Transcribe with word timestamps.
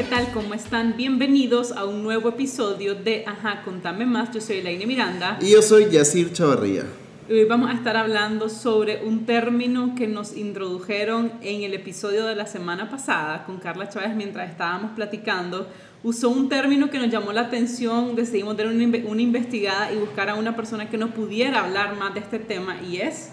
¿qué 0.00 0.06
tal? 0.06 0.32
¿Cómo 0.32 0.54
están? 0.54 0.96
Bienvenidos 0.96 1.72
a 1.72 1.84
un 1.84 2.02
nuevo 2.02 2.30
episodio 2.30 2.94
de 2.94 3.22
Ajá, 3.26 3.60
contame 3.66 4.06
más. 4.06 4.32
Yo 4.32 4.40
soy 4.40 4.56
Elaine 4.56 4.86
Miranda. 4.86 5.38
Y 5.42 5.50
yo 5.50 5.60
soy 5.60 5.90
Yacir 5.90 6.32
Chavarría. 6.32 6.84
Hoy 7.28 7.44
vamos 7.44 7.70
a 7.70 7.74
estar 7.74 7.98
hablando 7.98 8.48
sobre 8.48 9.04
un 9.04 9.26
término 9.26 9.94
que 9.94 10.06
nos 10.06 10.34
introdujeron 10.34 11.30
en 11.42 11.64
el 11.64 11.74
episodio 11.74 12.24
de 12.24 12.34
la 12.34 12.46
semana 12.46 12.88
pasada 12.88 13.44
con 13.44 13.58
Carla 13.58 13.90
Chávez 13.90 14.16
mientras 14.16 14.48
estábamos 14.48 14.92
platicando. 14.92 15.66
Usó 16.02 16.30
un 16.30 16.48
término 16.48 16.88
que 16.88 16.98
nos 16.98 17.10
llamó 17.10 17.34
la 17.34 17.42
atención, 17.42 18.16
decidimos 18.16 18.56
dar 18.56 18.68
una, 18.68 18.86
una 19.04 19.20
investigada 19.20 19.92
y 19.92 19.98
buscar 19.98 20.30
a 20.30 20.34
una 20.34 20.56
persona 20.56 20.88
que 20.88 20.96
nos 20.96 21.10
pudiera 21.10 21.62
hablar 21.62 21.96
más 21.98 22.14
de 22.14 22.20
este 22.20 22.38
tema 22.38 22.80
y 22.90 23.02
es... 23.02 23.28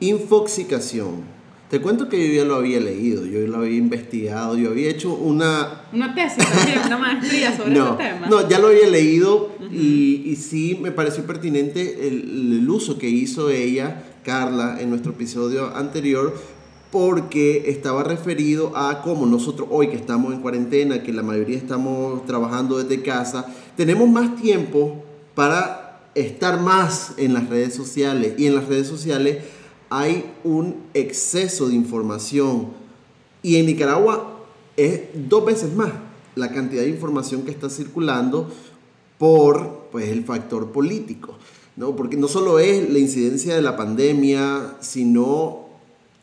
Infoxicación. 0.00 1.37
Te 1.70 1.82
cuento 1.82 2.08
que 2.08 2.28
yo 2.28 2.34
ya 2.34 2.44
lo 2.46 2.54
había 2.54 2.80
leído, 2.80 3.26
yo 3.26 3.40
lo 3.46 3.58
había 3.58 3.76
investigado, 3.76 4.56
yo 4.56 4.70
había 4.70 4.88
hecho 4.88 5.12
una... 5.12 5.82
Una 5.92 6.14
tesis 6.14 6.42
una 6.86 6.96
maestría 6.96 7.54
sobre 7.54 7.74
no, 7.74 7.90
este 7.90 8.04
tema. 8.04 8.26
No, 8.26 8.48
ya 8.48 8.58
lo 8.58 8.68
había 8.68 8.88
leído 8.88 9.50
y, 9.70 10.22
y, 10.24 10.36
sí 10.36 10.78
me 10.80 10.92
pareció 10.92 11.24
pertinente 11.24 12.08
el, 12.08 12.58
el, 12.60 12.70
uso 12.70 12.96
que 12.96 13.10
hizo 13.10 13.50
ella, 13.50 14.02
Carla, 14.24 14.78
en 14.80 14.88
nuestro 14.88 15.12
episodio 15.12 15.76
anterior, 15.76 16.34
porque 16.90 17.64
estaba 17.66 18.02
referido 18.02 18.74
a 18.74 19.02
cómo 19.02 19.26
nosotros 19.26 19.68
hoy 19.70 19.88
que 19.88 19.96
estamos 19.96 20.32
en 20.32 20.40
cuarentena, 20.40 21.02
que 21.02 21.12
la 21.12 21.22
mayoría 21.22 21.58
estamos 21.58 22.24
trabajando 22.24 22.82
desde 22.82 23.02
casa, 23.02 23.44
tenemos 23.76 24.08
más 24.08 24.36
tiempo 24.36 25.04
para 25.34 26.00
estar 26.14 26.60
más 26.60 27.12
en 27.18 27.34
las 27.34 27.48
redes 27.50 27.74
sociales 27.74 28.34
y 28.38 28.46
en 28.46 28.54
las 28.54 28.66
redes 28.66 28.86
sociales 28.86 29.38
hay 29.90 30.30
un 30.44 30.76
exceso 30.94 31.68
de 31.68 31.74
información 31.74 32.68
y 33.42 33.56
en 33.56 33.66
Nicaragua 33.66 34.40
es 34.76 35.02
dos 35.14 35.44
veces 35.44 35.74
más 35.74 35.92
la 36.34 36.52
cantidad 36.52 36.82
de 36.82 36.90
información 36.90 37.42
que 37.42 37.50
está 37.50 37.68
circulando 37.68 38.50
por 39.18 39.88
pues, 39.90 40.08
el 40.08 40.24
factor 40.24 40.70
político. 40.70 41.36
¿no? 41.76 41.94
Porque 41.94 42.16
no 42.16 42.28
solo 42.28 42.58
es 42.58 42.90
la 42.90 42.98
incidencia 42.98 43.54
de 43.54 43.62
la 43.62 43.76
pandemia, 43.76 44.76
sino 44.80 45.66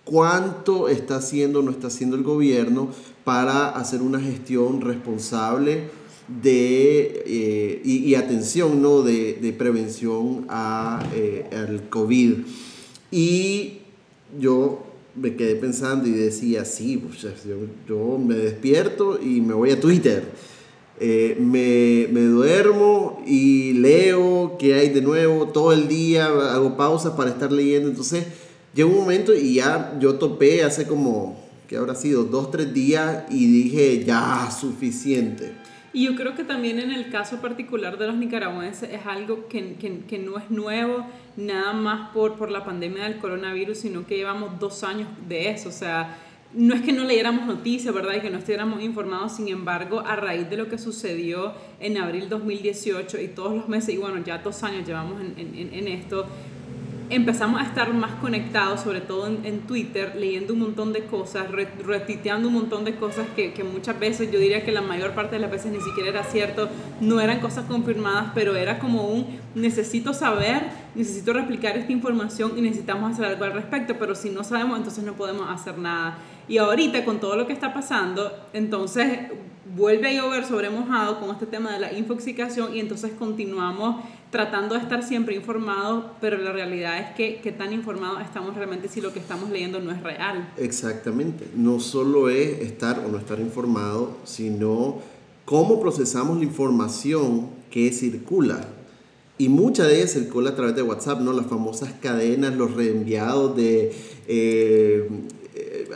cuánto 0.03 0.89
está 0.89 1.17
haciendo 1.17 1.59
o 1.59 1.61
no 1.63 1.71
está 1.71 1.87
haciendo 1.87 2.15
el 2.15 2.23
gobierno 2.23 2.89
para 3.23 3.69
hacer 3.69 4.01
una 4.01 4.19
gestión 4.19 4.81
responsable 4.81 5.89
de, 6.27 7.23
eh, 7.25 7.81
y, 7.83 8.15
atención 8.15 8.81
¿no? 8.81 9.01
de, 9.01 9.33
de 9.33 9.53
prevención 9.53 10.45
a, 10.49 11.03
eh, 11.13 11.49
al 11.51 11.89
COVID. 11.89 12.39
Y 13.15 13.77
yo 14.41 14.83
me 15.15 15.37
quedé 15.37 15.55
pensando 15.55 16.05
y 16.05 16.11
decía, 16.11 16.65
sí, 16.65 16.97
pues, 16.97 17.25
yo, 17.87 18.17
me 18.17 18.35
despierto 18.35 19.17
y 19.21 19.39
me 19.39 19.53
voy 19.53 19.71
a 19.71 19.79
Twitter. 19.79 20.25
Eh, 20.99 21.37
me, 21.39 22.09
me, 22.11 22.25
duermo 22.25 23.23
y 23.25 23.71
leo 23.71 24.57
qué 24.59 24.73
hay 24.73 24.89
de 24.89 25.01
nuevo 25.01 25.47
todo 25.47 25.71
el 25.71 25.87
día, 25.87 26.25
hago 26.25 26.75
pausas 26.75 27.13
para 27.13 27.29
estar 27.29 27.53
leyendo. 27.53 27.87
Entonces 27.87 28.25
llegó 28.73 28.89
un 28.89 28.97
momento 28.97 29.33
y 29.33 29.53
ya 29.53 29.97
yo 29.97 30.15
topé 30.15 30.65
hace 30.65 30.85
como, 30.85 31.37
que 31.69 31.77
habrá 31.77 31.95
sido? 31.95 32.25
Dos, 32.25 32.51
tres 32.51 32.73
días 32.73 33.23
y 33.29 33.47
dije, 33.47 34.03
ya, 34.03 34.49
suficiente. 34.51 35.53
Y 35.95 36.03
yo 36.03 36.15
creo 36.17 36.35
que 36.35 36.43
también 36.43 36.77
en 36.81 36.91
el 36.91 37.09
caso 37.09 37.39
particular 37.39 37.97
de 37.97 38.07
los 38.07 38.17
nicaragüenses 38.17 38.89
es 38.91 39.05
algo 39.05 39.47
que, 39.47 39.75
que, 39.75 39.99
que, 39.99 40.19
no 40.19 40.37
es 40.37 40.51
nuevo, 40.51 41.07
nada 41.37 41.71
más 41.71 42.09
por, 42.09 42.35
por 42.35 42.51
la 42.51 42.65
pandemia 42.65 43.05
del 43.05 43.17
coronavirus, 43.17 43.77
sino 43.77 44.05
que 44.05 44.17
llevamos 44.17 44.59
dos 44.59 44.83
años 44.83 45.07
de 45.29 45.51
eso. 45.51 45.69
O 45.69 45.71
sea, 45.71 46.17
no 46.53 46.75
es 46.75 46.81
que 46.81 46.91
no 46.91 47.05
leyéramos 47.05 47.47
noticias, 47.47 47.95
¿verdad? 47.95 48.15
Y 48.17 48.19
que 48.19 48.29
no 48.29 48.39
estuviéramos 48.39 48.83
informados, 48.83 49.37
sin 49.37 49.47
embargo, 49.47 50.01
a 50.01 50.17
raíz 50.17 50.49
de 50.49 50.57
lo 50.57 50.67
que 50.67 50.77
sucedió 50.77 51.53
en 51.79 51.95
abril 51.97 52.27
2018 52.27 53.21
y 53.21 53.29
todos 53.29 53.55
los 53.55 53.69
meses, 53.69 53.95
y 53.95 53.97
bueno, 53.97 54.21
ya 54.21 54.39
dos 54.39 54.63
años 54.63 54.85
llevamos 54.85 55.21
en, 55.21 55.55
en, 55.57 55.73
en 55.73 55.87
esto, 55.87 56.25
empezamos 57.09 57.61
a 57.61 57.65
estar 57.65 57.93
más 57.93 58.11
conectados, 58.15 58.81
sobre 58.81 59.01
todo 59.01 59.27
en, 59.27 59.61
Twitter, 59.61 60.15
leyendo 60.17 60.53
un 60.53 60.59
montón 60.59 60.93
de 60.93 61.05
cosas, 61.05 61.47
retuiteando 61.51 62.47
un 62.47 62.53
montón 62.53 62.85
de 62.85 62.95
cosas 62.95 63.27
que, 63.35 63.53
que, 63.53 63.63
muchas 63.63 63.99
veces, 63.99 64.31
yo 64.31 64.39
diría 64.39 64.63
que 64.63 64.71
la 64.71 64.81
mayor 64.81 65.11
parte 65.13 65.35
de 65.35 65.41
las 65.41 65.51
veces 65.51 65.71
ni 65.71 65.81
siquiera 65.81 66.09
era 66.09 66.23
cierto, 66.23 66.69
no 67.01 67.19
eran 67.19 67.39
cosas 67.39 67.65
confirmadas, 67.65 68.31
pero 68.33 68.55
era 68.55 68.79
como 68.79 69.07
un 69.07 69.39
necesito 69.53 70.13
saber, 70.13 70.63
necesito 70.95 71.33
replicar 71.33 71.77
esta 71.77 71.91
información 71.91 72.53
y 72.57 72.61
necesitamos 72.61 73.13
hacer 73.13 73.25
algo 73.25 73.45
al 73.45 73.53
respecto, 73.53 73.95
pero 73.99 74.15
si 74.15 74.29
no 74.29 74.43
sabemos, 74.43 74.77
entonces 74.77 75.03
no 75.03 75.13
podemos 75.13 75.49
hacer 75.49 75.77
nada. 75.77 76.17
Y 76.47 76.57
ahorita 76.57 77.05
con 77.05 77.19
todo 77.19 77.35
lo 77.35 77.47
que 77.47 77.53
está 77.53 77.73
pasando, 77.73 78.31
entonces 78.53 79.19
vuelve 79.75 80.07
a 80.07 80.13
llover 80.13 80.45
sobre 80.45 80.69
mojado 80.69 81.19
con 81.19 81.31
este 81.31 81.45
tema 81.45 81.73
de 81.73 81.79
la 81.79 81.93
infoxicación 81.93 82.75
y 82.75 82.79
entonces 82.79 83.11
continuamos 83.17 83.97
tratando 84.31 84.75
de 84.75 84.81
estar 84.81 85.03
siempre 85.03 85.35
informados, 85.35 86.05
pero 86.21 86.37
la 86.37 86.51
realidad 86.51 86.99
es 86.99 87.15
que 87.15 87.39
qué 87.41 87.51
tan 87.51 87.73
informados 87.73 88.21
estamos 88.21 88.55
realmente 88.55 88.87
si 88.87 89.01
lo 89.01 89.13
que 89.13 89.19
estamos 89.19 89.49
leyendo 89.49 89.79
no 89.79 89.91
es 89.91 90.01
real. 90.01 90.49
Exactamente, 90.57 91.47
no 91.55 91.79
solo 91.79 92.29
es 92.29 92.61
estar 92.61 92.99
o 92.99 93.09
no 93.09 93.17
estar 93.17 93.39
informado, 93.39 94.17
sino 94.23 94.99
cómo 95.43 95.79
procesamos 95.81 96.37
la 96.37 96.43
información 96.43 97.49
que 97.69 97.91
circula. 97.91 98.67
Y 99.37 99.49
mucha 99.49 99.85
de 99.85 99.97
ella 99.97 100.07
circula 100.07 100.51
a 100.51 100.55
través 100.55 100.77
de 100.77 100.81
WhatsApp, 100.81 101.19
¿no? 101.19 101.33
Las 101.33 101.47
famosas 101.47 101.91
cadenas, 102.01 102.55
los 102.55 102.73
reenviados 102.73 103.55
de... 103.57 103.93
Eh, 104.27 105.09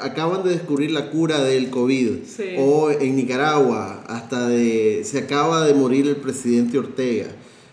acaban 0.01 0.43
de 0.43 0.51
descubrir 0.51 0.91
la 0.91 1.09
cura 1.09 1.43
del 1.43 1.69
COVID. 1.69 2.09
Sí. 2.25 2.55
O 2.57 2.91
en 2.91 3.15
Nicaragua, 3.15 4.03
hasta 4.07 4.47
de, 4.47 5.03
se 5.03 5.19
acaba 5.19 5.65
de 5.65 5.73
morir 5.73 6.07
el 6.07 6.17
presidente 6.17 6.77
Ortega. 6.77 7.27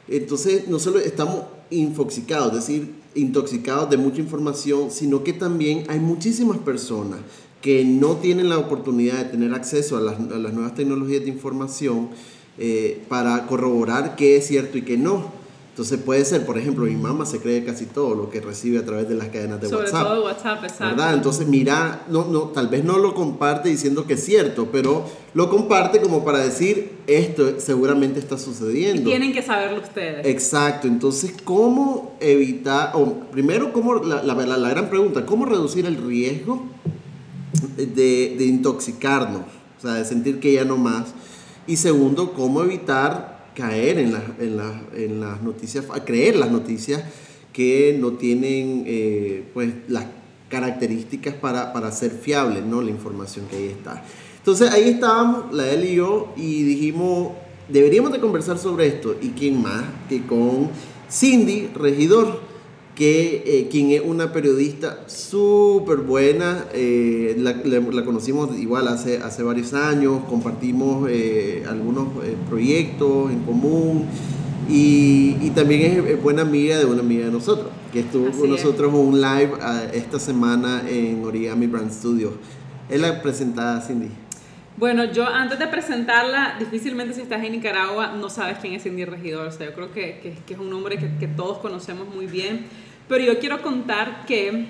Entonces, 0.09 0.69
no 0.69 0.79
solo 0.79 0.99
estamos 0.99 1.45
infoxicados, 1.71 2.53
es 2.53 2.67
decir, 2.67 2.95
intoxicados 3.15 3.91
de 3.91 3.97
mucha 3.97 4.21
información, 4.21 4.91
sino 4.91 5.25
que 5.25 5.33
también 5.33 5.85
hay 5.89 5.99
muchísimas 5.99 6.59
personas 6.59 7.21
que 7.61 7.85
no 7.85 8.17
tienen 8.17 8.49
la 8.49 8.59
oportunidad 8.59 9.19
de 9.19 9.25
tener 9.25 9.55
acceso 9.55 9.97
a 9.97 10.01
las, 10.01 10.21
a 10.21 10.39
las 10.39 10.53
nuevas 10.53 10.75
tecnologías 10.75 11.23
de 11.23 11.31
información 11.31 12.11
eh, 12.59 13.03
para 13.09 13.47
corroborar 13.47 14.17
qué 14.17 14.37
es 14.37 14.47
cierto 14.47 14.79
y 14.79 14.83
qué 14.83 14.97
no. 14.97 15.33
Entonces 15.77 16.01
puede 16.01 16.25
ser, 16.25 16.47
por 16.47 16.57
ejemplo, 16.57 16.87
mi 16.87 16.97
mamá 16.97 17.27
se 17.27 17.39
cree 17.39 17.63
casi 17.63 17.85
todo 17.85 18.15
lo 18.15 18.31
que 18.31 18.41
recibe 18.41 18.79
a 18.79 18.85
través 18.87 19.11
de 19.11 19.15
las 19.15 19.29
cadenas 19.29 19.61
de 19.61 19.69
Sobre 19.69 19.85
WhatsApp. 19.85 20.01
Sobre 20.01 20.15
todo 20.15 20.25
WhatsApp, 20.25 20.65
exacto. 20.65 20.85
¿verdad? 20.87 21.13
Entonces 21.13 21.47
mira, 21.47 22.07
no, 22.09 22.25
no, 22.25 22.45
tal 22.45 22.69
vez 22.69 22.83
no 22.83 22.97
lo 22.97 23.15
comparte 23.15 23.69
diciendo 23.69 24.07
que 24.07 24.15
es 24.15 24.25
cierto, 24.25 24.71
pero 24.73 25.05
lo 25.35 25.51
comparte 25.51 26.01
como 26.01 26.25
para 26.25 26.39
decir, 26.39 26.93
esto 27.07 27.61
seguramente 27.61 28.19
está 28.19 28.39
sucediendo. 28.39 29.03
Y 29.03 29.05
tienen 29.05 29.35
que 29.35 29.43
saberlo 29.43 29.83
ustedes. 29.83 30.27
Exacto, 30.27 30.89
entonces, 30.89 31.35
¿cómo 31.45 32.17
evitar, 32.21 32.93
o 32.95 33.13
primero, 33.31 33.75
cómo, 33.75 33.97
la, 33.97 34.23
la, 34.23 34.35
la, 34.35 34.57
la 34.57 34.71
gran 34.71 34.89
pregunta, 34.89 35.27
¿cómo 35.27 35.45
reducir 35.45 35.85
el 35.85 35.99
riesgo 35.99 36.65
de, 37.77 37.85
de 38.39 38.45
intoxicarnos? 38.47 39.43
O 39.77 39.83
sea, 39.83 39.93
de 39.93 40.07
sentir 40.07 40.41
que 40.41 40.55
ya 40.55 40.65
no 40.65 40.79
más. 40.79 41.09
Y 41.67 41.77
segundo, 41.77 42.33
¿cómo 42.33 42.63
evitar 42.63 43.36
caer 43.57 43.99
en, 43.99 44.13
la, 44.13 44.23
en, 44.39 44.57
la, 44.57 44.83
en, 44.95 45.21
las 45.21 45.43
noticias, 45.43 45.87
a 45.91 46.05
creer 46.05 46.37
las 46.37 46.51
noticias 46.51 47.03
que 47.53 47.97
no 47.99 48.13
tienen 48.13 48.85
eh, 48.87 49.45
pues, 49.55 49.73
las 49.89 50.05
características 50.51 51.35
para, 51.35 51.73
para 51.73 51.91
ser 51.91 52.11
fiables, 52.11 52.65
¿no? 52.65 52.83
la 52.83 52.91
información 52.91 53.47
que 53.51 53.57
ahí 53.57 53.67
está. 53.69 54.05
Entonces 54.37 54.71
ahí 54.71 54.91
estábamos, 54.91 55.53
la 55.53 55.69
él 55.71 55.85
y 55.87 55.95
yo, 55.95 56.33
y 56.37 56.63
dijimos, 56.63 57.33
deberíamos 57.69 58.13
de 58.13 58.21
conversar 58.21 58.59
sobre 58.59 58.87
esto. 58.87 59.17
¿Y 59.21 59.31
quién 59.31 59.61
más 59.61 59.85
que 60.09 60.25
con 60.25 60.71
Cindy, 61.11 61.71
regidor? 61.75 62.41
Que 62.97 63.45
eh, 63.47 63.69
quien 63.71 63.91
es 63.91 64.01
una 64.03 64.33
periodista 64.33 65.05
súper 65.07 65.99
buena, 65.99 66.65
eh, 66.73 67.37
la, 67.39 67.53
la, 67.53 68.05
conocimos 68.05 68.59
igual 68.59 68.89
hace, 68.89 69.19
hace 69.19 69.43
varios 69.43 69.75
años, 69.75 70.23
compartimos 70.29 71.07
eh, 71.11 71.63
algunos 71.69 72.09
proyectos 72.49 73.31
en 73.31 73.41
común 73.41 74.07
y, 74.69 75.37
y 75.43 75.51
también 75.55 76.07
es, 76.09 76.23
buena 76.23 76.41
amiga 76.43 76.79
de 76.79 76.87
una 76.87 77.01
amiga 77.01 77.27
de 77.27 77.33
nosotros, 77.33 77.69
que 77.93 78.01
estuvo 78.01 78.29
Así 78.29 78.41
con 78.41 78.47
es. 78.47 78.65
nosotros 78.65 78.93
en 78.93 78.99
un 78.99 79.21
live 79.21 79.53
uh, 79.53 79.95
esta 79.95 80.19
semana 80.19 80.83
en 80.89 81.23
Origami 81.23 81.67
Brand 81.67 81.93
Studio. 81.93 82.33
Es 82.89 82.99
la 82.99 83.21
presentada 83.21 83.81
Cindy. 83.83 84.09
Bueno, 84.77 85.05
yo 85.05 85.27
antes 85.27 85.59
de 85.59 85.67
presentarla, 85.69 86.57
difícilmente 86.59 87.15
si 87.15 87.23
estás 87.23 87.43
en 87.43 87.53
Nicaragua 87.53 88.13
no 88.19 88.29
sabes 88.29 88.59
quién 88.59 88.75
es 88.75 88.83
Cindy 88.83 89.05
Regidor. 89.05 89.47
O 89.47 89.53
sea, 89.53 89.67
yo 89.67 89.75
creo 89.75 89.93
que, 89.93 90.21
que, 90.23 90.35
que 90.47 90.55
es 90.55 90.61
un 90.61 90.69
nombre 90.69 90.99
que, 90.99 91.17
que, 91.19 91.29
todos 91.29 91.59
conocemos 91.59 92.15
muy 92.15 92.27
bien. 92.27 92.67
Pero 93.09 93.25
yo 93.25 93.39
quiero 93.39 93.63
contar 93.63 94.27
que 94.27 94.67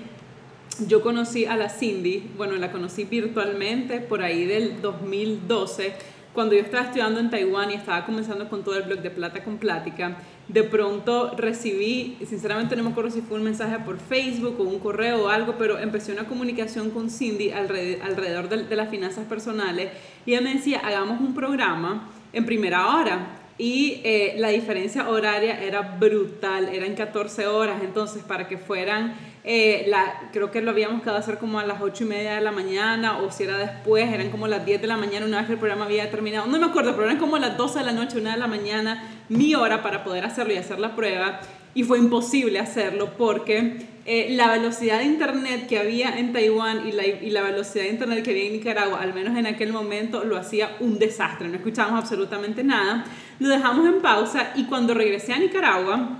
yo 0.85 1.01
conocí 1.01 1.45
a 1.45 1.55
la 1.55 1.69
Cindy, 1.69 2.29
bueno, 2.37 2.55
la 2.55 2.71
conocí 2.71 3.03
virtualmente 3.03 3.99
por 3.99 4.21
ahí 4.21 4.45
del 4.45 4.81
2012, 4.81 5.93
cuando 6.33 6.53
yo 6.53 6.61
estaba 6.61 6.83
estudiando 6.83 7.19
en 7.19 7.31
Taiwán 7.31 7.71
y 7.71 7.73
estaba 7.73 8.05
comenzando 8.05 8.47
con 8.47 8.63
todo 8.63 8.77
el 8.77 8.83
blog 8.83 8.99
de 8.99 9.09
Plata 9.09 9.43
con 9.43 9.57
Plática, 9.57 10.17
de 10.47 10.61
pronto 10.61 11.33
recibí, 11.35 12.15
sinceramente 12.27 12.75
no 12.75 12.83
me 12.83 12.91
acuerdo 12.91 13.09
si 13.09 13.21
fue 13.21 13.37
un 13.37 13.43
mensaje 13.43 13.79
por 13.79 13.97
Facebook 13.97 14.55
o 14.59 14.63
un 14.63 14.77
correo 14.77 15.23
o 15.23 15.29
algo, 15.29 15.55
pero 15.57 15.79
empecé 15.79 16.11
una 16.11 16.25
comunicación 16.25 16.91
con 16.91 17.09
Cindy 17.09 17.49
alrededor 17.49 18.49
de, 18.49 18.75
las 18.75 18.89
finanzas 18.89 19.25
personales 19.25 19.89
y 20.27 20.33
ella 20.33 20.41
me 20.41 20.53
decía, 20.53 20.79
hagamos 20.85 21.19
un 21.21 21.33
programa 21.33 22.07
en 22.31 22.45
primera 22.45 22.95
hora. 22.95 23.46
Y 23.57 24.01
eh, 24.03 24.35
la 24.37 24.49
diferencia 24.49 25.09
horaria 25.09 25.59
era 25.63 25.81
brutal, 25.81 26.69
eran 26.69 26.93
14 26.93 27.47
horas, 27.47 27.81
entonces 27.81 28.23
para 28.23 28.47
que 28.47 28.57
fueran 28.57 29.15
eh, 29.43 29.85
la, 29.87 30.29
creo 30.33 30.51
que 30.51 30.61
lo 30.61 30.71
habíamos 30.71 31.01
quedado 31.01 31.17
hacer 31.17 31.37
como 31.37 31.57
a 31.57 31.65
las 31.65 31.81
8 31.81 32.03
y 32.03 32.07
media 32.07 32.35
de 32.35 32.41
la 32.41 32.51
mañana, 32.51 33.19
o 33.19 33.31
si 33.31 33.43
era 33.43 33.57
después, 33.57 34.07
eran 34.13 34.29
como 34.29 34.47
las 34.47 34.65
10 34.65 34.81
de 34.81 34.87
la 34.87 34.97
mañana, 34.97 35.25
una 35.25 35.37
vez 35.37 35.47
que 35.47 35.53
el 35.53 35.59
programa 35.59 35.85
había 35.85 36.11
terminado, 36.11 36.45
no 36.47 36.59
me 36.59 36.65
acuerdo, 36.65 36.91
pero 36.91 37.05
eran 37.05 37.17
como 37.17 37.37
las 37.37 37.57
12 37.57 37.79
de 37.79 37.85
la 37.85 37.93
noche, 37.93 38.19
una 38.19 38.33
de 38.33 38.37
la 38.37 38.47
mañana, 38.47 39.09
mi 39.29 39.55
hora 39.55 39.81
para 39.81 40.03
poder 40.03 40.25
hacerlo 40.25 40.53
y 40.53 40.57
hacer 40.57 40.79
la 40.79 40.95
prueba, 40.95 41.39
y 41.77 41.83
fue 41.83 41.99
imposible 41.99 42.57
hacerlo 42.57 43.11
porque 43.19 43.85
eh, 44.07 44.29
la 44.31 44.49
velocidad 44.49 44.97
de 44.97 45.05
internet 45.05 45.67
que 45.67 45.77
había 45.77 46.17
en 46.17 46.33
Taiwán 46.33 46.87
y 46.87 46.91
la, 46.91 47.05
y 47.05 47.29
la 47.29 47.43
velocidad 47.43 47.83
de 47.83 47.91
internet 47.91 48.23
que 48.23 48.31
había 48.31 48.45
en 48.45 48.53
Nicaragua, 48.53 48.99
al 48.99 49.13
menos 49.13 49.37
en 49.37 49.45
aquel 49.45 49.71
momento, 49.71 50.23
lo 50.23 50.37
hacía 50.37 50.75
un 50.79 50.97
desastre, 50.97 51.47
no 51.47 51.55
escuchábamos 51.57 51.99
absolutamente 51.99 52.63
nada, 52.63 53.05
lo 53.37 53.47
dejamos 53.47 53.85
en 53.85 54.01
pausa 54.01 54.53
y 54.55 54.63
cuando 54.63 54.95
regresé 54.95 55.33
a 55.33 55.37
Nicaragua, 55.37 56.17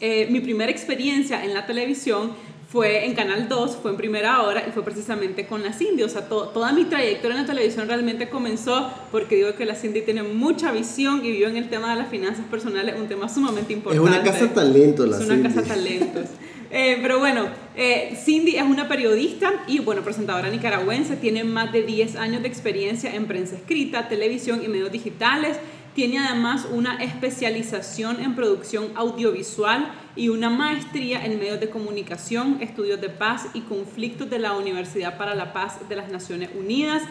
eh, 0.00 0.26
mi 0.30 0.40
primera 0.40 0.72
experiencia 0.72 1.44
en 1.44 1.54
la 1.54 1.64
televisión 1.64 2.32
fue 2.70 3.06
en 3.06 3.14
Canal 3.14 3.48
2, 3.48 3.78
fue 3.80 3.92
en 3.92 3.96
primera 3.96 4.42
hora 4.42 4.64
y 4.68 4.72
fue 4.72 4.84
precisamente 4.84 5.46
con 5.46 5.62
la 5.62 5.72
Cindy. 5.72 6.02
O 6.02 6.08
sea, 6.08 6.28
toda 6.28 6.72
mi 6.72 6.84
trayectoria 6.84 7.36
en 7.36 7.42
la 7.42 7.48
televisión 7.48 7.88
realmente 7.88 8.28
comenzó 8.28 8.90
porque 9.10 9.36
digo 9.36 9.54
que 9.54 9.64
la 9.64 9.74
Cindy 9.74 10.02
tiene 10.02 10.22
mucha 10.22 10.70
visión 10.70 11.24
y 11.24 11.30
vive 11.32 11.48
en 11.48 11.56
el 11.56 11.70
tema 11.70 11.94
de 11.94 12.02
las 12.02 12.10
finanzas 12.10 12.44
personales, 12.50 12.94
un 13.00 13.08
tema 13.08 13.28
sumamente 13.28 13.72
importante. 13.72 14.06
Es 14.06 14.16
una 14.16 14.22
casa 14.22 14.52
talento 14.52 15.06
la 15.06 15.16
Cindy. 15.16 15.32
Es 15.32 15.40
una 15.40 15.48
casa 15.48 15.62
talentos. 15.66 16.24
Eh, 16.70 16.98
pero 17.00 17.18
bueno, 17.18 17.46
eh, 17.74 18.14
Cindy 18.22 18.56
es 18.56 18.64
una 18.64 18.88
periodista 18.88 19.50
y 19.66 19.78
bueno, 19.78 20.02
presentadora 20.02 20.50
nicaragüense, 20.50 21.16
tiene 21.16 21.42
más 21.42 21.72
de 21.72 21.82
10 21.82 22.16
años 22.16 22.42
de 22.42 22.48
experiencia 22.48 23.14
en 23.14 23.24
prensa 23.26 23.56
escrita, 23.56 24.08
televisión 24.08 24.62
y 24.62 24.68
medios 24.68 24.92
digitales. 24.92 25.56
Tiene 25.94 26.18
además 26.18 26.66
una 26.70 27.02
especialización 27.02 28.20
en 28.20 28.36
producción 28.36 28.88
audiovisual 28.94 29.90
y 30.18 30.28
una 30.30 30.50
maestría 30.50 31.24
en 31.24 31.38
medios 31.38 31.60
de 31.60 31.70
comunicación, 31.70 32.58
estudios 32.60 33.00
de 33.00 33.08
paz 33.08 33.46
y 33.54 33.60
conflictos 33.60 34.28
de 34.28 34.40
la 34.40 34.54
Universidad 34.54 35.16
para 35.16 35.36
la 35.36 35.52
Paz 35.52 35.88
de 35.88 35.94
las 35.94 36.10
Naciones 36.10 36.50
Unidas. 36.58 37.04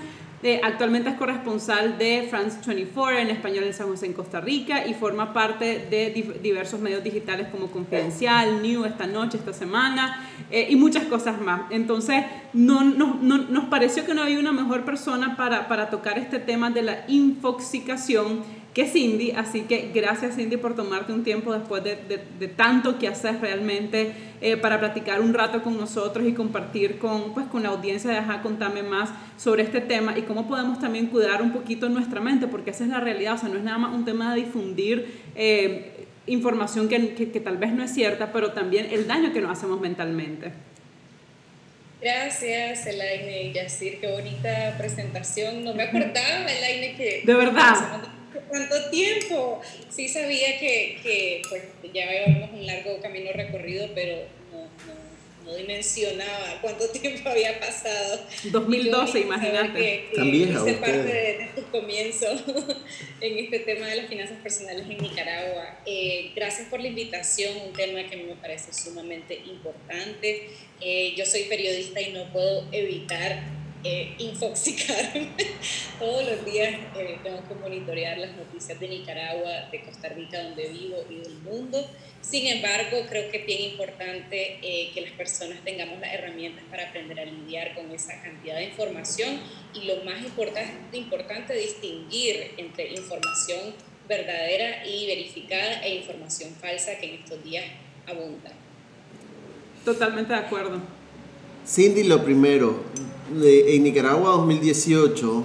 Eh, 0.44 0.60
actualmente 0.62 1.10
es 1.10 1.16
corresponsal 1.16 1.98
de 1.98 2.28
France 2.30 2.60
24 2.68 3.18
en 3.18 3.30
español 3.30 3.64
en 3.64 3.74
San 3.74 3.88
José, 3.88 4.08
en 4.08 4.14
Costa 4.14 4.42
Rica, 4.42 4.86
y 4.86 4.94
forma 4.94 5.34
parte 5.34 5.88
de 5.90 6.38
diversos 6.44 6.80
medios 6.82 7.02
digitales 7.02 7.48
como 7.48 7.68
Confidencial, 7.72 8.62
New, 8.62 8.84
Esta 8.84 9.08
Noche, 9.08 9.38
Esta 9.38 9.54
Semana, 9.54 10.28
eh, 10.52 10.68
y 10.70 10.76
muchas 10.76 11.06
cosas 11.06 11.42
más. 11.42 11.62
Entonces, 11.72 12.26
no, 12.54 12.84
no, 12.84 13.16
nos 13.22 13.66
pareció 13.66 14.06
que 14.06 14.14
no 14.14 14.22
había 14.22 14.38
una 14.38 14.52
mejor 14.52 14.84
persona 14.84 15.38
para, 15.38 15.70
para 15.70 15.90
tocar 15.90 16.20
este 16.20 16.40
tema 16.40 16.70
de 16.72 16.82
la 16.84 17.06
infoxicación 17.08 18.44
que 18.78 18.86
Cindy, 18.86 19.32
así 19.32 19.62
que 19.62 19.90
gracias 19.92 20.36
Cindy 20.36 20.56
por 20.56 20.76
tomarte 20.76 21.12
un 21.12 21.24
tiempo 21.24 21.52
después 21.52 21.84
de, 21.84 21.98
de, 22.40 22.48
tanto 22.48 23.00
que 23.00 23.08
haces 23.08 23.42
realmente 23.42 24.12
eh, 24.40 24.56
para 24.56 24.80
platicar 24.80 25.20
un 25.20 25.34
rato 25.34 25.64
con 25.64 25.76
nosotros 25.78 26.28
y 26.28 26.34
compartir 26.34 27.00
con, 27.00 27.34
pues, 27.34 27.48
con 27.48 27.64
la 27.64 27.70
audiencia 27.70 28.12
de 28.12 28.18
Ajá, 28.18 28.44
contame 28.44 28.84
más 28.84 29.10
sobre 29.36 29.64
este 29.64 29.82
tema 29.82 30.16
y 30.16 30.22
cómo 30.22 30.48
podemos 30.48 30.80
también 30.80 31.08
cuidar 31.08 31.42
un 31.42 31.54
poquito 31.54 31.90
nuestra 31.90 32.22
mente, 32.22 32.46
porque 32.46 32.70
esa 32.70 32.84
es 32.84 32.92
la 32.92 33.00
realidad, 33.00 33.34
o 33.34 33.38
sea, 33.40 33.50
no 33.50 33.58
es 33.58 33.64
nada 33.64 33.80
más 33.80 33.96
un 33.96 34.06
tema 34.06 34.36
de 34.36 34.42
difundir 34.42 35.24
eh, 35.36 36.06
información 36.28 36.88
que, 36.88 37.16
que, 37.16 37.32
que 37.32 37.40
tal 37.40 37.58
vez 37.58 37.74
no 37.74 37.84
es 37.84 37.92
cierta, 37.92 38.32
pero 38.32 38.52
también 38.52 38.90
el 38.92 39.08
daño 39.08 39.34
que 39.34 39.42
nos 39.42 39.58
hacemos 39.58 39.82
mentalmente. 39.82 40.52
Gracias, 42.00 42.86
Elaine 42.86 43.50
y 43.50 43.54
Yacir, 43.54 44.00
qué 44.00 44.12
bonita 44.12 44.76
presentación. 44.78 45.64
No 45.64 45.74
me 45.74 45.82
acordaba, 45.82 46.46
Elaine, 46.46 46.96
que... 46.96 47.24
De 47.26 47.34
verdad 47.34 48.17
cuánto 48.48 48.90
tiempo. 48.90 49.62
Sí 49.90 50.08
sabía 50.08 50.60
que, 50.60 51.00
que 51.04 51.42
pues, 51.50 51.64
ya 51.94 52.08
habíamos 52.08 52.52
un 52.52 52.66
largo 52.66 53.00
camino 53.02 53.32
recorrido, 53.34 53.90
pero 53.94 54.24
no, 54.52 54.62
no, 54.62 55.08
no 55.46 55.56
dimensionaba 55.56 56.60
cuánto 56.62 56.88
tiempo 56.92 57.30
había 57.30 57.60
pasado. 57.60 58.20
2012, 58.44 59.20
imagínate. 59.20 60.06
También 60.16 60.56
es 60.56 60.78
parte 60.78 61.04
de, 61.04 61.50
tu 61.56 61.64
comienzo 61.72 62.28
en 63.22 63.38
este 63.40 63.60
tema 63.60 63.88
de 63.88 63.96
las 63.98 64.08
finanzas 64.08 64.38
personales 64.42 64.86
en 64.90 64.98
Nicaragua. 64.98 65.80
Eh, 65.86 66.32
gracias 66.36 66.68
por 66.70 66.82
la 66.82 66.88
invitación, 66.88 67.56
un 67.66 67.74
tema 67.74 68.04
que 68.08 68.16
a 68.16 68.18
mí 68.18 68.24
me 68.24 68.36
parece 68.36 68.74
sumamente 68.74 69.36
importante. 69.36 70.50
Eh, 70.82 71.14
yo 71.16 71.26
soy 71.26 71.44
periodista 71.44 72.02
y 72.02 72.12
no 72.12 72.32
puedo 72.32 72.68
evitar 72.72 73.57
eh, 73.90 74.16
infoxicarme. 74.18 75.30
Todos 76.00 76.26
los 76.26 76.44
días 76.44 76.76
eh, 76.98 77.20
tengo 77.24 77.42
que 77.48 77.56
monitorear 77.56 78.18
las 78.18 78.36
noticias 78.36 78.78
de 78.78 78.88
Nicaragua, 78.90 79.70
de 79.72 79.82
Costa 79.82 80.10
Rica, 80.10 80.44
donde 80.44 80.68
vivo 80.68 81.06
y 81.10 81.16
del 81.20 81.38
mundo. 81.40 81.90
Sin 82.20 82.48
embargo, 82.48 82.98
creo 83.08 83.32
que 83.32 83.38
es 83.38 83.46
bien 83.46 83.62
importante 83.72 84.60
eh, 84.62 84.92
que 84.94 85.00
las 85.00 85.12
personas 85.12 85.64
tengamos 85.64 86.02
las 86.02 86.14
herramientas 86.14 86.66
para 86.70 86.90
aprender 86.90 87.18
a 87.22 87.26
lidiar 87.26 87.76
con 87.76 87.90
esa 87.92 88.22
cantidad 88.22 88.58
de 88.58 88.66
información 88.66 89.40
y 89.74 89.86
lo 89.86 90.04
más 90.04 90.22
importante, 90.22 90.98
importante 90.98 91.54
distinguir 91.54 92.56
entre 92.58 92.90
información 92.90 93.74
verdadera 94.10 94.86
y 94.86 95.08
verificada 95.08 95.82
e 95.84 95.96
información 95.96 96.52
falsa 96.60 96.98
que 97.00 97.06
en 97.08 97.22
estos 97.22 97.42
días 97.42 97.64
abunda. 98.06 98.52
Totalmente 99.86 100.34
de 100.34 100.40
acuerdo. 100.40 100.82
Cindy, 101.66 102.04
lo 102.04 102.24
primero, 102.24 102.84
en 103.30 103.84
Nicaragua 103.84 104.32
2018 104.32 105.44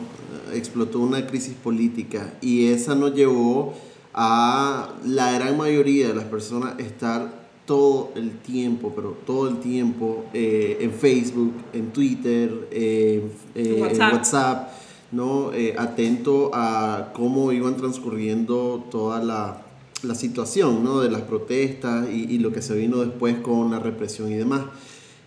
eh, 0.53 0.57
explotó 0.57 1.01
una 1.01 1.27
crisis 1.27 1.55
política 1.55 2.35
y 2.41 2.69
esa 2.69 2.95
nos 2.95 3.15
llevó 3.15 3.75
a 4.15 4.95
la 5.05 5.33
gran 5.33 5.57
mayoría 5.57 6.09
de 6.09 6.15
las 6.15 6.25
personas 6.25 6.79
estar 6.79 7.43
todo 7.67 8.11
el 8.17 8.39
tiempo, 8.39 8.93
pero 8.95 9.17
todo 9.25 9.49
el 9.49 9.59
tiempo 9.59 10.27
eh, 10.35 10.79
en 10.81 10.93
Facebook, 10.93 11.55
en 11.73 11.93
Twitter, 11.93 12.69
eh, 12.71 13.23
en 13.55 13.81
WhatsApp, 13.81 14.71
¿no? 15.13 15.51
atento 15.79 16.51
a 16.53 17.13
cómo 17.15 17.53
iban 17.53 17.77
transcurriendo 17.77 18.85
toda 18.91 19.23
la, 19.23 19.63
la 20.03 20.15
situación 20.15 20.83
¿no? 20.83 21.01
de 21.01 21.11
las 21.11 21.23
protestas 21.23 22.09
y, 22.11 22.35
y, 22.35 22.39
lo 22.39 22.53
que 22.53 22.63
se 22.63 22.75
vino 22.77 22.99
después 22.99 23.37
con 23.39 23.71
la 23.71 23.79
represión 23.79 24.33
y 24.33 24.35
demás. 24.35 24.63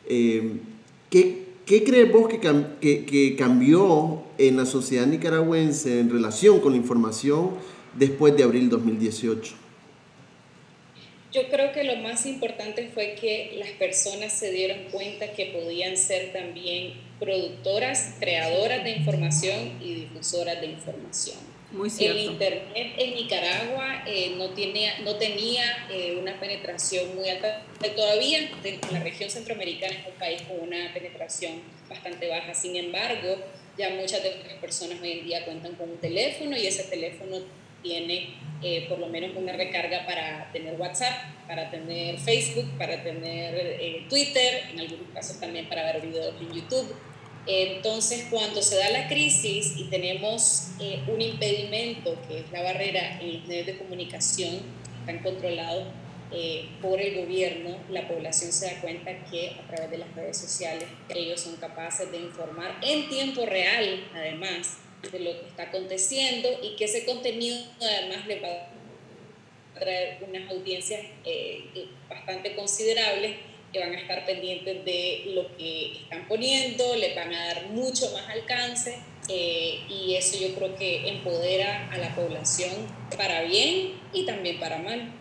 ¿qué, 0.08 1.45
¿Qué 1.66 1.84
crees 1.84 2.12
vos 2.12 2.30
que, 2.30 3.06
que, 3.06 3.36
cambió 3.36 4.24
en 4.38 4.58
la 4.58 4.68
sociedad 4.68 5.08
nicaragüense 5.08 6.00
en 6.00 6.12
relación 6.12 6.60
con 6.60 6.74
la 6.74 6.78
información 6.78 7.56
después 7.96 8.38
de 8.38 8.44
abril 8.44 8.70
2018? 8.70 9.56
Yo 11.34 11.50
creo 11.50 11.72
que 11.72 11.84
lo 11.84 11.96
más 11.98 12.28
importante 12.28 12.90
fue 12.94 13.16
que 13.20 13.56
las 13.58 13.72
personas 13.72 14.32
se 14.32 14.52
dieron 14.52 14.78
cuenta 14.92 15.32
que 15.34 15.48
podían 15.48 15.98
ser 15.98 16.32
también 16.32 16.94
productoras, 17.20 18.14
creadoras 18.20 18.84
de 18.84 18.92
información 18.92 19.72
y 19.82 19.96
difusoras 19.96 20.62
de 20.62 20.68
información. 20.68 21.55
Muy 21.72 21.90
cierto. 21.90 22.20
El 22.20 22.26
Internet 22.32 22.94
en 22.98 23.16
Nicaragua 23.16 24.04
eh, 24.06 24.36
no, 24.38 24.50
tiene, 24.52 24.94
no 25.04 25.16
tenía 25.16 25.88
eh, 25.90 26.18
una 26.22 26.40
penetración 26.40 27.16
muy 27.16 27.30
alta. 27.30 27.64
Todavía 27.96 28.40
en 28.64 28.80
la 28.92 29.00
región 29.00 29.30
centroamericana 29.30 29.94
es 29.94 30.08
un 30.08 30.20
país 30.20 30.42
con 30.44 30.60
una 30.60 30.94
penetración 30.94 31.62
bastante 31.90 32.30
baja. 32.30 32.54
Sin 32.54 32.76
embargo, 32.76 33.38
ya 33.78 33.90
muchas 33.90 34.24
de 34.24 34.38
las 34.48 34.58
personas 34.60 35.02
hoy 35.02 35.12
en 35.12 35.26
día 35.26 35.46
cuentan 35.46 35.76
con 35.76 35.90
un 35.90 35.98
teléfono 35.98 36.56
y 36.58 36.68
ese 36.68 36.84
teléfono 36.84 37.40
tiene 37.84 38.30
eh, 38.64 38.86
por 38.88 39.00
lo 39.00 39.08
menos 39.08 39.32
una 39.36 39.54
recarga 39.54 40.06
para 40.06 40.52
tener 40.52 40.80
WhatsApp, 40.80 41.48
para 41.48 41.70
tener 41.70 42.18
Facebook, 42.20 42.78
para 42.78 43.04
tener 43.04 44.08
Twitter, 44.08 44.64
en 44.72 44.80
algunos 44.80 45.10
casos 45.14 45.40
también 45.40 45.68
para 45.68 45.92
ver 45.92 46.02
videos 46.02 46.34
en 46.40 46.54
YouTube 46.54 46.96
entonces, 47.48 48.28
cuando 48.32 48.62
se 48.62 48.78
da 48.78 48.90
la 48.90 49.08
crisis 49.08 49.74
y 49.78 49.84
tenemos 49.86 50.70
eh, 50.80 51.04
un 51.08 51.22
impedimento, 51.22 52.18
que 52.28 52.40
es 52.40 52.52
la 52.52 52.64
barrera 52.64 53.20
en 53.22 53.34
los 53.34 53.48
medios 53.48 53.68
de 53.68 53.78
comunicación, 53.78 54.62
están 55.02 55.20
controlados 55.20 55.86
eh, 56.32 56.70
por 56.82 57.00
el 57.00 57.16
gobierno, 57.16 57.78
la 57.90 58.08
población 58.08 58.52
se 58.52 58.66
da 58.66 58.82
cuenta 58.82 59.12
que 59.26 59.52
a 59.52 59.68
través 59.68 59.92
de 59.92 60.00
las 60.00 60.16
redes 60.16 60.38
sociales 60.38 60.86
ellos 61.10 61.40
son 61.40 61.56
capaces 61.58 62.12
de 62.12 62.18
informar 62.18 62.80
en 62.82 63.08
tiempo 63.10 63.46
real, 63.46 64.04
además, 64.14 64.78
de 65.12 65.20
lo 65.20 65.40
que 65.40 65.48
está 65.48 65.64
aconteciendo 65.64 66.50
y 66.64 66.76
que 66.76 66.86
ese 66.86 67.06
contenido 67.06 67.58
además 67.80 68.26
le 68.26 68.40
va 68.40 68.48
a 68.50 69.80
traer 69.80 70.18
unas 70.28 70.50
audiencias 70.50 71.02
eh, 71.26 71.90
bastante 72.10 72.56
considerables 72.56 73.36
que 73.72 73.80
van 73.80 73.94
a 73.94 74.00
estar 74.00 74.26
pendientes 74.26 74.86
de 74.86 75.32
lo 75.34 75.56
que 75.58 75.94
están 76.04 76.28
poniendo, 76.28 76.96
les 76.96 77.16
van 77.16 77.34
a 77.34 77.46
dar 77.48 77.68
mucho 77.72 78.10
más 78.14 78.30
alcance 78.30 78.98
eh, 79.28 79.80
y 79.90 80.16
eso 80.16 80.38
yo 80.40 80.54
creo 80.56 80.76
que 80.76 81.10
empodera 81.10 81.90
a 81.92 81.98
la 81.98 82.16
población 82.16 82.72
para 83.18 83.42
bien 83.44 83.94
y 84.14 84.26
también 84.26 84.60
para 84.60 84.80
mal. 84.80 85.12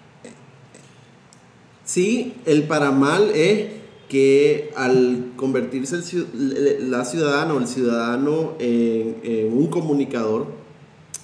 Sí, 1.85 2.35
el 2.47 2.65
para 2.65 2.91
mal 2.91 3.31
es 3.35 3.67
que 4.09 4.71
al 4.77 5.33
convertirse 5.37 5.97
la 6.35 7.05
ciudadana 7.05 7.55
o 7.55 7.59
el 7.59 7.67
ciudadano 7.67 8.55
en, 8.59 9.51
un 9.53 9.67
comunicador, 9.69 10.47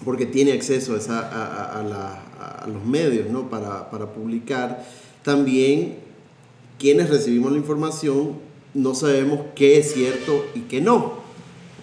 porque 0.05 0.27
tiene 0.27 0.53
acceso 0.53 0.97
a, 1.11 2.67
los 2.67 2.85
medios 2.85 3.29
¿no? 3.29 3.49
para 3.49 4.13
publicar, 4.13 4.85
también 5.23 6.10
quienes 6.81 7.11
recibimos 7.11 7.53
la 7.53 7.59
información 7.59 8.39
no 8.73 8.95
sabemos 8.95 9.41
qué 9.55 9.79
es 9.79 9.93
cierto 9.93 10.47
y 10.55 10.61
qué 10.61 10.81
no, 10.81 11.15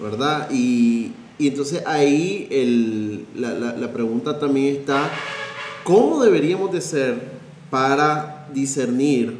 ¿verdad? 0.01 0.49
Y, 0.51 1.11
y 1.37 1.49
entonces 1.49 1.83
ahí 1.85 2.47
el, 2.49 3.25
la, 3.35 3.53
la, 3.53 3.77
la, 3.77 3.93
pregunta 3.93 4.39
también 4.39 4.75
está, 4.75 5.11
¿cómo 5.83 6.23
deberíamos 6.23 6.71
de 6.71 6.81
ser 6.81 7.21
para 7.69 8.49
discernir, 8.53 9.37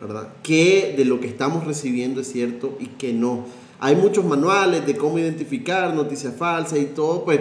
¿verdad? 0.00 0.28
¿Qué 0.42 0.94
de 0.96 1.04
lo 1.04 1.20
que 1.20 1.28
estamos 1.28 1.66
recibiendo 1.66 2.22
es 2.22 2.32
cierto 2.32 2.78
y 2.80 2.86
qué 2.86 3.12
no? 3.12 3.44
Hay 3.78 3.96
muchos 3.96 4.24
manuales 4.24 4.86
de 4.86 4.96
cómo 4.96 5.18
identificar 5.18 5.92
noticias 5.94 6.34
falsas 6.34 6.78
y 6.78 6.86
todo, 6.86 7.24
pues 7.24 7.40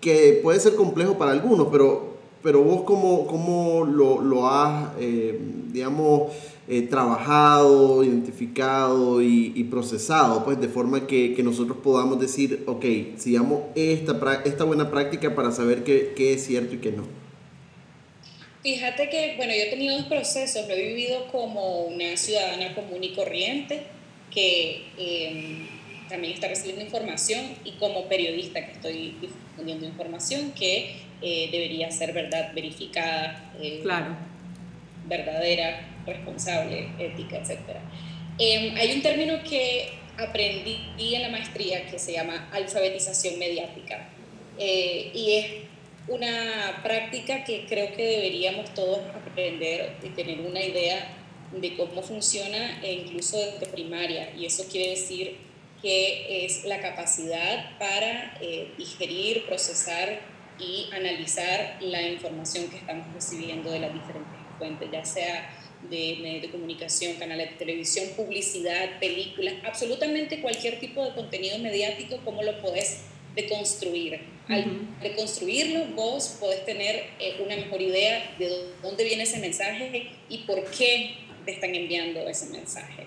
que 0.00 0.38
puede 0.40 0.60
ser 0.60 0.76
complejo 0.76 1.18
para 1.18 1.32
algunos, 1.32 1.68
pero, 1.72 2.18
pero 2.42 2.62
vos 2.62 2.82
cómo, 2.82 3.26
cómo 3.26 3.84
lo, 3.84 4.20
lo 4.20 4.48
has, 4.48 4.90
eh, 5.00 5.40
digamos, 5.72 6.32
eh, 6.72 6.80
trabajado, 6.88 8.02
identificado 8.02 9.20
y, 9.20 9.62
procesado, 9.64 10.42
pues 10.42 10.58
de 10.58 10.68
forma 10.68 11.06
que, 11.06 11.34
que, 11.34 11.42
nosotros 11.42 11.76
podamos 11.84 12.18
decir, 12.18 12.64
ok, 12.66 12.84
sigamos 13.18 13.64
esta, 13.74 14.42
esta 14.46 14.64
buena 14.64 14.90
práctica 14.90 15.34
para 15.34 15.52
saber 15.52 15.84
qué, 15.84 16.14
qué, 16.16 16.32
es 16.32 16.46
cierto 16.46 16.76
y 16.76 16.78
qué 16.78 16.92
no. 16.92 17.06
Fíjate 18.62 19.10
que, 19.10 19.34
bueno, 19.36 19.52
yo 19.52 19.64
he 19.64 19.70
tenido 19.70 19.98
dos 19.98 20.06
procesos, 20.06 20.66
lo 20.66 20.72
he 20.72 20.88
vivido 20.88 21.26
como 21.30 21.82
una 21.82 22.16
ciudadana 22.16 22.74
común 22.74 23.04
y 23.04 23.12
corriente 23.12 23.82
que 24.30 24.86
em, 24.96 25.68
también 26.08 26.32
está 26.32 26.48
recibiendo 26.48 26.82
información 26.82 27.54
y 27.66 27.72
como 27.72 28.06
periodista 28.06 28.64
que 28.64 28.72
estoy 28.72 29.14
difundiendo 29.20 29.84
información 29.84 30.52
que 30.52 31.02
eh, 31.20 31.50
debería 31.52 31.90
ser 31.90 32.14
verdad 32.14 32.54
verificada, 32.54 33.52
eh, 33.60 33.80
claro. 33.82 34.16
verdadera, 35.06 35.91
responsable, 36.06 36.88
ética, 36.98 37.38
etc. 37.38 37.58
Em, 38.38 38.76
hay 38.76 38.92
un 38.92 39.02
término 39.02 39.42
que 39.42 39.90
aprendí 40.18 41.14
en 41.14 41.22
la 41.22 41.28
maestría 41.28 41.86
que 41.86 41.98
se 41.98 42.12
llama 42.12 42.48
alfabetización 42.52 43.38
mediática 43.38 44.08
eh, 44.58 45.10
y 45.14 45.32
es 45.34 45.46
una 46.08 46.80
práctica 46.82 47.44
que 47.44 47.66
creo 47.66 47.94
que 47.94 48.04
deberíamos 48.04 48.74
todos 48.74 48.98
aprender 49.14 49.96
y 50.02 50.08
tener 50.10 50.40
una 50.40 50.60
idea 50.60 51.16
de 51.52 51.76
cómo 51.76 52.02
funciona 52.02 52.80
e 52.82 52.92
incluso 52.92 53.38
desde 53.38 53.66
primaria 53.66 54.34
y 54.36 54.46
eso 54.46 54.64
quiere 54.70 54.90
decir 54.90 55.36
que 55.80 56.44
es 56.44 56.64
la 56.64 56.80
capacidad 56.80 57.78
para 57.78 58.38
eh, 58.40 58.72
digerir, 58.78 59.46
procesar 59.46 60.20
y 60.58 60.88
analizar 60.92 61.78
la 61.80 62.02
información 62.02 62.68
que 62.68 62.76
estamos 62.76 63.12
recibiendo 63.12 63.70
de 63.70 63.80
las 63.80 63.92
diferentes 63.92 64.38
fuentes, 64.58 64.88
ya 64.92 65.04
sea 65.04 65.50
de 65.90 66.18
medios 66.22 66.42
de 66.42 66.50
comunicación, 66.50 67.14
canales 67.16 67.50
de 67.50 67.56
televisión, 67.56 68.08
publicidad, 68.16 68.98
películas, 69.00 69.54
absolutamente 69.64 70.40
cualquier 70.40 70.80
tipo 70.80 71.04
de 71.04 71.12
contenido 71.12 71.58
mediático, 71.58 72.18
cómo 72.24 72.42
lo 72.42 72.60
podés 72.60 73.02
deconstruir. 73.34 74.20
Al 74.48 74.64
deconstruirlo, 75.00 75.86
vos 75.94 76.36
podés 76.40 76.64
tener 76.64 77.06
eh, 77.18 77.36
una 77.44 77.56
mejor 77.56 77.80
idea 77.80 78.34
de 78.38 78.50
dónde 78.82 79.04
viene 79.04 79.22
ese 79.22 79.38
mensaje 79.38 80.10
y 80.28 80.38
por 80.38 80.64
qué 80.70 81.14
te 81.44 81.52
están 81.52 81.74
enviando 81.74 82.28
ese 82.28 82.46
mensaje. 82.46 83.06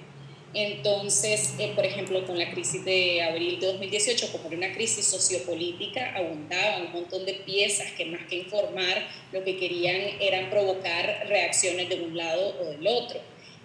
Entonces, 0.58 1.54
eh, 1.60 1.74
por 1.76 1.86
ejemplo, 1.86 2.26
con 2.26 2.40
la 2.40 2.50
crisis 2.50 2.86
de 2.86 3.22
abril 3.22 3.60
de 3.60 3.68
2018, 3.68 4.32
como 4.32 4.48
era 4.48 4.56
una 4.56 4.74
crisis 4.74 5.06
sociopolítica, 5.06 6.16
abundaban 6.16 6.86
un 6.86 6.94
montón 6.94 7.26
de 7.26 7.34
piezas 7.34 7.92
que 7.92 8.06
más 8.06 8.22
que 8.30 8.38
informar, 8.38 9.06
lo 9.34 9.44
que 9.44 9.58
querían 9.58 9.98
eran 10.22 10.50
provocar 10.50 11.26
reacciones 11.28 11.90
de 11.90 11.96
un 12.02 12.16
lado 12.16 12.56
o 12.62 12.70
del 12.70 12.88
otro. 12.88 13.20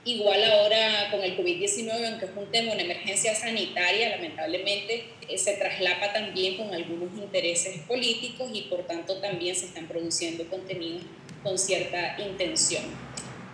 Igual 0.05 0.43
ahora 0.43 1.09
con 1.13 1.23
el 1.23 1.37
COVID-19, 1.37 2.09
aunque 2.09 2.25
es 2.25 2.33
un 2.35 2.51
tema, 2.51 2.73
una 2.73 2.83
emergencia 2.83 3.37
sanitaria, 3.37 4.09
lamentablemente 4.09 5.05
eh, 5.29 5.39
se 5.39 5.53
traslapa 5.53 6.13
también 6.13 6.57
con 6.57 6.75
algunos 6.75 7.17
intereses 7.17 7.83
políticos 7.87 8.51
y 8.53 8.63
por 8.63 8.85
tanto 8.89 9.21
también 9.21 9.55
se 9.55 9.67
están 9.67 9.87
produciendo 9.87 10.45
contenidos 10.49 11.03
con 11.45 11.57
cierta 11.57 12.17
intención. 12.19 12.83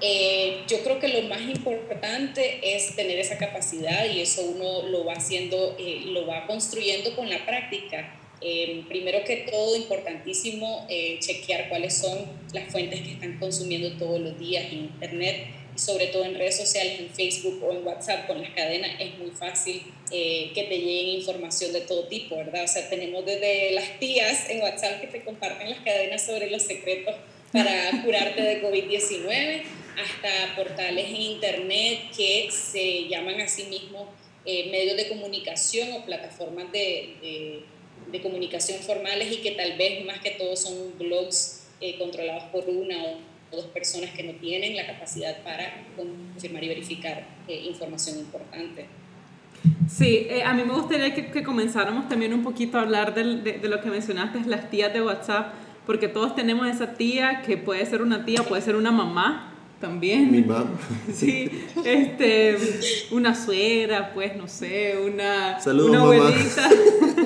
Eh, 0.00 0.64
yo 0.68 0.82
creo 0.82 0.98
que 0.98 1.08
lo 1.08 1.22
más 1.22 1.40
importante 1.40 2.60
es 2.62 2.94
tener 2.94 3.18
esa 3.18 3.38
capacidad 3.38 4.04
y 4.10 4.20
eso 4.20 4.42
uno 4.42 4.82
lo 4.88 5.04
va 5.04 5.14
haciendo, 5.14 5.74
eh, 5.78 6.02
lo 6.06 6.26
va 6.26 6.46
construyendo 6.46 7.14
con 7.16 7.30
la 7.30 7.44
práctica. 7.46 8.14
Eh, 8.42 8.84
primero 8.88 9.24
que 9.24 9.48
todo, 9.50 9.74
importantísimo 9.76 10.86
chequear 11.20 11.70
cuáles 11.70 11.96
son 11.96 12.18
las 12.52 12.70
fuentes 12.70 13.00
que 13.00 13.12
están 13.12 13.38
consumiendo 13.38 13.92
todos 13.92 14.20
los 14.20 14.38
días 14.38 14.64
en 14.70 14.80
Internet 14.80 15.46
sobre 15.74 16.06
todo 16.06 16.24
en 16.24 16.34
redes 16.34 16.56
sociales, 16.56 16.98
en 17.00 17.10
Facebook 17.10 17.62
o 17.62 17.70
en 17.70 17.86
WhatsApp 17.86 18.26
con 18.26 18.40
las 18.40 18.48
cadenas, 18.52 18.92
es 18.98 19.18
muy 19.18 19.30
fácil 19.30 19.82
que 20.08 20.66
te 20.70 20.78
lleguen 20.78 21.16
información 21.16 21.70
de 21.74 21.82
todo 21.82 22.04
tipo, 22.04 22.34
¿verdad? 22.34 22.64
O 22.64 22.66
sea, 22.66 22.88
tenemos 22.88 23.26
desde 23.26 23.72
las 23.72 23.98
tías 23.98 24.48
en 24.48 24.62
WhatsApp 24.62 25.02
que 25.02 25.08
te 25.08 25.22
comparten 25.22 25.68
las 25.68 25.80
cadenas 25.80 26.24
sobre 26.24 26.48
los 26.48 26.62
secretos 26.62 27.14
para 27.56 28.02
curarte 28.02 28.42
de 28.42 28.62
COVID-19 28.62 29.62
hasta 29.96 30.56
portales 30.56 31.08
en 31.08 31.16
Internet 31.16 32.10
que 32.14 32.48
se 32.50 33.08
llaman 33.08 33.40
a 33.40 33.48
sí 33.48 33.64
mismos 33.64 34.08
eh, 34.44 34.68
medios 34.70 34.96
de 34.96 35.08
comunicación 35.08 35.88
o 35.94 36.04
plataformas 36.04 36.70
de, 36.70 37.64
de, 38.12 38.22
comunicación 38.22 38.80
formales 38.80 39.30
y 39.30 39.42
que 39.42 39.52
tal 39.52 39.76
vez 39.76 40.04
más 40.04 40.20
que 40.20 40.30
todo 40.32 40.56
son 40.56 40.96
blogs 40.98 41.66
eh, 41.80 41.98
controlados 41.98 42.44
por 42.44 42.68
una 42.68 42.96
o 43.04 43.18
dos 43.50 43.66
personas 43.66 44.10
que 44.10 44.22
no 44.22 44.32
tienen 44.34 44.74
la 44.74 44.86
capacidad 44.86 45.42
para 45.42 45.84
confirmar 45.96 46.64
y 46.64 46.68
verificar 46.68 47.26
eh, 47.46 47.62
información 47.68 48.18
importante. 48.18 48.86
Sí, 49.88 50.28
a 50.44 50.54
mí 50.54 50.64
me 50.64 50.72
gustaría 50.72 51.14
que, 51.14 51.30
que, 51.30 51.42
comenzáramos 51.42 52.08
también 52.08 52.32
un 52.32 52.42
poquito 52.42 52.78
a 52.78 52.82
hablar 52.82 53.14
de, 53.14 53.58
de, 53.58 53.68
lo 53.68 53.80
que 53.80 53.90
mencionaste, 53.90 54.40
las 54.46 54.70
tías 54.70 54.92
de 54.92 55.02
WhatsApp, 55.02 55.52
porque 55.86 56.08
todos 56.08 56.34
tenemos 56.34 56.66
esa 56.66 56.94
tía 56.94 57.42
que 57.42 57.56
puede 57.56 57.86
ser 57.86 58.02
una 58.02 58.24
tía, 58.24 58.42
puede 58.42 58.62
ser 58.62 58.76
una 58.76 58.90
mamá, 58.90 59.52
también. 59.80 60.30
Mi 60.30 60.42
mamá. 60.42 60.70
Sí, 61.12 61.50
este, 61.84 62.56
una 63.10 63.34
suegra, 63.34 64.12
pues, 64.12 64.36
no 64.36 64.48
sé, 64.48 64.96
una, 65.04 65.58
una 65.66 66.00
abuelita. 66.00 66.68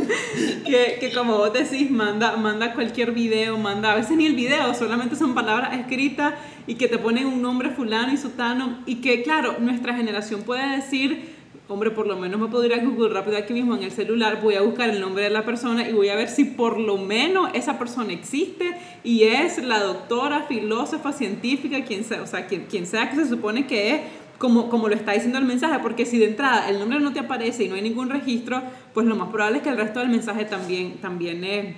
que, 0.67 0.99
que, 1.01 1.13
como 1.15 1.39
vos 1.39 1.53
decís, 1.53 1.91
manda, 1.91 2.37
manda 2.37 2.75
cualquier 2.75 3.13
video, 3.13 3.57
manda, 3.57 3.93
a 3.93 3.97
veces 3.97 4.17
ni 4.17 4.27
el 4.27 4.35
video, 4.35 4.75
solamente 4.75 5.17
son 5.17 5.35
palabras 5.35 5.79
escritas 5.79 6.35
y 6.67 6.75
que 6.75 6.89
te 6.89 6.99
ponen 6.99 7.27
un 7.27 7.43
nombre 7.43 7.71
fulano 7.71 8.13
y 8.13 8.17
sutano. 8.17 8.81
Y 8.87 8.97
que, 8.97 9.23
claro, 9.23 9.57
nuestra 9.61 9.95
generación 9.95 10.43
puede 10.43 10.77
decir 10.77 11.40
hombre, 11.71 11.93
por 11.93 12.07
lo 12.07 12.17
menos 12.17 12.41
me 12.41 12.49
puedo 12.49 12.65
ir 12.65 12.75
a 12.75 12.85
Google 12.85 13.11
rápido 13.11 13.39
aquí 13.39 13.53
mismo 13.53 13.77
en 13.77 13.85
el 13.85 13.93
celular, 13.93 14.41
voy 14.43 14.57
a 14.57 14.63
buscar 14.63 14.91
el 14.91 15.01
nombre 15.01 15.23
de 15.23 15.31
la 15.31 15.45
persona 15.45 15.89
y 15.89 15.93
voy 15.93 16.09
a 16.09 16.17
ver 16.17 16.29
si 16.29 16.45
por 16.45 16.81
lo 16.81 16.99
menos 16.99 17.51
esa 17.55 17.79
persona 17.79 18.13
existe 18.13 18.77
y 19.05 19.23
es 19.23 19.63
la 19.63 19.79
doctora, 19.79 20.47
filósofa, 20.49 21.13
científica, 21.13 21.85
quien 21.85 22.03
sea, 22.03 22.23
o 22.23 22.27
sea, 22.27 22.47
quien, 22.47 22.67
quien 22.67 22.87
sea 22.87 23.09
que 23.09 23.17
se 23.17 23.29
supone 23.29 23.69
que 23.69 23.95
es, 23.95 24.01
como, 24.39 24.69
como 24.69 24.89
lo 24.89 24.97
está 24.97 25.13
diciendo 25.13 25.39
el 25.39 25.45
mensaje, 25.45 25.79
porque 25.81 26.07
si 26.07 26.19
de 26.19 26.27
entrada 26.27 26.69
el 26.69 26.79
nombre 26.81 26.99
no 26.99 27.13
te 27.13 27.21
aparece 27.21 27.65
y 27.65 27.69
no 27.69 27.77
hay 27.77 27.83
ningún 27.83 28.11
registro, 28.11 28.63
pues 28.93 29.07
lo 29.07 29.15
más 29.15 29.29
probable 29.29 29.59
es 29.59 29.63
que 29.63 29.69
el 29.69 29.77
resto 29.77 30.01
del 30.01 30.09
mensaje 30.09 30.47
también, 30.47 30.95
también, 30.95 31.45
es, 31.45 31.77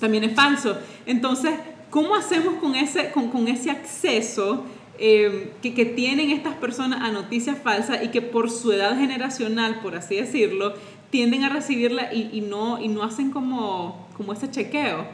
también 0.00 0.24
es 0.24 0.32
falso. 0.34 0.78
Entonces, 1.04 1.52
¿cómo 1.90 2.14
hacemos 2.14 2.54
con 2.54 2.74
ese, 2.74 3.10
con, 3.10 3.28
con 3.28 3.48
ese 3.48 3.70
acceso? 3.70 4.64
Em, 4.98 5.50
que, 5.60 5.74
que, 5.74 5.84
tienen 5.84 6.30
estas 6.30 6.54
personas 6.54 7.02
a 7.02 7.12
noticias 7.12 7.58
falsas 7.58 8.02
y 8.02 8.08
que 8.08 8.22
por 8.22 8.50
su 8.50 8.72
edad 8.72 8.96
generacional, 8.96 9.80
por 9.82 9.94
así 9.94 10.16
decirlo, 10.16 10.74
tienden 11.10 11.44
a 11.44 11.50
recibirla 11.50 12.14
y, 12.14 12.30
y, 12.32 12.40
no, 12.40 12.82
y 12.82 12.88
no 12.88 13.02
hacen 13.02 13.30
como, 13.30 14.08
como 14.16 14.32
ese 14.32 14.50
chequeo. 14.50 15.06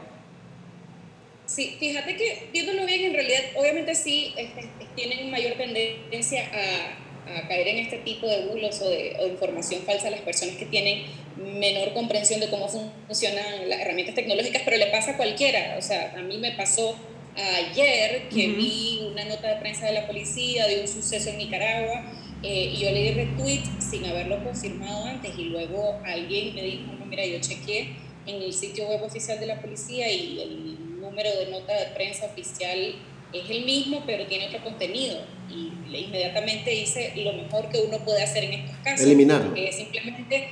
Sí, 1.45 1.75
fíjate 1.79 2.15
que 2.15 2.47
viéndolo 2.53 2.85
bien, 2.85 3.03
en 3.03 3.13
realidad, 3.13 3.41
obviamente 3.55 3.93
sí 3.93 4.33
este, 4.37 4.69
tienen 4.95 5.29
mayor 5.29 5.53
tendencia 5.53 6.49
a, 6.53 7.39
a, 7.39 7.47
caer 7.49 7.67
en 7.67 7.79
este 7.79 7.97
tipo 7.97 8.25
de 8.25 8.45
bulos 8.45 8.81
o 8.81 8.89
de, 8.89 9.17
o 9.19 9.23
de, 9.23 9.29
información 9.29 9.81
falsa 9.81 10.09
las 10.09 10.21
personas 10.21 10.55
que 10.55 10.65
tienen 10.65 11.03
menor 11.35 11.93
comprensión 11.93 12.39
de 12.39 12.49
cómo 12.49 12.69
funcionan 12.69 13.67
las 13.67 13.81
herramientas 13.81 14.15
tecnológicas, 14.15 14.61
pero 14.63 14.77
le 14.77 14.87
pasa 14.87 15.11
a 15.11 15.17
cualquiera. 15.17 15.75
O 15.77 15.81
sea, 15.81 16.13
a 16.17 16.21
mí 16.21 16.37
me 16.37 16.53
pasó 16.53 16.95
ayer 17.35 18.29
que 18.29 18.47
vi 18.49 19.07
una 19.11 19.25
nota 19.25 19.47
de 19.47 19.55
prensa 19.57 19.87
de 19.87 19.93
la 19.93 20.07
policía 20.07 20.67
de 20.67 20.81
un 20.81 20.87
suceso 20.87 21.29
en 21.29 21.37
Nicaragua 21.37 22.03
y 22.41 22.77
yo 22.77 22.91
le 22.91 23.01
di 23.03 23.11
retweet 23.11 23.63
sin 23.79 24.05
haberlo 24.05 24.43
confirmado 24.43 25.05
antes 25.05 25.31
y 25.37 25.45
luego 25.45 25.99
alguien 26.05 26.53
me 26.53 26.61
dijo, 26.61 26.91
no, 26.99 27.05
mira, 27.05 27.25
yo 27.25 27.39
chequeé 27.39 27.95
en 28.25 28.41
el 28.41 28.53
sitio 28.53 28.87
web 28.87 29.03
oficial 29.03 29.39
de 29.39 29.45
la 29.47 29.61
policía 29.61 30.11
y 30.11 30.41
el 30.41 31.01
número 31.01 31.29
de 31.37 31.47
nota 31.51 31.73
de 31.73 31.87
prensa 31.95 32.25
oficial 32.25 32.95
es 33.33 33.49
el 33.49 33.65
mismo, 33.65 34.03
pero 34.05 34.25
tiene 34.27 34.47
otro 34.47 34.63
contenido. 34.63 35.19
Y 35.49 35.71
inmediatamente 35.95 36.73
hice 36.73 37.13
lo 37.17 37.33
mejor 37.33 37.69
que 37.69 37.79
uno 37.79 37.99
puede 37.99 38.23
hacer 38.23 38.45
en 38.45 38.53
estos 38.53 38.77
casos. 38.77 39.05
Eliminarlo. 39.05 39.53
Que 39.53 39.69
es 39.69 39.75
simplemente 39.75 40.49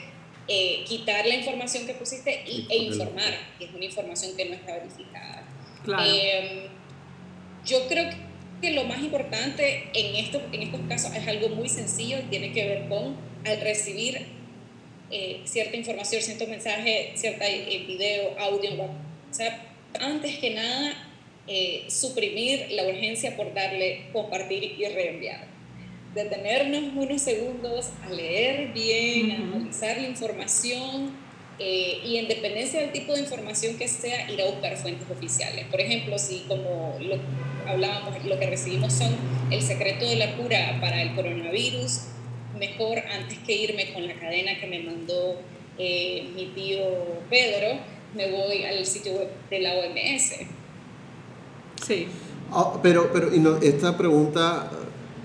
eh, 0.48 0.84
quitar 0.88 1.26
la 1.26 1.36
información 1.36 1.86
que 1.86 1.94
pusiste 1.94 2.44
y, 2.46 2.68
e 2.70 2.78
informar, 2.78 3.34
que 3.58 3.66
es 3.66 3.74
una 3.74 3.86
información 3.86 4.36
que 4.36 4.46
no 4.46 4.56
está 4.56 4.74
verificada. 4.74 5.48
Em, 5.88 6.70
yo 7.65 7.88
creo 7.88 8.10
que 8.62 8.72
lo 8.72 8.84
más 8.84 9.01
importante 9.01 9.89
en, 9.94 10.15
esto, 10.15 10.41
en 10.51 10.62
estos 10.62 10.82
casos 10.88 11.15
es 11.15 11.27
algo 11.27 11.50
muy 11.50 11.70
sencillo 11.70 12.20
y 12.20 12.30
tiene 12.30 12.51
que 12.51 12.65
ver 12.65 12.88
con 12.88 13.15
al 13.46 13.60
recibir 13.62 14.27
eh, 15.10 15.41
cierta 15.46 15.75
información, 15.75 16.22
cierto 16.22 16.48
mensaje, 16.48 17.13
cierta 17.15 17.48
eh, 17.50 17.84
video, 17.88 18.38
audio, 18.39 18.72
WhatsApp, 18.75 19.60
antes 20.00 20.38
que 20.38 20.51
nada 20.51 21.08
eh, 21.48 21.86
suprimir 21.89 22.68
la 22.72 22.88
urgencia 22.88 23.36
por 23.36 23.53
darle 23.53 24.03
compartir 24.13 24.75
y 24.77 24.86
reenviar. 24.86 25.48
Detenernos 26.13 26.94
unos 26.96 27.22
segundos 27.22 27.89
a 28.03 28.10
leer 28.10 28.72
bien, 28.74 29.32
a 29.32 29.36
analizar 29.36 29.98
la 29.98 30.08
información 30.08 31.12
eh, 31.58 32.00
y 32.06 32.18
en 32.18 32.27
dependencia 32.27 32.80
del 32.80 32.91
tipo 32.91 33.13
de 33.13 33.22
información 33.22 33.77
que 33.77 33.88
sea, 33.88 34.32
ir 34.32 34.41
a 34.41 34.46
buscar 34.46 34.77
fuentes 34.77 35.10
oficiales. 35.10 35.65
Por 35.68 35.82
ejemplo, 35.82 36.18
si 36.18 36.39
como 36.48 36.98
lo 37.00 37.18
hablábamos, 37.68 38.24
lo 38.25 38.39
que 38.39 38.48
recibimos 38.48 38.94
son 38.94 39.10
el 39.50 39.62
secreto 39.62 40.08
de 40.08 40.15
la 40.15 40.36
cura 40.38 40.77
para 40.80 41.01
el 41.01 41.15
coronavirus, 41.15 42.01
mejor 42.58 43.00
antes 43.00 43.38
que 43.39 43.53
irme 43.53 43.94
con 43.94 44.08
la 44.08 44.13
cadena 44.15 44.60
que 44.60 44.68
me 44.68 44.84
mandó 44.84 45.39
eh, 45.77 46.30
mi 46.36 46.48
tío 46.48 46.82
Pedro, 47.30 47.80
me 48.15 48.30
voy 48.32 48.63
al 48.63 48.86
sitio 48.86 49.13
web 49.13 49.30
de 49.50 49.60
la 49.60 49.74
OMS 49.74 50.46
Sí. 51.82 52.08
Ah, 52.51 52.80
pero, 52.82 53.10
pero 53.12 53.34
y 53.34 53.39
no, 53.39 53.58
esta 53.58 53.98
pregunta 53.98 54.70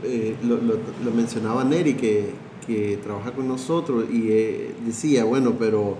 eh, 0.04 0.36
lo, 0.42 0.56
lo, 0.56 1.10
mencionaba 1.12 1.64
Neri, 1.64 1.94
que, 1.94 2.30
que, 2.66 2.98
trabaja 3.02 3.32
con 3.32 3.48
nosotros, 3.48 4.04
y 4.10 4.30
eh, 4.30 4.74
decía, 4.84 5.24
bueno, 5.24 5.56
pero 5.58 5.98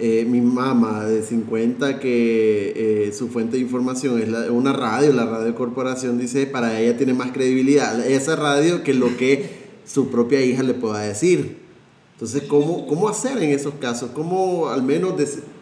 eh, 0.00 0.24
mi 0.24 0.40
mamá 0.40 1.04
de 1.04 1.22
50, 1.22 2.00
que 2.00 3.12
su 3.16 3.28
fuente 3.28 3.56
de 3.56 3.62
información 3.62 4.20
es 4.20 4.28
la, 4.28 4.50
una 4.50 4.72
radio, 4.72 5.12
la 5.12 5.26
radio 5.26 5.54
corporación, 5.54 6.18
dice, 6.18 6.46
para 6.46 6.80
ella 6.80 6.96
tiene 6.96 7.14
más 7.14 7.32
credibilidad 7.32 8.00
esa 8.06 8.36
radio 8.36 8.82
que 8.82 8.94
lo 8.94 9.16
que 9.16 9.60
su 9.84 10.10
propia 10.10 10.40
hija 10.42 10.62
le 10.62 10.74
pueda 10.74 11.00
decir. 11.00 11.58
Entonces, 12.20 12.42
¿cómo, 12.42 12.86
cómo 12.86 13.08
hacer 13.08 13.42
en 13.42 13.50
esos 13.50 13.74
casos? 13.74 14.10
¿Cómo 14.12 14.68
al 14.68 14.82
menos, 14.82 15.14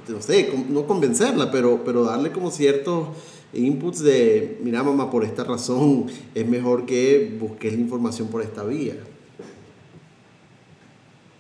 no 0.08 0.20
sé, 0.20 0.50
no 0.68 0.86
convencerla, 0.86 1.50
pero, 1.50 1.84
pero 1.84 2.04
darle 2.04 2.32
como 2.32 2.50
ciertos 2.50 3.08
inputs 3.54 4.00
de, 4.00 4.58
mira 4.62 4.82
mamá, 4.82 5.10
por 5.10 5.24
esta 5.24 5.44
razón 5.44 6.06
es 6.34 6.46
mejor 6.46 6.84
que 6.84 7.36
busques 7.40 7.72
la 7.72 7.78
información 7.78 8.28
por 8.28 8.42
esta 8.42 8.64
vía? 8.64 8.96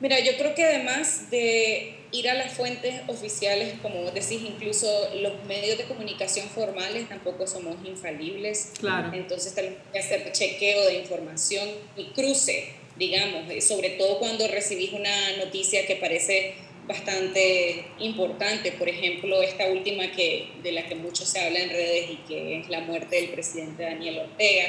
Mira, 0.00 0.20
yo 0.20 0.36
creo 0.36 0.54
que 0.54 0.64
además 0.64 1.30
de 1.30 1.94
ir 2.12 2.28
a 2.28 2.34
las 2.34 2.52
fuentes 2.52 3.02
oficiales, 3.08 3.74
como 3.82 4.10
decís, 4.12 4.40
incluso 4.42 4.86
los 5.16 5.44
medios 5.44 5.76
de 5.76 5.84
comunicación 5.84 6.48
formales 6.48 7.08
tampoco 7.08 7.46
somos 7.46 7.76
infalibles. 7.84 8.72
Claro. 8.78 9.12
Entonces 9.12 9.54
tenemos 9.54 9.78
que 9.92 9.98
hacer 9.98 10.30
chequeo 10.32 10.86
de 10.86 11.00
información 11.00 11.68
y 11.96 12.04
cruce, 12.10 12.70
digamos, 12.96 13.64
sobre 13.64 13.90
todo 13.90 14.18
cuando 14.18 14.46
recibís 14.48 14.92
una 14.92 15.36
noticia 15.38 15.86
que 15.86 15.96
parece 15.96 16.54
bastante 16.86 17.84
importante, 17.98 18.72
por 18.72 18.88
ejemplo, 18.88 19.42
esta 19.42 19.68
última 19.68 20.10
que, 20.12 20.48
de 20.62 20.72
la 20.72 20.86
que 20.86 20.94
mucho 20.94 21.26
se 21.26 21.38
habla 21.40 21.58
en 21.58 21.68
redes 21.68 22.10
y 22.10 22.16
que 22.26 22.60
es 22.60 22.68
la 22.70 22.80
muerte 22.80 23.16
del 23.16 23.28
presidente 23.28 23.82
Daniel 23.82 24.20
Ortega, 24.20 24.64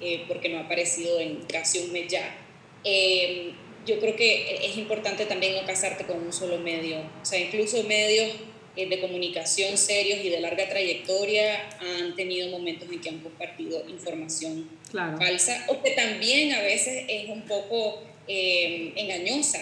eh, 0.00 0.24
porque 0.28 0.48
no 0.48 0.58
ha 0.58 0.60
aparecido 0.62 1.18
en 1.18 1.42
casi 1.42 1.80
un 1.80 1.92
mes 1.92 2.06
ya. 2.08 2.38
Eh, 2.84 3.52
yo 3.86 3.98
creo 4.00 4.16
que 4.16 4.66
es 4.66 4.76
importante 4.76 5.26
también 5.26 5.54
no 5.54 5.64
casarte 5.64 6.04
con 6.04 6.18
un 6.18 6.32
solo 6.32 6.58
medio, 6.58 6.98
o 6.98 7.24
sea, 7.24 7.38
incluso 7.38 7.82
medios 7.84 8.34
eh, 8.76 8.88
de 8.88 9.00
comunicación 9.00 9.78
serios 9.78 10.24
y 10.24 10.28
de 10.28 10.40
larga 10.40 10.68
trayectoria 10.68 11.68
han 11.80 12.14
tenido 12.14 12.50
momentos 12.50 12.90
en 12.90 13.00
que 13.00 13.08
han 13.08 13.20
compartido 13.20 13.82
información 13.88 14.68
falsa 14.92 15.64
o 15.68 15.82
que 15.82 15.92
también 15.92 16.52
a 16.52 16.60
veces 16.60 17.04
es 17.08 17.28
un 17.28 17.42
poco 17.42 18.02
engañosa. 18.28 19.60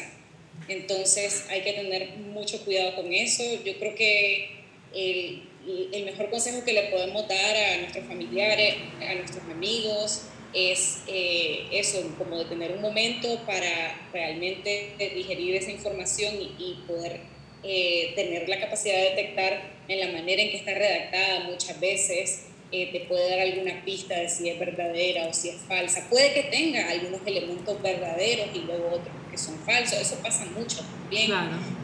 Entonces 0.68 1.44
hay 1.50 1.60
que 1.60 1.74
tener 1.74 2.16
mucho 2.16 2.64
cuidado 2.64 2.96
con 2.96 3.12
eso. 3.12 3.42
Yo 3.64 3.78
creo 3.78 3.94
que 3.94 4.48
el, 4.94 5.42
el 5.92 6.04
mejor 6.04 6.30
consejo 6.30 6.64
que 6.64 6.72
le 6.72 6.84
podemos 6.84 7.28
dar 7.28 7.56
a 7.56 7.76
nuestros 7.78 8.06
familiares, 8.06 8.76
a 9.00 9.14
nuestros 9.14 9.44
amigos, 9.44 10.22
es 10.54 11.02
eh, 11.08 11.66
eso, 11.72 12.00
como 12.16 12.38
de 12.38 12.44
tener 12.44 12.72
un 12.72 12.80
momento 12.80 13.40
para 13.46 14.08
realmente 14.12 14.94
digerir 14.98 15.56
esa 15.56 15.70
información 15.70 16.34
y, 16.40 16.74
poder 16.86 17.20
eh, 17.62 18.12
tener 18.14 18.48
la 18.48 18.60
capacidad 18.60 18.94
de 18.94 19.10
detectar 19.10 19.74
en 19.88 20.00
la 20.00 20.18
manera 20.18 20.42
en 20.42 20.50
que 20.50 20.56
está 20.56 20.74
redactada 20.74 21.40
muchas 21.40 21.80
veces 21.80 22.46
eh, 22.72 22.90
te 22.92 23.00
puede 23.00 23.30
dar 23.30 23.40
alguna 23.40 23.84
pista 23.84 24.18
de 24.18 24.28
si 24.28 24.48
es 24.48 24.58
verdadera 24.58 25.28
o 25.28 25.32
si 25.32 25.48
es 25.48 25.56
falsa. 25.68 26.06
Puede 26.10 26.32
que 26.32 26.44
tenga 26.44 26.90
algunos 26.90 27.20
elementos 27.24 27.80
verdaderos 27.80 28.48
y 28.54 28.60
luego 28.60 28.88
otros 28.88 29.14
que 29.30 29.38
son 29.38 29.58
falsos. 29.60 30.00
Eso 30.00 30.16
pasa 30.22 30.44
mucho 30.46 30.78
también. 30.78 31.30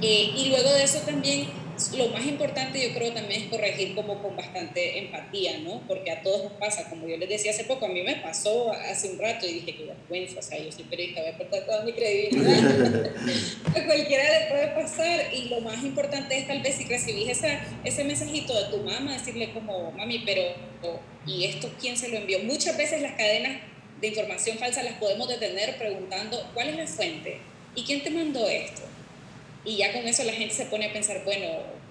Y 0.01 0.47
luego 0.49 0.73
de 0.73 0.83
eso 0.83 0.99
también 1.01 1.47
lo 1.97 2.09
más 2.09 2.25
importante 2.27 2.81
yo 2.81 2.95
creo 2.95 3.13
también 3.13 3.43
es 3.43 3.49
corregir 3.49 3.95
como 3.95 4.23
con 4.23 4.37
bastante 4.37 4.99
empatía, 4.99 5.59
¿no? 5.59 5.83
Porque 5.87 6.11
a 6.11 6.23
todos 6.23 6.45
nos 6.45 6.53
pasa, 6.53 6.89
como 6.89 7.09
yo 7.09 7.17
les 7.17 7.29
decía 7.29 7.51
hace 7.51 7.65
poco, 7.65 7.87
a 7.87 7.89
mí 7.89 8.03
me 8.03 8.17
pasó 8.17 8.73
hace 8.73 9.11
un 9.11 9.19
rato 9.19 9.47
y 9.47 9.55
dije 9.55 9.77
que 9.77 9.85
vergüenza, 9.85 10.41
o 10.41 10.43
sea, 10.43 10.59
yo 10.59 10.71
soy 10.71 10.85
periodista, 10.85 11.23
voy 11.23 11.31
a 11.31 11.39
perder 11.39 11.67
toda 11.67 11.83
mi 11.85 11.93
credibilidad. 11.93 13.11
a 13.77 13.85
cualquiera 13.87 14.41
le 14.41 14.47
puede 14.47 14.69
pasar 14.69 15.35
y 15.35 15.49
lo 15.49 15.61
más 15.61 15.83
importante 15.85 16.39
es 16.39 16.47
tal 16.47 16.61
vez 16.61 16.77
si 16.77 16.85
recibís 16.85 17.29
esa, 17.29 17.61
ese 17.85 18.05
mensajito 18.05 18.55
de 18.55 18.77
tu 18.77 18.83
mamá, 18.83 19.13
decirle 19.13 19.53
como, 19.53 19.93
mami, 19.93 20.23
pero, 20.27 20.43
¿y 21.27 21.45
esto 21.45 21.71
quién 21.81 21.97
se 21.97 22.09
lo 22.09 22.17
envió? 22.17 22.41
Muchas 22.41 22.77
veces 22.77 23.03
las 23.03 23.13
cadenas 23.13 23.61
de 24.01 24.09
información 24.09 24.59
falsa 24.59 24.83
las 24.83 24.95
podemos 24.95 25.29
detener 25.29 25.77
preguntando, 25.79 26.51
¿cuál 26.55 26.69
es 26.69 26.77
la 26.77 26.87
fuente? 26.87 27.39
¿Y 27.75 27.85
quién 27.85 28.03
te 28.03 28.11
mandó 28.11 28.49
esto? 28.49 28.83
Y 29.65 29.77
ya 29.77 29.93
con 29.93 30.07
eso 30.07 30.25
la 30.25 30.33
gente 30.33 30.55
se 30.55 30.67
pone 30.67 30.87
a 30.87 30.93
pensar, 30.93 31.23
bueno, 31.25 31.47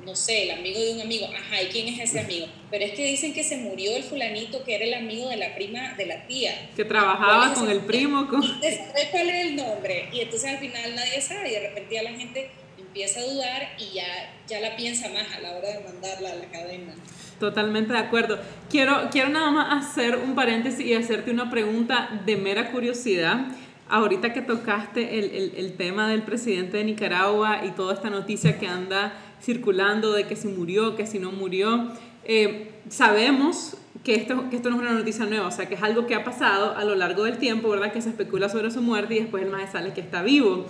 no 0.06 0.16
sé, 0.16 0.44
el 0.44 0.52
amigo 0.52 0.80
de 0.80 0.94
un 0.94 1.02
amigo, 1.02 1.28
ajá, 1.28 1.62
¿y 1.62 1.68
quién 1.68 1.88
es 1.88 2.00
ese 2.00 2.22
amigo? 2.22 2.48
Pero 2.72 2.86
es 2.86 2.92
que 2.94 3.06
dicen 3.06 3.34
que 3.34 3.44
se 3.44 3.58
murió 3.58 3.96
el 3.96 4.04
fulanito 4.04 4.64
que 4.64 4.76
era 4.76 4.86
el 4.86 4.94
amigo 4.94 5.30
de 5.30 5.38
la 5.38 5.54
prima 5.54 5.94
de 5.96 6.06
la 6.08 6.26
tía. 6.26 6.70
Que 6.76 6.86
trabajaba 6.86 7.54
con 7.54 7.70
el 7.70 7.82
primo. 7.82 8.28
Con... 8.28 8.42
cuál 8.42 9.30
es 9.30 9.46
el 9.46 9.56
nombre? 9.56 10.10
Y 10.12 10.22
entonces 10.22 10.50
al 10.50 10.58
final 10.58 10.96
nadie 10.96 11.22
sabe 11.22 11.50
y 11.50 11.54
de 11.54 11.60
repente 11.70 11.96
ya 11.96 12.04
la 12.04 12.14
gente 12.14 12.50
empieza 12.78 13.20
a 13.20 13.24
dudar 13.24 13.70
y 13.78 13.94
ya, 13.94 14.34
ya 14.48 14.60
la 14.62 14.76
piensa 14.76 15.10
más 15.10 15.32
a 15.36 15.40
la 15.40 15.56
hora 15.56 15.70
de 15.70 15.80
mandarla 15.82 16.32
a 16.32 16.36
la 16.36 16.46
cadena. 16.46 16.96
Totalmente 17.40 17.94
de 17.94 18.00
acuerdo. 18.00 18.40
Quiero, 18.70 19.10
quiero 19.12 19.30
nada 19.30 19.52
más 19.52 19.90
hacer 19.90 20.18
un 20.18 20.36
paréntesis 20.36 20.86
y 20.86 20.94
hacerte 20.94 21.32
una 21.32 21.50
pregunta 21.50 22.22
de 22.26 22.36
mera 22.36 22.72
curiosidad 22.72 23.46
ahorita 23.90 24.34
que 24.34 24.42
tocaste 24.42 25.20
el, 25.20 25.54
el, 25.56 25.74
tema 25.74 26.08
del 26.08 26.22
presidente 26.22 26.78
de 26.78 26.84
Nicaragua 26.84 27.66
y 27.66 27.72
toda 27.72 27.96
esta 27.96 28.10
noticia 28.10 28.60
que 28.60 28.68
anda 28.68 29.14
circulando 29.42 30.14
de 30.14 30.28
que 30.28 30.36
si 30.36 30.48
murió, 30.48 30.96
que 30.96 31.08
si 31.08 31.18
no 31.18 31.32
murió, 31.32 31.90
eh, 32.24 32.72
sabemos 32.90 33.78
que 34.04 34.16
esto, 34.16 34.50
que 34.50 34.58
esto 34.58 34.70
no 34.70 34.76
es 34.76 34.82
una 34.84 34.94
noticia 34.94 35.26
nueva, 35.26 35.48
o 35.48 35.52
sea, 35.52 35.68
que 35.68 35.76
es 35.76 35.84
algo 35.84 36.06
que 36.06 36.14
ha 36.14 36.24
pasado 36.24 36.78
a 36.78 36.84
lo 36.84 36.96
largo 36.96 37.24
del 37.24 37.38
tiempo, 37.38 37.70
¿verdad? 37.70 37.92
Que 37.92 38.02
se 38.02 38.10
especula 38.10 38.48
sobre 38.48 38.70
su 38.70 38.82
muerte 38.82 39.16
y 39.16 39.20
después 39.20 39.44
el 39.44 39.50
más 39.50 39.72
sale 39.72 39.94
que 39.94 40.02
está 40.02 40.22
vivo. 40.22 40.66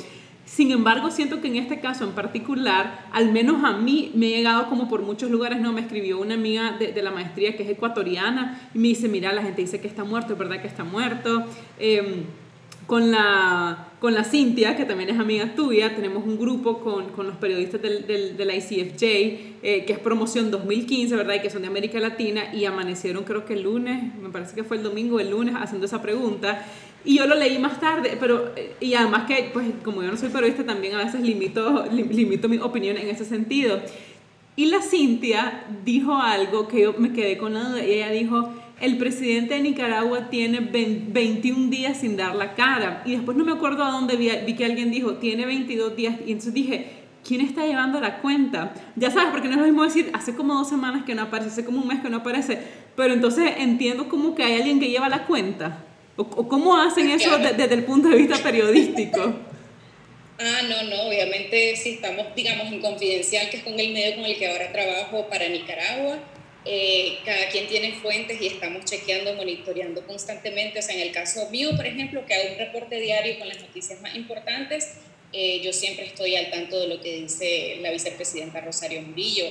Sin 0.45 0.71
embargo, 0.71 1.11
siento 1.11 1.41
que 1.41 1.47
en 1.47 1.57
este 1.57 1.79
caso 1.79 2.05
en 2.05 2.13
particular, 2.13 3.05
al 3.11 3.31
menos 3.31 3.63
a 3.63 3.73
mí 3.77 4.11
me 4.15 4.27
ha 4.27 4.37
llegado 4.37 4.69
como 4.69 4.87
por 4.87 5.03
muchos 5.03 5.29
lugares, 5.29 5.59
no, 5.59 5.73
me 5.73 5.81
escribió 5.81 6.19
una 6.19 6.35
amiga 6.35 6.71
de, 6.79 6.91
de 6.91 7.03
la 7.03 7.11
maestría 7.11 7.55
que 7.55 7.63
es 7.63 7.69
ecuatoriana 7.69 8.59
y 8.73 8.79
me 8.79 8.87
dice, 8.87 9.09
mira, 9.09 9.31
la 9.31 9.43
gente 9.43 9.61
dice 9.61 9.79
que 9.79 9.87
está 9.87 10.03
muerto, 10.05 10.35
verdad 10.35 10.61
que 10.61 10.67
está 10.67 10.83
muerto. 10.83 11.45
Eh, 11.77 12.23
con 12.89 13.11
la, 13.11 13.89
con 13.99 14.15
la 14.15 14.23
Cintia, 14.23 14.75
que 14.75 14.83
también 14.83 15.11
es 15.11 15.19
amiga 15.19 15.53
tuya, 15.53 15.95
tenemos 15.95 16.25
un 16.25 16.39
grupo 16.39 16.79
con, 16.79 17.11
con 17.11 17.27
los 17.27 17.35
periodistas 17.35 17.79
del, 17.83 18.07
del, 18.07 18.35
de 18.35 18.55
ICFJ, 18.55 19.03
eh, 19.03 19.83
que 19.85 19.93
es 19.93 19.99
promoción 19.99 20.49
2015, 20.49 21.15
¿verdad? 21.15 21.35
Y 21.35 21.41
que 21.41 21.51
son 21.51 21.61
de 21.61 21.67
América 21.67 21.99
Latina, 21.99 22.51
y 22.51 22.65
amanecieron 22.65 23.25
creo 23.25 23.45
que 23.45 23.53
el 23.53 23.61
lunes, 23.61 24.15
me 24.19 24.29
parece 24.29 24.55
que 24.55 24.63
fue 24.63 24.77
el 24.77 24.81
domingo, 24.81 25.19
el 25.19 25.29
lunes, 25.29 25.53
haciendo 25.55 25.85
esa 25.85 26.01
pregunta. 26.01 26.65
Y 27.05 27.19
yo 27.19 27.27
lo 27.27 27.35
leí 27.35 27.59
más 27.59 27.79
tarde, 27.79 28.17
pero, 28.19 28.53
eh, 28.55 28.73
y 28.79 28.95
además 28.95 29.27
que, 29.27 29.51
pues, 29.53 29.67
como 29.83 30.01
yo 30.01 30.09
no 30.09 30.17
soy 30.17 30.29
periodista, 30.29 30.65
también 30.65 30.95
a 30.95 31.05
veces 31.05 31.21
limito, 31.21 31.85
limito 31.91 32.49
mi 32.49 32.57
opinión 32.57 32.97
en 32.97 33.07
ese 33.07 33.23
sentido. 33.23 33.79
Y 34.55 34.65
la 34.65 34.81
Cintia 34.81 35.63
dijo 35.85 36.15
algo 36.15 36.67
que 36.67 36.81
yo 36.81 36.95
me 36.97 37.13
quedé 37.13 37.37
con 37.37 37.53
la 37.53 37.69
duda, 37.69 37.85
y 37.85 37.91
ella 37.91 38.09
dijo, 38.09 38.51
el 38.81 38.97
presidente 38.97 39.55
de 39.55 39.61
Nicaragua 39.61 40.29
tiene 40.29 40.59
21 40.59 41.69
días 41.69 41.97
sin 41.97 42.15
dar 42.15 42.35
la 42.35 42.55
cara. 42.55 43.03
Y 43.05 43.15
después 43.15 43.37
no 43.37 43.43
me 43.43 43.51
acuerdo 43.51 43.83
a 43.83 43.91
dónde 43.91 44.15
vi, 44.15 44.29
vi, 44.45 44.55
que 44.55 44.65
alguien 44.65 44.91
dijo, 44.91 45.15
tiene 45.15 45.45
22 45.45 45.95
días. 45.95 46.15
Y 46.25 46.31
entonces 46.31 46.53
dije, 46.53 46.87
¿quién 47.27 47.41
está 47.41 47.65
llevando 47.65 47.99
la 47.99 48.21
cuenta? 48.21 48.73
Ya 48.95 49.11
sabes, 49.11 49.29
porque 49.31 49.47
no 49.47 49.55
es 49.55 49.59
lo 49.59 49.65
mismo 49.65 49.83
decir, 49.83 50.09
hace 50.13 50.35
como 50.35 50.53
dos 50.53 50.69
semanas 50.69 51.03
que 51.05 51.15
no 51.15 51.23
aparece, 51.23 51.49
hace 51.49 51.65
como 51.65 51.81
un 51.81 51.87
mes 51.87 51.99
que 51.99 52.09
no 52.09 52.17
aparece. 52.17 52.57
Pero 52.95 53.13
entonces 53.13 53.51
entiendo 53.57 54.07
como 54.07 54.35
que 54.35 54.43
hay 54.43 54.55
alguien 54.55 54.79
que 54.79 54.89
lleva 54.89 55.09
la 55.09 55.25
cuenta. 55.25 55.85
¿O, 56.15 56.25
cómo 56.25 56.75
hacen 56.75 57.09
eso 57.09 57.37
desde 57.37 57.73
el 57.73 57.85
punto 57.85 58.09
de 58.09 58.17
vista 58.17 58.37
periodístico? 58.37 59.35
Ah, 60.41 60.61
no, 60.69 60.89
no, 60.89 61.01
obviamente 61.09 61.75
si 61.75 61.89
estamos, 61.95 62.27
digamos, 62.33 62.71
en 62.71 62.79
confidencial, 62.79 63.49
que 63.49 63.57
es 63.57 63.63
con 63.63 63.77
el 63.77 63.91
medio 63.91 64.15
con 64.15 64.23
el 64.23 64.37
que 64.37 64.49
ahora 64.49 64.71
trabajo 64.71 65.27
para 65.29 65.49
Nicaragua, 65.49 66.17
eh, 66.65 67.19
cada 67.25 67.49
quien 67.49 67.67
tiene 67.67 67.93
fuentes 67.93 68.41
y 68.41 68.47
estamos 68.47 68.85
chequeando, 68.85 69.33
monitoreando 69.35 70.05
constantemente. 70.05 70.79
O 70.79 70.81
sea, 70.81 70.95
en 70.95 71.01
el 71.01 71.11
caso 71.11 71.49
mío, 71.49 71.71
por 71.75 71.85
ejemplo, 71.85 72.25
que 72.25 72.33
hago 72.33 72.51
un 72.51 72.57
reporte 72.57 72.99
diario 72.99 73.39
con 73.39 73.47
las 73.47 73.61
noticias 73.61 74.01
más 74.01 74.15
importantes, 74.15 74.95
eh, 75.31 75.61
yo 75.63 75.71
siempre 75.71 76.05
estoy 76.05 76.35
al 76.35 76.49
tanto 76.49 76.79
de 76.79 76.87
lo 76.87 77.01
que 77.01 77.21
dice 77.21 77.77
la 77.81 77.91
vicepresidenta 77.91 78.61
Rosario 78.61 79.01
Murillo. 79.03 79.45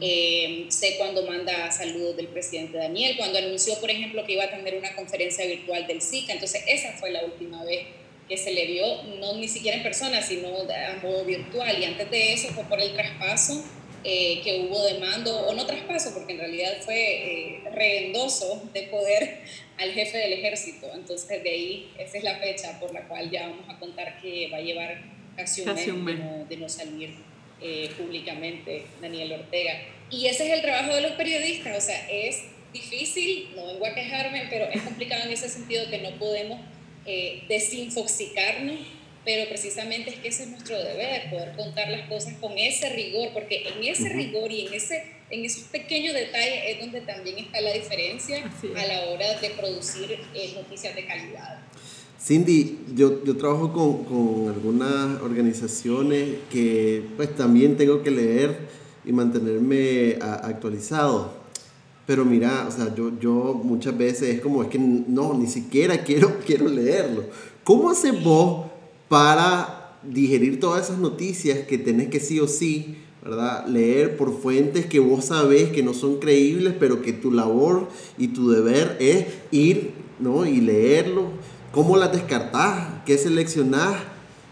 Eh, 0.00 0.66
sé 0.68 0.94
cuando 0.96 1.26
manda 1.26 1.70
saludos 1.72 2.16
del 2.16 2.28
presidente 2.28 2.78
Daniel, 2.78 3.16
cuando 3.16 3.38
anunció, 3.38 3.78
por 3.80 3.90
ejemplo, 3.90 4.24
que 4.24 4.34
iba 4.34 4.44
a 4.44 4.50
tener 4.50 4.76
una 4.76 4.94
conferencia 4.94 5.44
virtual 5.44 5.86
del 5.86 6.00
SICA. 6.00 6.34
Entonces, 6.34 6.62
esa 6.68 6.92
fue 6.92 7.10
la 7.10 7.24
última 7.24 7.64
vez 7.64 7.86
que 8.28 8.36
se 8.38 8.52
le 8.52 8.66
vio, 8.66 9.02
no 9.20 9.36
ni 9.36 9.48
siquiera 9.48 9.76
en 9.76 9.82
persona, 9.82 10.22
sino 10.22 10.48
a 10.48 11.02
modo 11.02 11.24
virtual. 11.24 11.78
Y 11.80 11.84
antes 11.84 12.10
de 12.10 12.32
eso 12.32 12.48
fue 12.48 12.64
por 12.64 12.80
el 12.80 12.94
traspaso 12.94 13.64
eh, 14.04 14.40
que 14.44 14.66
hubo 14.68 14.84
de 14.84 14.98
mando, 14.98 15.34
o 15.46 15.54
no 15.54 15.66
traspaso, 15.66 16.12
porque 16.12 16.34
en 16.34 16.38
realidad 16.40 16.76
fue 16.82 16.96
eh, 16.96 17.60
reendoso 17.72 18.62
de 18.72 18.82
poder 18.84 19.40
al 19.78 19.92
jefe 19.92 20.18
del 20.18 20.34
ejército. 20.34 20.90
Entonces 20.94 21.42
de 21.42 21.50
ahí, 21.50 21.92
esa 21.98 22.18
es 22.18 22.24
la 22.24 22.36
fecha 22.36 22.78
por 22.78 22.92
la 22.92 23.08
cual 23.08 23.30
ya 23.30 23.48
vamos 23.48 23.66
a 23.68 23.78
contar 23.78 24.20
que 24.20 24.48
va 24.50 24.58
a 24.58 24.60
llevar 24.60 25.02
casi 25.36 25.62
un, 25.62 26.04
mes, 26.04 26.48
De, 26.48 26.56
no, 26.56 26.68
salir 26.68 27.14
eh, 27.60 27.90
públicamente 27.96 28.84
Daniel 29.00 29.32
Ortega. 29.32 29.72
Y 30.10 30.26
ese 30.26 30.46
es 30.46 30.52
el 30.52 30.62
trabajo 30.62 30.94
de 30.94 31.00
los 31.00 31.12
periodistas, 31.12 31.76
o 31.76 31.80
sea, 31.80 32.06
es 32.10 32.44
difícil, 32.72 33.48
no 33.56 33.66
vengo 33.66 33.86
a 33.86 33.94
quejarme, 33.94 34.46
pero 34.50 34.66
es 34.66 34.82
complicado 34.82 35.24
en 35.24 35.32
ese 35.32 35.48
sentido 35.48 35.88
que 35.88 35.98
no 35.98 36.10
podemos 36.18 36.60
eh, 37.06 37.44
desinfoxicarnos, 37.48 38.80
pero 39.24 39.48
precisamente 39.48 40.10
es 40.10 40.16
que 40.16 40.28
ese 40.28 40.44
es 40.44 40.50
nuestro 40.50 40.76
deber, 40.76 41.30
poder 41.30 41.56
contar 41.56 41.88
las 41.90 42.08
cosas 42.08 42.34
con 42.40 42.52
ese 42.58 42.90
rigor, 42.90 43.30
porque 43.32 43.66
en 43.68 43.82
ese 43.84 44.10
rigor 44.10 44.52
y 44.52 44.66
en, 44.66 44.74
ese, 44.74 45.02
en 45.30 45.44
esos 45.44 45.64
pequeños 45.64 46.14
detalles 46.14 46.62
es 46.68 46.80
donde 46.80 47.00
también 47.00 47.38
está 47.38 47.60
la 47.60 47.72
diferencia 47.72 48.44
a 48.44 48.86
la 48.86 49.10
hora 49.10 49.40
de 49.40 49.50
producir 49.50 50.18
eh, 50.34 50.52
noticias 50.54 50.94
de 50.94 51.06
calidad. 51.06 51.60
Cindy, 52.20 52.78
yo, 52.94 53.22
yo 53.24 53.36
trabajo 53.36 53.72
con, 53.72 54.04
con, 54.04 54.48
algunas 54.48 55.20
organizaciones 55.20 56.38
que 56.50 57.04
pues 57.16 57.34
también 57.34 57.76
tengo 57.76 58.02
que 58.02 58.10
leer 58.10 58.56
y 59.04 59.12
mantenerme 59.12 60.16
actualizado. 60.20 61.44
Pero 62.06 62.24
mira, 62.24 62.66
o 62.68 62.70
sea, 62.70 62.94
yo, 62.94 63.18
yo 63.18 63.60
muchas 63.62 63.96
veces 63.96 64.36
es 64.36 64.40
como, 64.40 64.62
es 64.62 64.68
que 64.68 64.78
no, 64.78 65.34
ni 65.34 65.46
siquiera 65.46 66.02
quiero, 66.02 66.38
quiero 66.46 66.68
leerlo. 66.68 67.24
¿Cómo 67.62 67.90
haces 67.90 68.22
vos 68.22 68.66
para 69.08 69.98
digerir 70.02 70.60
todas 70.60 70.86
esas 70.86 70.98
noticias 70.98 71.60
que 71.66 71.78
tenés 71.78 72.08
que 72.08 72.20
sí 72.20 72.40
o 72.40 72.48
sí, 72.48 72.96
¿verdad? 73.22 73.66
Leer 73.66 74.16
por 74.16 74.38
fuentes 74.38 74.86
que 74.86 75.00
vos 75.00 75.26
sabés 75.26 75.70
que 75.70 75.82
no 75.82 75.94
son 75.94 76.18
creíbles, 76.18 76.74
pero 76.78 77.00
que 77.00 77.12
tu 77.12 77.30
labor 77.30 77.88
y 78.18 78.28
tu 78.28 78.50
deber 78.50 78.96
es 79.00 79.26
ir, 79.50 79.92
¿no? 80.20 80.44
Y 80.44 80.60
leerlo. 80.60 81.28
¿Cómo 81.72 81.96
las 81.96 82.12
descartás? 82.12 83.02
¿Qué 83.06 83.16
seleccionás? 83.16 83.96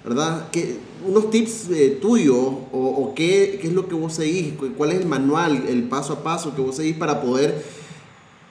¿Verdad? 0.05 0.49
¿Qué, 0.51 0.79
unos 1.07 1.31
tips 1.31 1.69
eh, 1.71 1.99
tuyos 2.01 2.37
o, 2.73 3.12
qué, 3.15 3.59
qué, 3.61 3.69
es 3.69 3.73
lo 3.73 3.88
que 3.88 3.95
vos 3.95 4.15
seguís, 4.15 4.55
cuál 4.77 4.93
es 4.93 5.01
el 5.01 5.07
manual, 5.07 5.65
el 5.69 5.85
paso 5.85 6.15
a 6.15 6.23
paso 6.23 6.55
que 6.55 6.62
vos 6.62 6.77
seguís 6.77 6.97
para 6.97 7.21
poder, 7.21 7.62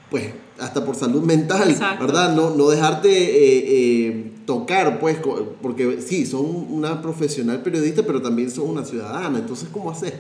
pues, 0.09 0.31
hasta 0.59 0.85
por 0.85 0.95
salud 0.95 1.23
mental, 1.23 1.75
¿verdad? 1.99 2.35
No, 2.35 2.51
no 2.55 2.69
dejarte 2.69 3.09
eh, 3.09 3.65
eh, 3.67 4.30
tocar, 4.45 4.99
pues, 4.99 5.17
porque 5.61 6.01
sí, 6.01 6.25
son 6.25 6.45
una 6.45 7.01
profesional 7.01 7.61
periodista, 7.61 8.03
pero 8.03 8.21
también 8.21 8.49
son 8.51 8.69
una 8.69 8.85
ciudadana, 8.85 9.39
entonces, 9.39 9.69
¿cómo 9.71 9.91
hacer? 9.91 10.13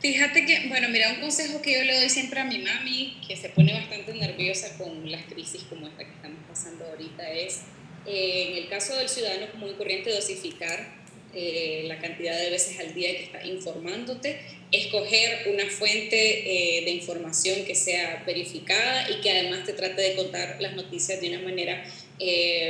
Fíjate 0.00 0.46
que, 0.46 0.68
bueno, 0.68 0.88
mira, 0.88 1.12
un 1.12 1.20
consejo 1.20 1.60
que 1.60 1.74
yo 1.74 1.84
le 1.84 2.00
doy 2.00 2.08
siempre 2.08 2.40
a 2.40 2.44
mi 2.44 2.58
mami, 2.58 3.20
que 3.26 3.36
se 3.36 3.50
pone 3.50 3.74
bastante 3.74 4.14
nerviosa 4.14 4.78
con 4.78 5.10
las 5.10 5.24
crisis 5.24 5.62
como 5.68 5.86
esta 5.86 6.04
que 6.04 6.10
estamos 6.10 6.38
pasando 6.48 6.86
ahorita, 6.86 7.30
es 7.30 7.60
eh, 8.06 8.48
en 8.48 8.62
el 8.62 8.68
caso 8.68 8.96
del 8.96 9.10
ciudadano 9.10 9.52
común 9.52 9.70
y 9.70 9.74
corriente, 9.74 10.10
dosificar 10.10 11.00
eh, 11.34 11.84
la 11.86 11.98
cantidad 11.98 12.36
de 12.36 12.50
veces 12.50 12.80
al 12.80 12.94
día 12.94 13.10
que 13.10 13.24
está 13.24 13.46
informándote, 13.46 14.40
escoger 14.72 15.48
una 15.52 15.66
fuente 15.66 16.16
eh, 16.16 16.84
de 16.84 16.90
información 16.90 17.64
que 17.64 17.74
sea 17.74 18.24
verificada 18.26 19.08
y 19.10 19.20
que 19.20 19.30
además 19.30 19.64
te 19.64 19.74
trate 19.74 20.00
de 20.00 20.16
contar 20.16 20.56
las 20.60 20.74
noticias 20.74 21.20
de 21.20 21.28
una 21.28 21.40
manera 21.40 21.84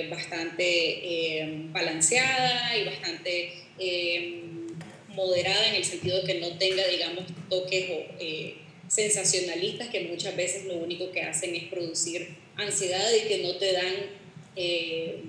bastante 0.08 1.66
balanceada 1.72 2.76
y 2.76 2.84
bastante 2.84 3.52
moderada 5.08 5.68
en 5.68 5.74
el 5.74 5.84
sentido 5.84 6.20
de 6.20 6.24
que 6.24 6.40
no 6.40 6.56
tenga, 6.56 6.86
digamos, 6.86 7.24
toques 7.48 7.86
sensacionalistas 8.90 9.88
que 9.88 10.00
muchas 10.00 10.34
veces 10.36 10.64
lo 10.64 10.74
único 10.74 11.12
que 11.12 11.22
hacen 11.22 11.54
es 11.54 11.64
producir 11.64 12.28
ansiedad 12.56 13.08
y 13.14 13.28
que 13.28 13.38
no 13.38 13.54
te 13.56 13.72
dan 13.72 13.94
eh, 14.56 15.22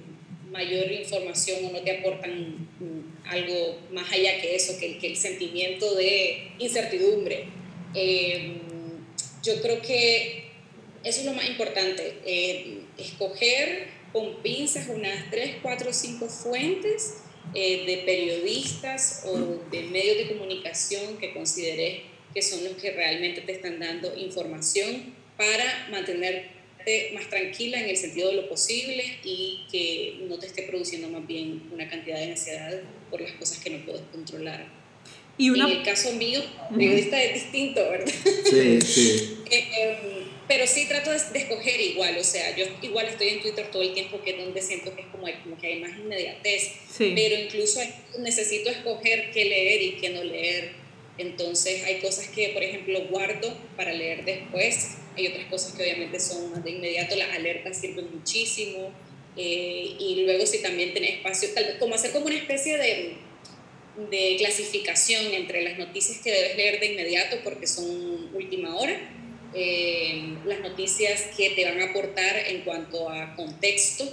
mayor 0.49 0.91
información 0.91 1.65
o 1.65 1.71
no 1.71 1.79
te 1.81 1.99
aportan 1.99 2.67
algo 3.25 3.77
más 3.91 4.11
allá 4.11 4.41
que 4.41 4.55
eso, 4.55 4.77
que, 4.79 4.97
que 4.97 5.07
el 5.07 5.15
sentimiento 5.15 5.93
de 5.93 6.47
incertidumbre. 6.57 7.45
Eh, 7.93 8.53
yo 9.43 9.61
creo 9.61 9.79
que 9.81 10.45
eso 11.03 11.19
es 11.19 11.25
lo 11.25 11.33
más 11.33 11.47
importante, 11.47 12.15
eh, 12.25 12.79
escoger 12.97 14.00
con 14.11 14.41
pinzas 14.41 14.87
unas 14.89 15.29
3, 15.29 15.57
4, 15.61 15.93
5 15.93 16.27
fuentes 16.27 17.17
de 17.53 18.03
periodistas 18.05 19.23
o 19.25 19.37
de 19.71 19.83
medios 19.83 20.17
de 20.17 20.27
comunicación 20.27 21.17
que 21.17 21.33
consideres 21.33 22.03
que 22.33 22.41
son 22.41 22.63
los 22.63 22.73
que 22.73 22.91
realmente 22.91 23.41
te 23.41 23.51
están 23.53 23.79
dando 23.79 24.15
información 24.15 25.13
para 25.37 25.87
mantener 25.89 26.61
más 27.13 27.29
tranquila 27.29 27.79
en 27.79 27.89
el 27.89 27.97
sentido 27.97 28.29
de 28.29 28.35
lo 28.35 28.49
posible 28.49 29.03
y 29.23 29.61
que 29.71 30.25
no 30.27 30.39
te 30.39 30.47
esté 30.47 30.63
produciendo 30.63 31.09
más 31.09 31.25
bien 31.27 31.63
una 31.71 31.87
cantidad 31.87 32.17
de 32.17 32.31
ansiedad 32.31 32.81
por 33.09 33.21
las 33.21 33.31
cosas 33.33 33.59
que 33.59 33.69
no 33.69 33.85
puedes 33.85 34.01
controlar. 34.11 34.67
Y 35.37 35.47
En 35.47 35.61
el 35.61 35.83
caso 35.83 36.11
mío, 36.13 36.41
periodista 36.69 37.21
es 37.21 37.33
distinto, 37.33 37.81
¿verdad? 37.81 38.13
Sí, 38.49 38.81
sí. 38.81 39.37
Eh, 39.51 39.67
em, 39.81 40.20
pero 40.51 40.67
sí 40.67 40.85
trato 40.85 41.11
de, 41.11 41.15
escoger 41.15 41.79
igual, 41.79 42.17
o 42.17 42.23
sea, 42.25 42.53
yo 42.57 42.65
igual 42.81 43.07
estoy 43.07 43.29
en 43.29 43.41
Twitter 43.41 43.71
todo 43.71 43.83
el 43.83 43.93
tiempo, 43.93 44.21
que 44.21 44.31
es 44.31 44.37
donde 44.37 44.61
siento 44.61 44.93
que 44.93 45.03
es 45.03 45.07
como, 45.07 45.25
como 45.43 45.57
que 45.57 45.67
hay 45.67 45.79
más 45.79 45.97
inmediatez, 45.97 46.73
pero 46.97 47.39
incluso 47.39 47.79
necesito 48.19 48.69
escoger 48.69 49.31
qué 49.31 49.45
leer 49.45 49.81
y 49.81 49.91
qué 49.91 50.09
no 50.09 50.21
leer. 50.25 50.73
Entonces 51.17 51.85
hay 51.85 52.01
cosas 52.01 52.27
que, 52.27 52.49
por 52.49 52.63
ejemplo, 52.63 52.99
guardo 53.09 53.57
para 53.77 53.93
leer 53.93 54.25
después 54.25 54.97
hay 55.15 55.27
otras 55.27 55.45
cosas 55.45 55.71
que 55.71 55.83
obviamente 55.83 56.19
son 56.19 56.51
más 56.51 56.61
de 56.65 56.71
inmediato, 56.71 57.15
las 57.15 57.33
alertas 57.33 57.79
sirven 57.79 58.13
muchísimo. 58.13 58.91
Eh, 59.37 59.95
y 59.99 60.23
luego 60.25 60.45
si 60.45 60.61
también 60.61 60.93
tenés 60.93 61.11
espacio, 61.11 61.47
tal 61.53 61.63
vez 61.63 61.75
como 61.75 61.95
hacer 61.95 62.11
como 62.11 62.25
una 62.25 62.35
especie 62.35 62.77
de, 62.77 63.13
de 64.09 64.35
clasificación 64.37 65.33
entre 65.33 65.61
las 65.61 65.77
noticias 65.77 66.17
que 66.17 66.29
debes 66.29 66.57
leer 66.57 66.81
de 66.81 66.87
inmediato 66.87 67.37
porque 67.41 67.67
son 67.67 68.35
última 68.35 68.75
hora, 68.75 68.99
eh, 69.53 70.35
las 70.45 70.59
noticias 70.61 71.23
que 71.35 71.49
te 71.51 71.65
van 71.65 71.81
a 71.81 71.89
aportar 71.89 72.37
en 72.47 72.61
cuanto 72.61 73.09
a 73.09 73.35
contexto 73.35 74.05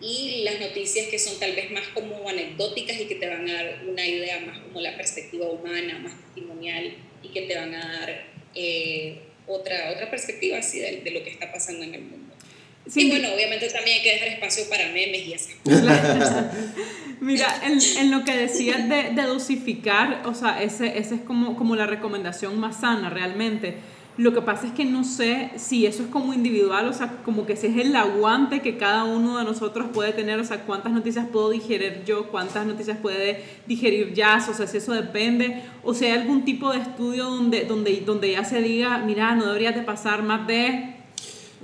y 0.00 0.42
las 0.44 0.60
noticias 0.60 1.08
que 1.08 1.18
son 1.18 1.38
tal 1.38 1.54
vez 1.54 1.70
más 1.70 1.86
como 1.88 2.28
anecdóticas 2.28 3.00
y 3.00 3.06
que 3.06 3.14
te 3.14 3.28
van 3.28 3.48
a 3.48 3.52
dar 3.52 3.80
una 3.88 4.06
idea 4.06 4.40
más 4.40 4.58
como 4.58 4.80
la 4.80 4.96
perspectiva 4.96 5.46
humana, 5.46 5.98
más 5.98 6.12
testimonial 6.20 6.94
y 7.22 7.28
que 7.28 7.42
te 7.42 7.56
van 7.56 7.74
a 7.74 8.00
dar 8.00 8.24
eh, 8.54 9.18
otra, 9.46 9.92
otra 9.92 10.10
perspectiva 10.10 10.58
así 10.58 10.78
de, 10.78 11.02
de, 11.02 11.10
lo 11.10 11.22
que 11.22 11.30
está 11.30 11.50
pasando 11.50 11.84
en 11.84 11.94
el 11.94 12.02
mundo. 12.02 12.34
Sí. 12.86 13.06
Y 13.06 13.10
bueno, 13.10 13.32
obviamente 13.34 13.68
también 13.70 13.98
hay 13.98 14.02
que 14.02 14.12
dejar 14.12 14.28
espacio 14.28 14.68
para 14.68 14.88
memes 14.88 15.26
y 15.26 15.34
así. 15.34 15.54
Mira, 17.20 17.62
en, 17.64 17.78
en, 17.98 18.10
lo 18.10 18.24
que 18.24 18.36
decías 18.36 18.86
de, 18.88 19.14
de, 19.14 19.22
dosificar, 19.22 20.22
o 20.26 20.34
sea, 20.34 20.62
ese, 20.62 20.98
ese 20.98 21.14
es 21.14 21.20
como, 21.22 21.56
como 21.56 21.76
la 21.76 21.86
recomendación 21.86 22.58
más 22.60 22.80
sana 22.80 23.08
realmente. 23.08 23.76
Lo 24.16 24.32
que 24.32 24.42
pasa 24.42 24.68
es 24.68 24.72
que 24.72 24.84
no 24.84 25.02
sé 25.02 25.50
si 25.56 25.86
eso 25.86 26.04
es 26.04 26.08
como 26.08 26.34
individual, 26.34 26.86
o 26.86 26.92
sea, 26.92 27.20
como 27.24 27.46
que 27.46 27.54
ese 27.54 27.66
es 27.66 27.78
el 27.78 27.96
aguante 27.96 28.62
que 28.62 28.76
cada 28.76 29.04
uno 29.04 29.38
de 29.38 29.44
nosotros 29.44 29.88
puede 29.92 30.12
tener, 30.12 30.38
o 30.38 30.44
sea, 30.44 30.64
cuántas 30.64 30.92
noticias 30.92 31.26
puedo 31.32 31.50
digerir 31.50 32.04
yo, 32.06 32.28
cuántas 32.28 32.64
noticias 32.64 32.96
puede 32.98 33.42
digerir 33.66 34.14
Jazz, 34.14 34.48
o 34.48 34.54
sea, 34.54 34.68
si 34.68 34.76
eso 34.76 34.92
depende, 34.92 35.64
o 35.82 35.94
sea, 35.94 36.14
hay 36.14 36.20
algún 36.20 36.44
tipo 36.44 36.72
de 36.72 36.78
estudio 36.78 37.24
donde, 37.24 37.64
donde, 37.64 38.02
donde 38.06 38.30
ya 38.30 38.44
se 38.44 38.62
diga, 38.62 38.98
mira, 38.98 39.34
no 39.34 39.46
deberías 39.46 39.74
de 39.74 39.82
pasar 39.82 40.22
más 40.22 40.46
de 40.46 40.94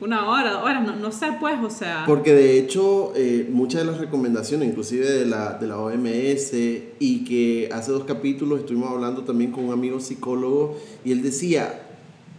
una 0.01 0.29
hora, 0.29 0.51
dos 0.51 0.65
horas, 0.65 0.85
no, 0.85 0.97
no 0.97 1.13
sé 1.13 1.29
pues, 1.39 1.55
o 1.63 1.71
sea... 1.71 2.03
Porque 2.05 2.35
de 2.35 2.59
hecho 2.59 3.13
eh, 3.15 3.47
muchas 3.49 3.83
de 3.83 3.93
las 3.93 4.01
recomendaciones, 4.01 4.69
inclusive 4.69 5.09
de 5.09 5.25
la, 5.25 5.53
de 5.53 5.69
la 5.69 5.79
OMS, 5.79 6.53
y 6.99 7.25
que 7.25 7.69
hace 7.73 7.93
dos 7.93 8.05
capítulos 8.05 8.61
estuvimos 8.61 8.91
hablando 8.91 9.23
también 9.23 9.53
con 9.53 9.67
un 9.67 9.73
amigo 9.73 10.01
psicólogo, 10.01 10.77
y 11.05 11.13
él 11.13 11.23
decía, 11.23 11.87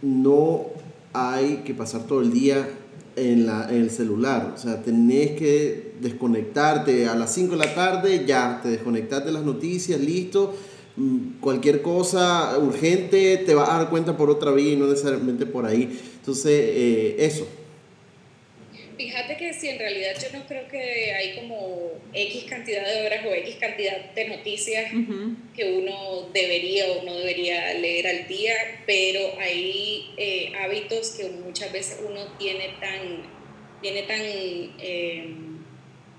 no 0.02 0.66
hay 1.12 1.62
que 1.64 1.74
pasar 1.74 2.06
todo 2.06 2.20
el 2.20 2.32
día 2.32 2.68
en, 3.16 3.46
la, 3.46 3.68
en 3.70 3.82
el 3.82 3.90
celular, 3.90 4.52
o 4.54 4.58
sea, 4.58 4.82
tenés 4.82 5.32
que 5.32 5.92
desconectarte 6.00 7.08
a 7.08 7.14
las 7.14 7.32
5 7.34 7.52
de 7.52 7.58
la 7.58 7.74
tarde, 7.74 8.24
ya, 8.26 8.60
te 8.62 8.70
desconectaste 8.70 9.26
de 9.26 9.32
las 9.32 9.44
noticias, 9.44 10.00
listo, 10.00 10.54
mm, 10.96 11.40
cualquier 11.40 11.82
cosa 11.82 12.58
urgente 12.58 13.42
te 13.44 13.54
vas 13.54 13.68
a 13.68 13.78
dar 13.78 13.90
cuenta 13.90 14.16
por 14.16 14.30
otra 14.30 14.50
vía 14.52 14.72
y 14.72 14.76
no 14.76 14.86
necesariamente 14.86 15.46
por 15.46 15.66
ahí. 15.66 15.98
Entonces, 16.18 16.52
eh, 16.52 17.16
eso. 17.18 17.46
Fíjate 19.02 19.36
que 19.36 19.52
si 19.52 19.68
en 19.68 19.80
realidad 19.80 20.12
yo 20.22 20.38
no 20.38 20.46
creo 20.46 20.68
que 20.68 21.12
hay 21.12 21.34
como 21.34 21.90
X 22.14 22.44
cantidad 22.44 22.86
de 22.86 23.04
horas 23.04 23.26
o 23.26 23.34
X 23.34 23.56
cantidad 23.58 23.98
de 24.14 24.28
noticias 24.28 24.92
que 25.56 25.72
uno 25.72 26.28
debería 26.32 26.86
o 26.92 27.02
no 27.02 27.16
debería 27.16 27.74
leer 27.74 28.06
al 28.06 28.28
día, 28.28 28.54
pero 28.86 29.18
hay 29.40 30.08
eh, 30.16 30.52
hábitos 30.56 31.16
que 31.18 31.30
muchas 31.30 31.72
veces 31.72 31.98
uno 32.08 32.20
tiene 32.38 32.76
tan, 32.80 33.24
tiene 33.80 34.02
tan 34.02 34.20
eh, 34.22 35.34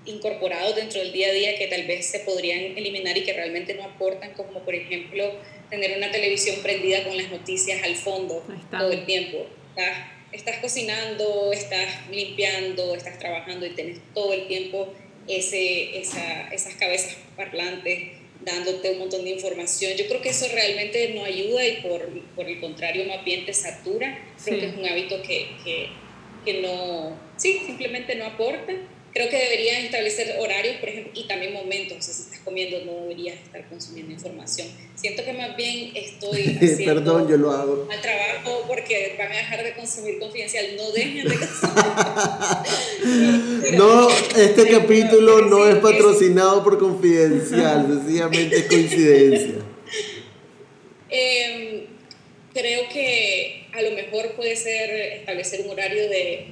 incorporados 0.04 0.76
dentro 0.76 1.00
del 1.00 1.10
día 1.10 1.28
a 1.28 1.32
día 1.32 1.56
que 1.56 1.68
tal 1.68 1.86
vez 1.86 2.04
se 2.04 2.18
podrían 2.20 2.76
eliminar 2.76 3.16
y 3.16 3.22
que 3.22 3.32
realmente 3.32 3.72
no 3.72 3.84
aportan, 3.84 4.34
como 4.34 4.60
por 4.62 4.74
ejemplo 4.74 5.32
tener 5.70 5.96
una 5.96 6.10
televisión 6.10 6.56
prendida 6.62 7.02
con 7.04 7.16
las 7.16 7.30
noticias 7.30 7.82
al 7.82 7.94
fondo 7.96 8.44
todo 8.70 8.92
el 8.92 9.06
tiempo 9.06 9.46
estás, 10.34 10.58
cocinando, 10.58 11.52
estás 11.52 12.08
limpiando, 12.10 12.94
estás 12.94 13.18
trabajando 13.18 13.66
y 13.66 13.70
tienes 13.70 14.00
todo 14.12 14.32
el 14.32 14.46
tiempo 14.46 14.92
ese, 15.26 15.98
esa, 15.98 16.48
esas 16.52 16.74
cabezas 16.74 17.16
parlantes 17.36 18.10
dándote 18.44 18.92
un 18.92 18.98
montón 18.98 19.24
de 19.24 19.30
información. 19.30 19.92
Yo 19.96 20.06
creo 20.06 20.20
que 20.20 20.30
eso 20.30 20.46
realmente 20.52 21.14
no 21.14 21.24
ayuda 21.24 21.66
y 21.66 21.76
por, 21.80 22.06
por 22.34 22.46
el 22.46 22.60
contrario 22.60 23.06
más 23.06 23.24
bien 23.24 23.46
te 23.46 23.54
satura. 23.54 24.18
Creo 24.44 24.60
que 24.60 24.66
es 24.66 24.76
un 24.76 24.86
hábito 24.86 25.22
que, 25.22 25.48
que, 25.64 25.88
que 26.44 26.60
no, 26.60 27.16
sí, 27.36 27.62
simplemente 27.64 28.16
no 28.16 28.26
aporta 28.26 28.74
creo 29.14 29.30
que 29.30 29.38
deberían 29.38 29.84
establecer 29.84 30.34
horarios, 30.40 30.78
por 30.78 30.88
ejemplo, 30.88 31.12
y 31.14 31.28
también 31.28 31.52
momentos. 31.52 31.98
O 31.98 32.02
sea, 32.02 32.12
si 32.12 32.22
estás 32.22 32.40
comiendo, 32.40 32.84
no 32.84 33.02
deberías 33.02 33.38
estar 33.40 33.64
consumiendo 33.68 34.12
información. 34.12 34.66
Siento 34.96 35.24
que 35.24 35.32
más 35.32 35.56
bien 35.56 35.92
estoy 35.94 36.58
haciendo 36.60 36.84
Perdón, 36.84 37.28
yo 37.28 37.36
lo 37.36 37.52
hago. 37.52 37.88
al 37.90 38.00
trabajo 38.02 38.64
porque 38.66 39.14
van 39.16 39.30
a 39.30 39.36
dejar 39.36 39.62
de 39.62 39.74
consumir 39.74 40.18
confidencial. 40.18 40.66
No 40.76 40.90
dejen 40.90 41.28
de 41.28 41.36
consumir. 41.38 41.74
no, 43.78 44.10
este 44.10 44.68
capítulo 44.68 45.42
no 45.42 45.68
es 45.68 45.76
patrocinado 45.76 46.64
por 46.64 46.80
confidencial, 46.80 47.86
sencillamente 48.04 48.56
es 48.56 48.64
coincidencia. 48.64 49.54
Em, 51.08 51.84
creo 52.52 52.88
que 52.88 53.68
a 53.72 53.80
lo 53.80 53.92
mejor 53.92 54.32
puede 54.32 54.56
ser 54.56 54.90
establecer 55.20 55.60
un 55.60 55.70
horario 55.70 56.08
de 56.08 56.48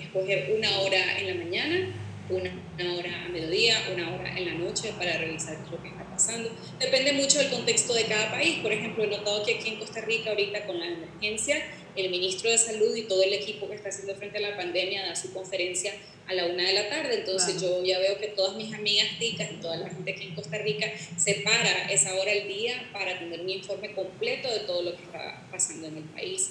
escoger 0.00 0.54
una 0.56 0.78
hora 0.78 1.18
en 1.18 1.26
la 1.26 1.34
mañana 1.44 2.00
una, 2.30 2.50
hora 2.94 3.24
a 3.24 3.28
mediodía, 3.28 3.76
una 3.92 4.14
hora 4.14 4.38
en 4.38 4.46
la 4.46 4.54
noche 4.54 4.92
para 4.96 5.18
revisar 5.18 5.58
lo 5.70 5.80
que 5.82 5.88
está 5.88 6.04
pasando. 6.04 6.50
Depende 6.78 7.12
mucho 7.12 7.38
del 7.38 7.50
contexto 7.50 7.92
de 7.94 8.04
cada 8.04 8.30
país. 8.30 8.60
Por 8.60 8.72
ejemplo, 8.72 9.04
he 9.04 9.08
notado 9.08 9.44
que 9.44 9.56
aquí 9.56 9.70
en 9.70 9.78
Costa 9.78 10.00
Rica 10.00 10.30
ahorita 10.30 10.66
con 10.66 10.78
la 10.78 10.86
emergencia, 10.86 11.62
el 11.96 12.10
ministro 12.10 12.50
de 12.50 12.58
Salud 12.58 12.94
y 12.96 13.02
todo 13.02 13.22
el 13.22 13.34
equipo 13.34 13.68
que 13.68 13.74
está 13.74 13.90
haciendo 13.90 14.14
frente 14.16 14.38
a 14.38 14.40
la 14.40 14.56
pandemia 14.56 15.06
da 15.06 15.14
su 15.14 15.32
conferencia 15.32 15.92
a 16.26 16.34
la 16.34 16.46
una 16.46 16.64
de 16.64 16.72
la 16.72 16.88
tarde. 16.88 17.14
Entonces 17.14 17.60
yo 17.60 17.84
ya 17.84 17.98
veo 17.98 18.18
que 18.18 18.28
todas 18.28 18.56
mis 18.56 18.72
amigas 18.72 19.06
ticas 19.18 19.50
y 19.52 19.56
toda 19.56 19.76
la 19.76 19.90
gente 19.90 20.12
aquí 20.12 20.24
en 20.24 20.34
Costa 20.34 20.58
Rica 20.58 20.86
separa 21.16 21.90
esa 21.90 22.14
hora 22.14 22.32
al 22.32 22.48
día 22.48 22.88
para 22.92 23.18
tener 23.18 23.40
un 23.40 23.50
informe 23.50 23.92
completo 23.92 24.50
de 24.50 24.60
todo 24.60 24.82
lo 24.82 24.96
que 24.96 25.02
está 25.02 25.46
pasando 25.50 25.88
en 25.88 25.98
el 25.98 26.04
país. 26.04 26.50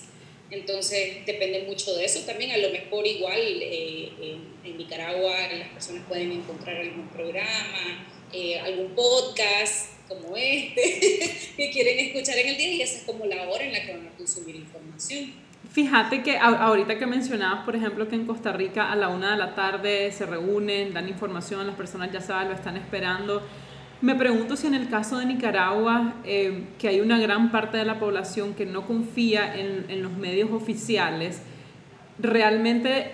Entonces 0.49 1.25
depende 1.25 1.63
mucho 1.67 1.95
de 1.95 2.05
eso. 2.05 2.19
También 2.25 2.51
a 2.51 2.57
lo 2.57 2.69
mejor 2.69 3.05
igual 3.07 3.39
eh, 3.39 4.37
en 4.63 4.77
Nicaragua 4.77 5.33
las 5.57 5.69
personas 5.69 6.03
pueden 6.07 6.31
encontrar 6.31 6.77
algún 6.77 7.07
programa, 7.09 8.07
eh, 8.31 8.59
algún 8.59 8.93
podcast 8.93 9.91
como 10.07 10.35
este 10.35 11.53
que 11.57 11.71
quieren 11.71 11.99
escuchar 11.99 12.37
en 12.37 12.49
el 12.49 12.57
día 12.57 12.73
y 12.73 12.81
esa 12.81 12.97
es 12.97 13.03
como 13.03 13.25
la 13.25 13.49
hora 13.49 13.63
en 13.63 13.73
la 13.73 13.85
que 13.85 13.93
van 13.93 14.07
a 14.07 14.11
consumir 14.11 14.55
información. 14.55 15.33
Fíjate 15.71 16.21
que 16.21 16.37
ahorita 16.37 16.99
que 16.99 17.05
mencionabas, 17.07 17.65
por 17.65 17.75
ejemplo, 17.75 18.07
que 18.07 18.15
en 18.15 18.27
Costa 18.27 18.51
Rica 18.51 18.91
a 18.91 18.95
la 18.95 19.07
una 19.07 19.31
de 19.31 19.37
la 19.37 19.55
tarde 19.55 20.11
se 20.11 20.25
reúnen, 20.25 20.93
dan 20.93 21.09
información, 21.09 21.65
las 21.65 21.75
personas 21.75 22.11
ya 22.11 22.21
saben, 22.21 22.49
lo 22.49 22.53
están 22.53 22.77
esperando. 22.77 23.41
Me 24.03 24.15
pregunto 24.15 24.57
si 24.57 24.67
en 24.67 24.73
el 24.73 24.89
caso 24.89 25.17
de 25.17 25.25
Nicaragua, 25.25 26.15
eh, 26.25 26.65
que 26.77 26.89
hay 26.89 26.99
una 26.99 27.17
gran 27.19 27.51
parte 27.51 27.77
de 27.77 27.85
la 27.85 27.99
población 27.99 28.53
que 28.53 28.65
no 28.65 28.85
confía 28.85 29.55
en, 29.55 30.03
los 30.03 30.11
medios 30.17 30.51
oficiales, 30.51 31.41
realmente 32.19 33.13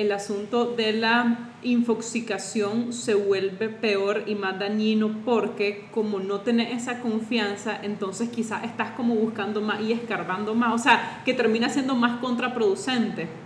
el, 0.00 0.10
asunto 0.10 0.74
de 0.74 0.92
la 0.92 1.52
infoxicación 1.62 2.92
se 2.92 3.14
vuelve 3.14 3.68
peor 3.68 4.24
y 4.26 4.34
más 4.34 4.58
dañino 4.58 5.20
porque 5.24 5.86
como 5.92 6.18
no 6.18 6.40
tenés 6.40 6.82
esa 6.82 6.98
confianza, 6.98 7.78
entonces 7.80 8.28
quizás 8.30 8.64
estás 8.64 8.90
como 8.96 9.14
buscando 9.14 9.60
más 9.60 9.82
y 9.82 9.92
escarbando 9.92 10.56
más, 10.56 10.74
o 10.74 10.78
sea, 10.78 11.22
que 11.24 11.32
termina 11.34 11.68
siendo 11.68 11.94
más 11.94 12.18
contraproducente. 12.18 13.43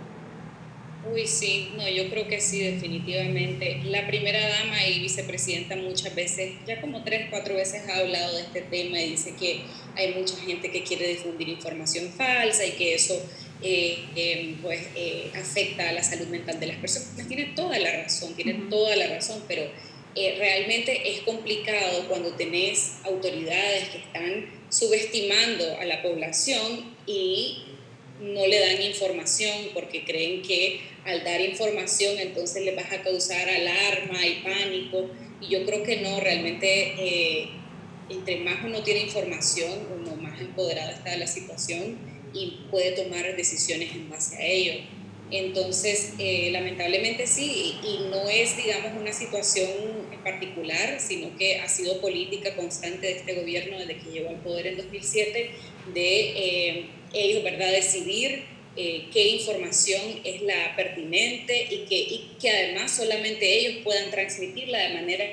Uy, 1.11 1.25
sí, 1.25 1.69
no, 1.75 1.87
yo 1.87 2.09
creo 2.09 2.27
que 2.27 2.39
sí, 2.39 2.59
definitivamente. 2.59 3.81
La 3.85 4.05
primera 4.05 4.39
dama 4.47 4.85
y 4.85 4.99
vicepresidenta 4.99 5.75
muchas 5.75 6.13
veces, 6.13 6.53
ya 6.67 6.79
como 6.81 7.03
tres, 7.03 7.27
cuatro 7.29 7.55
veces 7.55 7.87
ha 7.89 7.97
hablado 7.97 8.35
de 8.35 8.43
este 8.43 8.61
tema 8.61 8.99
y 8.99 9.11
dice 9.11 9.33
que 9.39 9.61
hay 9.95 10.13
mucha 10.13 10.35
gente 10.37 10.69
que 10.71 10.83
quiere 10.83 11.07
difundir 11.07 11.49
información 11.49 12.11
falsa 12.11 12.65
y 12.65 12.71
que 12.71 12.93
eso 12.93 13.19
eh, 13.61 14.05
em, 14.15 14.61
pues, 14.61 14.87
eh, 14.95 15.31
afecta 15.35 15.89
a 15.89 15.93
la 15.93 16.03
salud 16.03 16.27
mental 16.27 16.59
de 16.59 16.67
las 16.67 16.77
personas. 16.77 17.27
Tiene 17.27 17.53
toda 17.55 17.79
la 17.79 18.03
razón, 18.03 18.35
tiene 18.35 18.53
toda 18.69 18.95
la 18.95 19.07
razón, 19.07 19.43
pero 19.47 19.63
eh, 20.15 20.35
realmente 20.37 21.11
es 21.11 21.21
complicado 21.21 22.07
cuando 22.07 22.33
tenés 22.33 22.97
autoridades 23.03 23.89
que 23.89 23.97
están 23.97 24.45
subestimando 24.69 25.77
a 25.79 25.85
la 25.85 26.01
población 26.01 26.93
y 27.05 27.63
no 28.19 28.45
le 28.45 28.59
dan 28.59 28.81
información 28.81 29.69
porque 29.73 30.03
creen 30.03 30.41
que 30.41 30.81
al 31.05 31.23
dar 31.23 31.41
información 31.41 32.19
entonces 32.19 32.63
le 32.63 32.75
vas 32.75 32.91
a 32.91 33.01
causar 33.01 33.49
alarma 33.49 34.25
y 34.25 34.41
pánico. 34.43 35.09
Y 35.41 35.47
yo 35.47 35.65
creo 35.65 35.83
que 35.83 35.97
no, 35.97 36.19
realmente 36.19 36.93
eh, 36.99 37.49
entre 38.09 38.37
más 38.37 38.63
uno 38.63 38.83
tiene 38.83 39.01
información, 39.01 39.87
uno 40.01 40.15
más 40.17 40.39
empoderado 40.41 40.91
está 40.91 41.11
de 41.11 41.17
la 41.17 41.27
situación 41.27 41.97
y 42.33 42.59
puede 42.69 42.91
tomar 42.91 43.35
decisiones 43.35 43.91
en 43.93 44.09
base 44.09 44.35
a 44.37 44.45
ello. 44.45 44.73
Entonces, 45.31 46.13
eh, 46.17 46.49
lamentablemente 46.51 47.27
sí, 47.27 47.75
y 47.83 48.09
no 48.09 48.27
es, 48.29 48.57
digamos, 48.57 48.99
una 48.99 49.13
situación 49.13 49.69
en 50.11 50.19
particular, 50.23 50.99
sino 50.99 51.37
que 51.37 51.59
ha 51.59 51.69
sido 51.69 52.01
política 52.01 52.55
constante 52.55 53.05
de 53.05 53.13
este 53.13 53.35
gobierno 53.35 53.77
desde 53.77 53.97
que 53.97 54.11
llegó 54.11 54.29
al 54.29 54.41
poder 54.41 54.67
en 54.67 54.77
2007 54.77 55.51
de 55.93 56.19
eh, 56.35 56.85
ellos, 57.13 57.43
¿verdad?, 57.43 57.71
decidir 57.71 58.43
eh, 58.75 59.07
qué 59.11 59.27
información 59.29 60.01
es 60.23 60.41
la 60.41 60.75
pertinente 60.75 61.67
y 61.69 61.85
que, 61.85 61.95
y 61.95 62.31
que 62.39 62.49
además 62.49 62.95
solamente 62.95 63.45
ellos 63.59 63.81
puedan 63.83 64.09
transmitirla 64.11 64.77
de 64.87 64.93
manera 64.93 65.25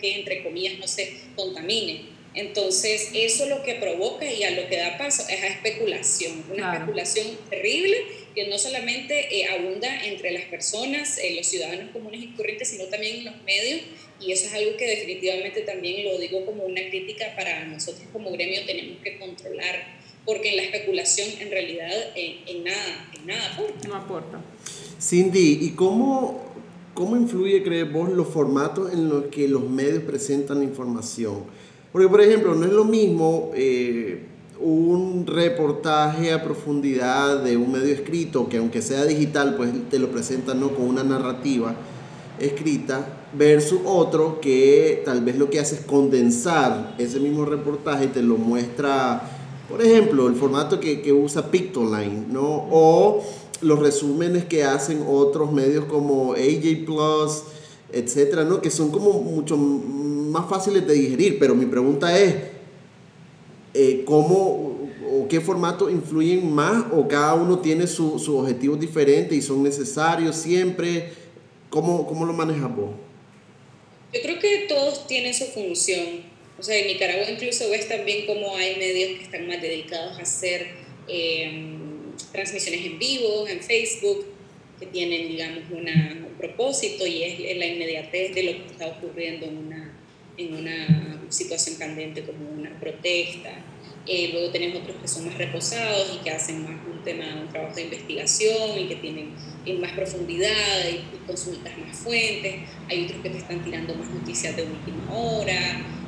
que, 0.00 0.16
entre 0.16 0.42
comillas, 0.42 0.78
no 0.78 0.86
se 0.86 1.14
contamine. 1.34 2.20
Entonces, 2.34 3.10
eso 3.12 3.46
lo 3.46 3.62
que 3.62 3.74
provoca 3.74 4.30
y 4.30 4.44
a 4.44 4.52
lo 4.52 4.68
que 4.68 4.76
da 4.76 4.96
paso 4.98 5.24
es 5.28 5.42
a 5.42 5.48
especulación, 5.48 6.44
una 6.52 6.74
especulación 6.74 7.26
terrible 7.48 7.96
que 8.34 8.46
no 8.46 8.56
solamente 8.58 9.40
eh, 9.40 9.46
abunda 9.46 10.04
entre 10.04 10.30
las 10.30 10.44
personas, 10.44 11.18
eh, 11.18 11.34
los 11.34 11.46
ciudadanos 11.46 11.90
comunes 11.90 12.22
y 12.22 12.28
corrientes, 12.28 12.68
sino 12.68 12.84
también 12.84 13.16
en 13.16 13.24
los 13.24 13.42
medios. 13.42 13.80
Y 14.20 14.30
eso 14.30 14.46
es 14.46 14.52
algo 14.52 14.76
que 14.76 14.86
definitivamente 14.86 15.62
también 15.62 16.04
lo 16.04 16.18
digo 16.18 16.44
como 16.46 16.64
una 16.64 16.82
crítica 16.88 17.34
para 17.34 17.64
nosotros 17.64 18.06
como 18.12 18.30
gremio 18.30 18.64
tenemos 18.64 19.02
que 19.02 19.18
controlar 19.18 19.99
porque 20.24 20.54
la 20.56 20.62
especulación 20.62 21.28
en 21.40 21.50
realidad 21.50 21.90
en, 22.14 22.64
nada, 22.64 23.10
en 23.18 23.26
nada 23.26 23.54
aporta. 23.54 23.88
No 23.88 23.94
aporta. 23.94 24.40
Cindy, 25.00 25.58
¿y 25.62 25.70
cómo, 25.70 26.40
cómo 26.94 27.16
influye, 27.16 27.62
crees 27.62 27.90
vos, 27.90 28.10
los 28.10 28.28
formatos 28.28 28.92
en 28.92 29.08
los 29.08 29.26
que 29.26 29.48
los 29.48 29.68
medios 29.68 30.02
presentan 30.04 30.62
información? 30.62 31.44
Porque, 31.92 32.08
por 32.08 32.20
ejemplo, 32.20 32.54
no 32.54 32.66
es 32.66 32.72
lo 32.72 32.84
mismo 32.84 33.50
eh, 33.54 34.26
un 34.60 35.26
reportaje 35.26 36.32
a 36.32 36.44
profundidad 36.44 37.42
de 37.42 37.56
un 37.56 37.72
medio 37.72 37.94
escrito, 37.94 38.48
que 38.48 38.58
aunque 38.58 38.82
sea 38.82 39.04
digital, 39.04 39.56
pues 39.56 39.70
te 39.90 39.98
lo 39.98 40.10
presenta 40.10 40.54
¿no? 40.54 40.74
con 40.74 40.84
una 40.86 41.02
narrativa 41.02 41.74
escrita, 42.38 43.06
versus 43.32 43.80
otro 43.84 44.40
que 44.40 45.02
tal 45.04 45.22
vez 45.22 45.36
lo 45.36 45.50
que 45.50 45.60
hace 45.60 45.76
es 45.76 45.80
condensar 45.82 46.94
ese 46.98 47.20
mismo 47.20 47.44
reportaje 47.44 48.06
y 48.06 48.08
te 48.08 48.22
lo 48.22 48.36
muestra, 48.36 49.39
por 49.70 49.80
ejemplo, 49.80 50.26
el 50.26 50.34
formato 50.34 50.80
que, 50.80 51.00
que 51.00 51.12
usa 51.12 51.50
Pictoline, 51.50 52.26
¿no? 52.28 52.66
O 52.70 53.24
los 53.60 53.78
resúmenes 53.78 54.44
que 54.44 54.64
hacen 54.64 55.04
otros 55.06 55.52
medios 55.52 55.84
como 55.84 56.32
AJ 56.32 56.84
Plus, 56.84 57.44
etcétera, 57.92 58.44
¿no? 58.44 58.60
Que 58.60 58.70
son 58.70 58.90
como 58.90 59.12
mucho 59.22 59.56
más 59.56 60.48
fáciles 60.48 60.86
de 60.86 60.94
digerir, 60.94 61.38
pero 61.38 61.54
mi 61.54 61.66
pregunta 61.66 62.18
es, 62.18 62.34
eh, 63.74 64.02
¿cómo 64.04 64.76
o 65.12 65.28
qué 65.28 65.40
formato 65.40 65.88
influyen 65.88 66.52
más 66.52 66.86
o 66.92 67.06
cada 67.06 67.34
uno 67.34 67.58
tiene 67.60 67.86
sus 67.86 68.22
su 68.22 68.38
objetivos 68.38 68.80
diferentes 68.80 69.36
y 69.36 69.42
son 69.42 69.62
necesarios 69.62 70.36
siempre? 70.36 71.12
¿Cómo, 71.68 72.06
¿Cómo 72.06 72.26
lo 72.26 72.32
manejas 72.32 72.74
vos? 72.74 72.90
Yo 74.12 74.20
creo 74.22 74.40
que 74.40 74.66
todos 74.68 75.06
tienen 75.06 75.32
su 75.32 75.44
función. 75.44 76.29
O 76.60 76.62
sea, 76.62 76.76
en 76.76 76.88
Nicaragua 76.88 77.24
incluso 77.30 77.70
ves 77.70 77.88
también 77.88 78.26
cómo 78.26 78.54
hay 78.54 78.76
medios 78.76 79.18
que 79.18 79.24
están 79.24 79.48
más 79.48 79.62
dedicados 79.62 80.18
a 80.18 80.22
hacer 80.22 80.66
em, 81.08 82.14
transmisiones 82.32 82.84
en 82.84 82.98
vivo, 82.98 83.48
en 83.48 83.60
Facebook, 83.60 84.26
que 84.78 84.84
tienen, 84.86 85.28
digamos, 85.28 85.64
una, 85.70 86.18
un 86.28 86.34
propósito 86.36 87.06
y 87.06 87.22
es 87.22 87.56
la 87.56 87.64
inmediatez 87.64 88.34
de 88.34 88.42
lo 88.42 88.52
que 88.52 88.66
está 88.72 88.88
ocurriendo 88.88 89.46
en 89.46 89.56
una, 89.56 89.94
en 90.36 90.54
una 90.54 91.22
situación 91.30 91.76
candente 91.76 92.24
como 92.24 92.50
una 92.50 92.78
protesta. 92.78 93.64
Eh, 94.06 94.28
luego 94.32 94.50
tenemos 94.50 94.82
otros 94.82 94.96
que 95.00 95.08
son 95.08 95.26
más 95.26 95.38
reposados 95.38 96.14
y 96.14 96.22
que 96.22 96.30
hacen 96.30 96.62
más 96.62 96.78
un 96.86 97.02
tema, 97.02 97.40
un 97.40 97.48
trabajo 97.48 97.74
de 97.74 97.84
investigación 97.84 98.78
y 98.78 98.88
que 98.88 98.96
tienen 98.96 99.30
en 99.64 99.80
más 99.80 99.92
profundidad 99.92 100.88
y, 100.90 101.26
consultas 101.26 101.72
más 101.78 101.96
fuentes. 101.96 102.56
Hay 102.88 103.04
otros 103.04 103.22
que 103.22 103.30
te 103.30 103.38
están 103.38 103.64
tirando 103.64 103.94
más 103.94 104.10
noticias 104.10 104.54
de 104.56 104.64
última 104.64 105.10
hora. 105.10 105.99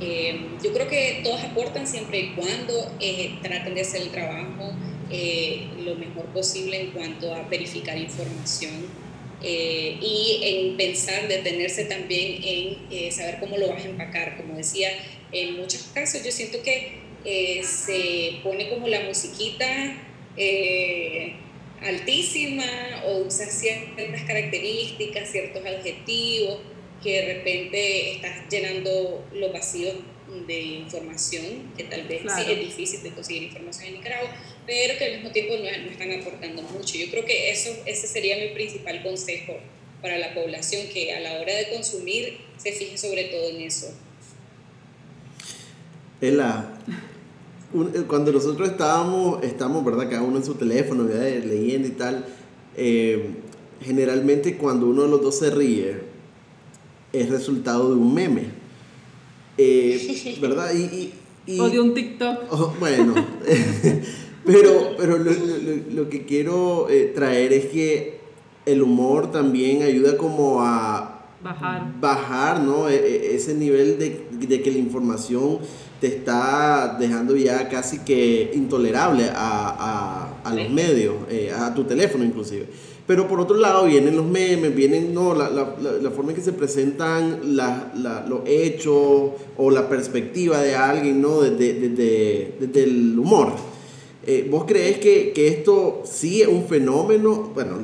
Eh, 0.00 0.40
yo 0.62 0.72
creo 0.72 0.88
que 0.88 1.20
todos 1.22 1.42
aportan 1.42 1.86
siempre 1.86 2.20
y 2.20 2.30
cuando 2.30 2.90
eh, 3.00 3.38
traten 3.42 3.74
de 3.74 3.82
hacer 3.82 4.02
el 4.02 4.10
trabajo 4.10 4.72
lo 5.84 5.96
mejor 5.96 6.26
posible 6.26 6.80
en 6.80 6.90
cuanto 6.92 7.34
a 7.34 7.42
verificar 7.48 7.98
información 7.98 8.86
y 9.42 10.40
en 10.40 10.76
pensar, 10.76 11.26
detenerse 11.26 11.86
también 11.86 12.40
en 12.44 13.10
saber 13.10 13.40
cómo 13.40 13.58
lo 13.58 13.70
vas 13.70 13.84
a 13.84 13.88
empacar. 13.88 14.36
Como 14.36 14.56
decía, 14.56 14.88
en 15.32 15.56
muchos 15.56 15.90
casos 15.92 16.22
yo 16.24 16.30
siento 16.30 16.62
que 16.62 17.00
eh, 17.24 17.62
se 17.64 18.40
pone 18.42 18.70
como 18.70 18.88
la 18.88 19.00
musiquita 19.00 19.66
eh, 20.38 21.34
altísima 21.82 22.64
o 23.06 23.26
usa 23.26 23.46
ciertas 23.46 24.22
características, 24.22 25.30
ciertos 25.30 25.64
adjetivos, 25.64 26.60
que 27.02 27.22
de 27.22 27.34
repente 27.34 28.12
estás 28.16 28.48
llenando 28.50 29.24
los 29.34 29.52
vacíos 29.52 29.94
de 30.46 30.60
información, 30.60 31.72
que 31.76 31.84
tal 31.84 32.06
vez 32.06 32.22
sí 32.22 32.52
es 32.52 32.60
difícil 32.60 33.02
de 33.02 33.10
conseguir 33.10 33.44
información 33.44 33.88
en 33.88 33.94
Nicaragua, 33.94 34.30
pero 34.66 34.98
que 34.98 35.04
al 35.04 35.12
mismo 35.14 35.30
tiempo 35.30 35.54
no, 35.56 35.62
no, 35.62 35.90
están 35.90 36.12
aportando 36.12 36.62
mucho. 36.62 36.96
Yo 36.96 37.10
creo 37.10 37.24
que 37.24 37.50
eso, 37.50 37.70
ese 37.86 38.06
sería 38.06 38.36
mi 38.36 38.54
principal 38.54 39.02
consejo 39.02 39.54
para 40.00 40.18
la 40.18 40.34
población, 40.34 40.86
que 40.92 41.12
a 41.12 41.20
la 41.20 41.40
hora 41.40 41.54
de 41.54 41.70
consumir 41.70 42.38
se 42.56 42.72
fije 42.72 42.96
sobre 42.96 43.24
todo 43.24 43.50
en 43.50 43.62
eso. 43.62 43.92
Ela, 46.20 46.78
eh, 47.74 48.02
cuando 48.06 48.32
nosotros 48.32 48.68
estábamos, 48.68 49.42
estamos, 49.42 49.84
¿verdad? 49.84 50.08
Cada 50.08 50.22
uno 50.22 50.36
en 50.36 50.44
su 50.44 50.54
teléfono, 50.54 51.04
leyendo 51.04 51.88
y 51.88 51.92
tal, 51.92 52.24
eh, 52.76 53.30
generalmente 53.82 54.56
cuando 54.56 54.86
uno 54.86 55.02
de 55.02 55.08
los 55.08 55.22
dos 55.22 55.38
se 55.38 55.50
ríe, 55.50 56.09
es 57.12 57.28
resultado 57.28 57.90
de 57.90 57.96
un 57.96 58.14
meme. 58.14 58.44
Eh, 59.58 60.36
¿Verdad? 60.40 60.72
Y, 60.74 61.12
o 61.58 61.68
de 61.68 61.80
un 61.80 61.94
TikTok. 61.94 62.44
Oh, 62.50 62.74
bueno, 62.78 63.14
pero, 64.44 64.94
pero 64.96 65.18
lo, 65.18 65.32
lo, 65.92 66.08
que 66.08 66.24
quiero 66.24 66.86
traer 67.14 67.52
es 67.52 67.66
que 67.66 68.20
el 68.66 68.82
humor 68.82 69.32
también 69.32 69.82
ayuda 69.82 70.16
como 70.16 70.62
a 70.62 71.20
bajar, 71.42 71.92
bajar 72.00 72.60
¿no? 72.60 72.88
E, 72.88 72.94
e, 72.94 73.34
ese 73.34 73.54
nivel 73.54 73.98
de, 73.98 74.26
de 74.30 74.62
que 74.62 74.70
la 74.70 74.78
información 74.78 75.58
te 76.00 76.06
está 76.06 76.96
dejando 76.98 77.36
ya 77.36 77.68
casi 77.68 77.98
que 78.00 78.52
intolerable 78.54 79.30
a, 79.34 80.40
a, 80.44 80.48
a 80.48 80.54
los 80.54 80.70
medios, 80.70 81.14
eh, 81.28 81.52
a 81.54 81.74
tu 81.74 81.84
teléfono 81.84 82.24
inclusive. 82.24 82.66
Pero 83.10 83.26
por 83.26 83.40
otro 83.40 83.56
lado 83.56 83.86
vienen 83.86 84.16
los 84.16 84.24
memes, 84.24 84.72
vienen 84.72 85.12
no, 85.12 85.34
la, 85.34 85.50
la, 85.50 85.74
la 86.00 86.10
forma 86.12 86.30
en 86.30 86.36
que 86.36 86.42
se 86.42 86.52
presentan 86.52 87.40
los 87.56 88.40
hechos 88.46 89.32
o 89.56 89.68
la 89.72 89.88
perspectiva 89.88 90.62
de 90.62 90.76
alguien 90.76 91.20
¿no? 91.20 91.40
desde, 91.40 91.88
desde, 91.88 92.54
desde 92.60 92.84
el 92.84 93.18
humor. 93.18 93.54
Eh, 94.24 94.46
¿Vos 94.48 94.62
crees 94.64 94.98
que, 94.98 95.32
que, 95.32 95.48
esto 95.48 96.04
sí 96.04 96.40
es 96.40 96.46
un 96.46 96.66
fenómeno? 96.66 97.50
Bueno, 97.52 97.78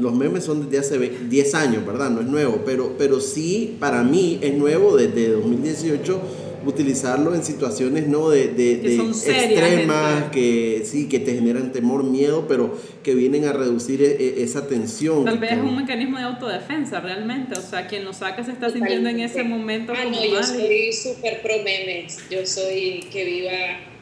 los 0.00 0.14
memes 0.14 0.44
son 0.44 0.70
desde 0.70 0.78
hace 0.78 0.98
10 1.28 1.54
años, 1.56 1.84
¿verdad? 1.84 2.08
No 2.08 2.22
es 2.22 2.26
nuevo, 2.26 2.62
pero, 2.64 2.94
pero 2.96 3.20
sí, 3.20 3.76
para 3.78 4.02
mí 4.02 4.38
es 4.40 4.54
nuevo 4.54 4.96
desde 4.96 5.28
2018 5.28 6.20
utilizarlo 6.64 7.34
en 7.34 7.44
situaciones 7.44 8.08
no 8.08 8.30
de, 8.30 8.48
de, 8.48 8.96
extremas 8.96 10.30
que 10.30 10.82
sí 10.84 11.08
que 11.08 11.18
te 11.18 11.34
generan 11.34 11.72
temor 11.72 12.04
miedo 12.04 12.46
pero 12.48 12.76
que 13.02 13.14
vienen 13.14 13.44
a 13.44 13.52
reducir 13.52 14.02
e, 14.02 14.10
e, 14.10 14.42
esa 14.42 14.66
tensión. 14.66 15.24
Tal 15.24 15.38
vez 15.38 15.52
es 15.52 15.58
un 15.58 15.76
mecanismo 15.76 16.18
de 16.18 16.24
autodefensa 16.24 17.00
realmente. 17.00 17.58
O 17.58 17.62
sea 17.62 17.86
quien 17.86 18.04
lo 18.04 18.12
saca 18.12 18.44
se 18.44 18.52
está 18.52 18.70
sintiendo 18.70 19.08
en 19.08 19.20
ese 19.20 19.42
momento 19.42 19.92
ah, 19.96 20.04
no, 20.04 20.24
yo 20.24 20.42
soy 20.42 20.92
súper 20.92 21.42
pro 21.42 21.56
memes. 21.64 22.18
Yo 22.30 22.46
soy 22.46 23.06
que 23.10 23.24
viva 23.24 23.50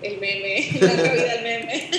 el 0.03 0.21
meme 0.21 0.69
la 0.81 0.93
vida 0.93 1.35
del 1.35 1.43
meme. 1.43 1.91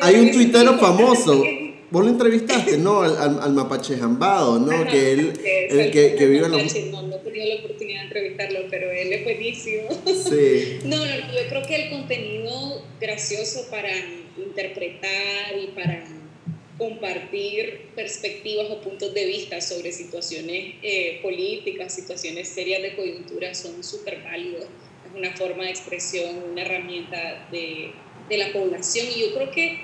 Hay 0.00 0.14
un 0.16 0.32
tuitero 0.32 0.78
famoso 0.78 1.42
Vos 1.90 2.04
lo 2.04 2.10
entrevistaste, 2.10 2.76
¿no? 2.76 3.00
Al, 3.00 3.40
al, 3.40 3.52
mapache 3.54 3.96
jambado, 3.96 4.58
¿no? 4.58 4.86
que 4.90 5.12
él, 5.12 5.32
el 5.70 5.90
que, 5.90 6.14
que 6.16 6.26
vive 6.26 6.44
en 6.46 6.52
los... 6.52 6.74
No, 6.90 7.02
no 7.02 7.16
he 7.16 7.18
tenido 7.20 7.46
la 7.46 7.54
oportunidad 7.64 8.00
de 8.00 8.06
entrevistarlo, 8.06 8.60
pero 8.68 8.90
él 8.90 9.12
es 9.12 9.24
buenísimo. 9.24 9.88
Sí. 10.04 10.80
no, 10.84 10.96
no, 10.96 11.04
yo 11.06 11.48
creo 11.48 11.62
que 11.62 11.76
el 11.76 11.90
contenido 11.90 12.82
gracioso 13.00 13.70
para 13.70 13.90
interpretar 14.36 15.56
y 15.62 15.68
para 15.68 16.04
compartir 16.76 17.86
perspectivas 17.96 18.70
o 18.70 18.80
puntos 18.80 19.14
de 19.14 19.24
vista 19.24 19.60
sobre 19.60 19.90
situaciones 19.90 20.74
eh, 20.82 21.20
políticas, 21.22 21.94
situaciones 21.94 22.48
serias 22.48 22.82
de 22.82 22.94
coyuntura 22.96 23.54
son 23.54 23.82
súper 23.82 24.22
válidos. 24.22 24.64
Es 24.64 25.16
una 25.16 25.34
forma 25.36 25.64
de 25.64 25.70
expresión, 25.70 26.36
una 26.52 26.62
herramienta 26.62 27.48
de, 27.50 27.92
de 28.28 28.38
la 28.38 28.52
población 28.52 29.06
y 29.14 29.20
yo 29.22 29.34
creo 29.34 29.50
que 29.50 29.80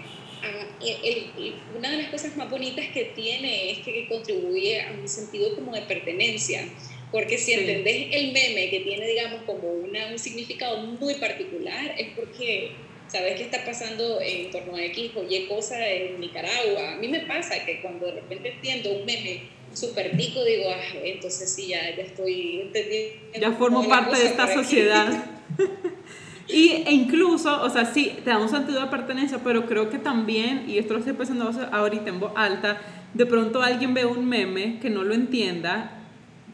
una 1.76 1.90
de 1.90 1.96
las 1.96 2.08
cosas 2.08 2.36
más 2.36 2.50
bonitas 2.50 2.86
que 2.92 3.04
tiene 3.16 3.72
es 3.72 3.78
que 3.78 4.06
contribuye 4.08 4.80
a 4.82 4.92
un 4.92 5.08
sentido 5.08 5.54
como 5.54 5.74
de 5.74 5.82
pertenencia. 5.82 6.68
Porque 7.10 7.38
si 7.38 7.52
entendés 7.52 8.08
el 8.12 8.32
meme 8.32 8.70
que 8.70 8.80
tiene, 8.80 9.06
digamos, 9.06 9.42
como 9.46 9.68
una, 9.68 10.08
un 10.08 10.18
significado 10.18 10.78
muy 10.78 11.14
particular, 11.14 11.94
es 11.96 12.08
porque 12.16 12.72
sabes 13.06 13.36
qué 13.36 13.44
está 13.44 13.64
pasando 13.64 14.20
en 14.20 14.50
torno 14.50 14.74
a 14.74 14.84
X 14.86 15.12
o 15.14 15.22
Y 15.22 15.46
cosa 15.46 15.88
en 15.88 16.18
Nicaragua. 16.18 16.94
A 16.94 16.96
mí 16.96 17.06
me 17.08 17.20
pasa 17.20 17.64
que 17.64 17.80
cuando 17.80 18.06
de 18.06 18.12
repente 18.12 18.54
entiendo 18.54 18.92
un 18.92 19.04
meme 19.06 19.42
súper 19.72 20.16
tico, 20.16 20.44
digo, 20.44 20.64
ah, 20.68 20.98
entonces 21.04 21.52
sí, 21.52 21.68
ya, 21.68 21.94
ya 21.96 22.02
estoy 22.02 22.62
entendiendo. 22.62 23.14
Ya 23.40 23.52
formo 23.52 23.88
parte 23.88 24.18
de 24.18 24.26
esta 24.26 24.52
sociedad. 24.52 25.26
Y, 26.48 26.70
e 26.86 26.92
incluso, 26.92 27.62
o 27.62 27.70
sea, 27.70 27.86
sí, 27.86 28.18
te 28.22 28.30
da 28.30 28.38
un 28.38 28.48
sentido 28.48 28.80
de 28.80 28.86
pertenencia, 28.88 29.38
pero 29.42 29.66
creo 29.66 29.88
que 29.88 29.98
también, 29.98 30.64
y 30.68 30.78
esto 30.78 30.92
lo 30.92 30.98
estoy 30.98 31.14
pensando 31.14 31.50
ahorita 31.72 32.10
en 32.10 32.20
voz 32.20 32.32
alta, 32.36 32.78
de 33.14 33.26
pronto 33.26 33.62
alguien 33.62 33.94
ve 33.94 34.04
un 34.04 34.26
meme 34.28 34.78
que 34.80 34.90
no 34.90 35.04
lo 35.04 35.14
entienda, 35.14 36.04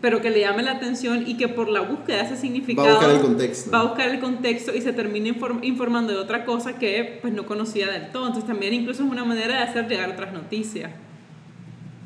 pero 0.01 0.23
que 0.23 0.31
le 0.31 0.41
llame 0.41 0.63
la 0.63 0.73
atención 0.73 1.25
y 1.27 1.37
que 1.37 1.49
por 1.49 1.69
la 1.69 1.81
búsqueda 1.81 2.19
de 2.19 2.25
ese 2.25 2.37
significado 2.37 2.87
va 2.87 2.93
a 2.93 2.97
buscar 2.97 3.17
el 3.17 3.21
contexto, 3.21 3.71
va 3.71 3.81
a 3.81 3.83
buscar 3.85 4.09
el 4.09 4.21
contexto 4.21 4.75
y 4.75 4.81
se 4.81 4.93
termina 4.93 5.29
informando 5.63 6.13
de 6.13 6.19
otra 6.19 6.45
cosa 6.45 6.79
que 6.79 7.19
pues 7.21 7.33
no 7.35 7.47
conocía 7.47 7.89
del 7.89 8.11
todo. 8.11 8.27
Entonces 8.27 8.49
también 8.49 8.73
incluso 8.73 9.03
es 9.03 9.11
una 9.11 9.25
manera 9.25 9.57
de 9.57 9.63
hacer 9.63 9.89
llegar 9.89 10.11
otras 10.11 10.33
noticias. 10.33 10.91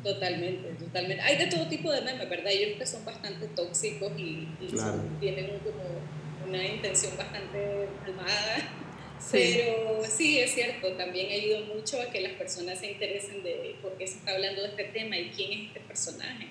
Totalmente, 0.03 0.69
totalmente. 0.77 1.23
Hay 1.23 1.37
de 1.37 1.47
todo 1.47 1.67
tipo 1.67 1.91
de 1.91 2.01
memes, 2.01 2.29
¿verdad? 2.29 2.51
Ellos 2.51 2.77
que 2.77 2.85
son 2.85 3.03
bastante 3.05 3.47
tóxicos 3.47 4.11
y, 4.17 4.47
tienen 5.19 5.51
un 5.51 5.59
como 5.59 5.83
una 6.47 6.63
intención 6.63 7.15
bastante 7.17 7.87
malvada. 8.01 8.69
Pero 9.31 10.03
sí, 10.07 10.39
es 10.39 10.53
cierto, 10.53 10.91
también 10.93 11.31
ayuda 11.31 11.73
mucho 11.73 11.99
a 11.99 12.11
que 12.11 12.21
las 12.21 12.33
personas 12.33 12.79
se 12.79 12.91
interesen 12.91 13.43
de 13.43 13.75
por 13.81 13.93
qué 13.93 14.05
se 14.05 14.17
está 14.19 14.31
hablando 14.33 14.61
de 14.61 14.67
este 14.67 14.83
tema 14.85 15.17
y 15.17 15.29
quién 15.29 15.51
es 15.51 15.67
este 15.67 15.79
personaje. 15.79 16.47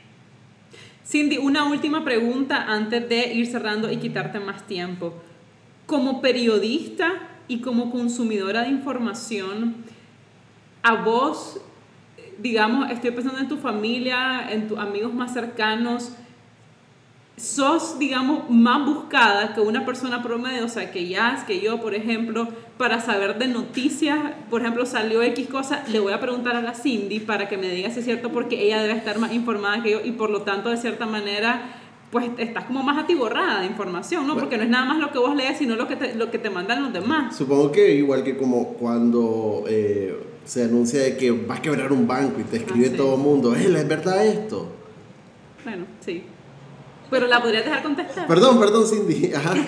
Cindy, 1.06 1.38
una 1.38 1.68
última 1.70 2.04
pregunta 2.04 2.64
antes 2.66 3.08
de 3.08 3.32
ir 3.32 3.46
cerrando 3.46 3.92
y 3.92 3.98
quitarte 3.98 4.40
más 4.40 4.66
tiempo. 4.66 5.14
Como 5.86 6.20
periodista, 6.20 7.30
y 7.48 7.60
como 7.60 7.90
consumidora 7.90 8.62
de 8.62 8.70
información, 8.70 9.76
a 10.82 11.02
vos, 11.02 11.60
digamos, 12.38 12.90
estoy 12.90 13.10
pensando 13.10 13.40
en 13.40 13.48
tu 13.48 13.58
familia, 13.58 14.48
en 14.50 14.68
tus 14.68 14.78
amigos 14.78 15.12
más 15.12 15.32
cercanos, 15.32 16.12
sos, 17.36 17.98
digamos, 17.98 18.48
más 18.48 18.86
buscada 18.86 19.54
que 19.54 19.60
una 19.60 19.84
persona 19.84 20.22
promedio, 20.22 20.64
o 20.64 20.68
sea, 20.68 20.92
que 20.92 21.08
ya, 21.08 21.44
que 21.46 21.60
yo, 21.60 21.80
por 21.80 21.94
ejemplo, 21.94 22.46
para 22.78 23.00
saber 23.00 23.38
de 23.38 23.48
noticias, 23.48 24.18
por 24.50 24.60
ejemplo, 24.60 24.86
salió 24.86 25.20
X 25.22 25.48
cosa, 25.48 25.82
le 25.90 25.98
voy 25.98 26.12
a 26.12 26.20
preguntar 26.20 26.54
a 26.56 26.62
la 26.62 26.74
Cindy 26.74 27.20
para 27.20 27.48
que 27.48 27.56
me 27.58 27.68
diga 27.68 27.90
si 27.90 27.98
es 28.00 28.04
cierto, 28.04 28.30
porque 28.30 28.62
ella 28.64 28.80
debe 28.82 28.94
estar 28.96 29.18
más 29.18 29.32
informada 29.32 29.82
que 29.82 29.90
yo 29.90 30.00
y 30.04 30.12
por 30.12 30.30
lo 30.30 30.42
tanto, 30.42 30.70
de 30.70 30.76
cierta 30.76 31.06
manera, 31.06 31.62
pues 32.12 32.26
estás 32.38 32.66
como 32.66 32.84
más 32.84 33.02
atiborrada 33.02 33.60
de 33.62 33.66
información, 33.66 34.26
¿no? 34.28 34.36
Porque 34.36 34.56
no 34.56 34.62
es 34.62 34.68
nada 34.70 34.84
más 34.84 34.98
lo 34.98 35.10
que 35.10 35.18
vos 35.18 35.34
lees, 35.34 35.58
sino 35.58 35.74
lo 35.74 35.88
que 35.88 35.96
te, 35.96 36.14
lo 36.14 36.30
que 36.30 36.38
te 36.38 36.50
mandan 36.50 36.82
los 36.84 36.92
demás. 36.92 37.36
Supongo 37.36 37.72
que 37.72 37.94
igual 37.96 38.22
que 38.22 38.36
como 38.36 38.74
cuando 38.74 39.64
eh, 39.68 40.16
se 40.44 40.62
anuncia 40.62 41.00
de 41.00 41.16
que 41.16 41.32
vas 41.32 41.58
a 41.58 41.62
quebrar 41.62 41.92
un 41.92 42.06
banco 42.06 42.40
y 42.40 42.44
te 42.44 42.58
escribe 42.58 42.86
Ah, 42.86 42.90
sí. 42.92 42.96
todo 42.96 43.16
el 43.16 43.20
mundo, 43.22 43.56
¿es 43.56 43.88
verdad 43.88 44.24
esto? 44.24 44.68
Bueno, 45.64 45.86
sí. 45.98 46.22
Pero 47.14 47.26
la 47.28 47.40
podrías 47.40 47.64
dejar 47.64 47.82
contestar. 47.82 48.26
Perdón, 48.26 48.58
perdón, 48.60 48.86
Cindy. 48.88 49.32
Ajá. 49.34 49.54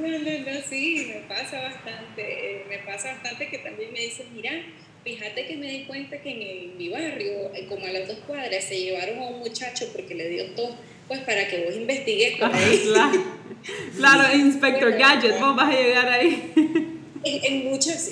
No, 0.00 0.08
no, 0.08 0.18
no, 0.18 0.60
sí, 0.68 1.06
me 1.08 1.20
pasa 1.28 1.62
bastante. 1.62 2.20
eh, 2.22 2.64
me 2.68 2.78
pasa 2.78 3.12
bastante 3.12 3.48
que 3.48 3.58
también 3.58 3.92
me 3.92 4.00
dicen, 4.00 4.26
mira, 4.34 4.50
fíjate 5.04 5.46
que 5.46 5.56
me 5.56 5.68
di 5.70 5.84
cuenta 5.84 6.20
que 6.20 6.30
en, 6.30 6.42
el- 6.42 6.74
mi 6.76 6.88
barrio, 6.88 7.54
eh, 7.54 7.66
como 7.68 7.86
a 7.86 7.90
las 7.90 8.08
dos 8.08 8.18
cuadras, 8.26 8.64
se 8.64 8.80
llevaron 8.80 9.18
a 9.20 9.28
un 9.28 9.38
muchacho 9.38 9.88
porque 9.92 10.14
le 10.14 10.28
dio 10.28 10.46
tos, 10.56 10.70
pues 11.06 11.20
para 11.20 11.46
que 11.48 11.64
vos 11.64 11.76
investigues 11.76 12.34
Ah, 12.42 12.50
ahí. 12.52 12.80
claro, 12.92 13.22
claro, 13.96 14.36
Inspector 14.36 14.90
Bueno, 14.90 14.98
Gadget, 15.06 15.40
vos 15.40 15.56
vas 15.56 15.74
a 15.74 15.80
llegar 15.80 16.08
ahí. 16.08 16.52
En, 17.26 17.42
en 17.42 17.64
muchas, 17.70 18.10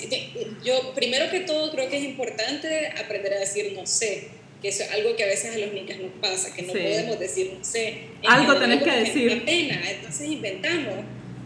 yo 0.63 0.91
primero 0.95 1.29
que 1.29 1.41
todo 1.41 1.71
creo 1.71 1.87
que 1.87 1.97
es 1.97 2.03
importante 2.03 2.87
aprender 2.97 3.33
a 3.33 3.39
decir 3.41 3.73
no 3.75 3.85
sé, 3.85 4.29
que 4.63 4.69
eso 4.69 4.83
es 4.83 4.91
algo 4.91 5.15
que 5.15 5.23
a 5.23 5.27
veces 5.27 5.53
a 5.53 5.57
los 5.59 5.73
niños 5.73 5.99
nos 5.99 6.11
pasa, 6.21 6.55
que 6.55 6.61
no 6.63 6.73
Sí. 6.73 6.79
podemos 6.79 7.19
decir 7.19 7.53
no 7.59 7.63
sé. 7.63 8.07
Algo 8.27 8.55
tenés 8.57 8.81
que 8.81 8.91
decir. 8.91 9.29
da 9.39 9.45
pena, 9.45 9.81
entonces 9.91 10.27
inventamos. 10.27 11.05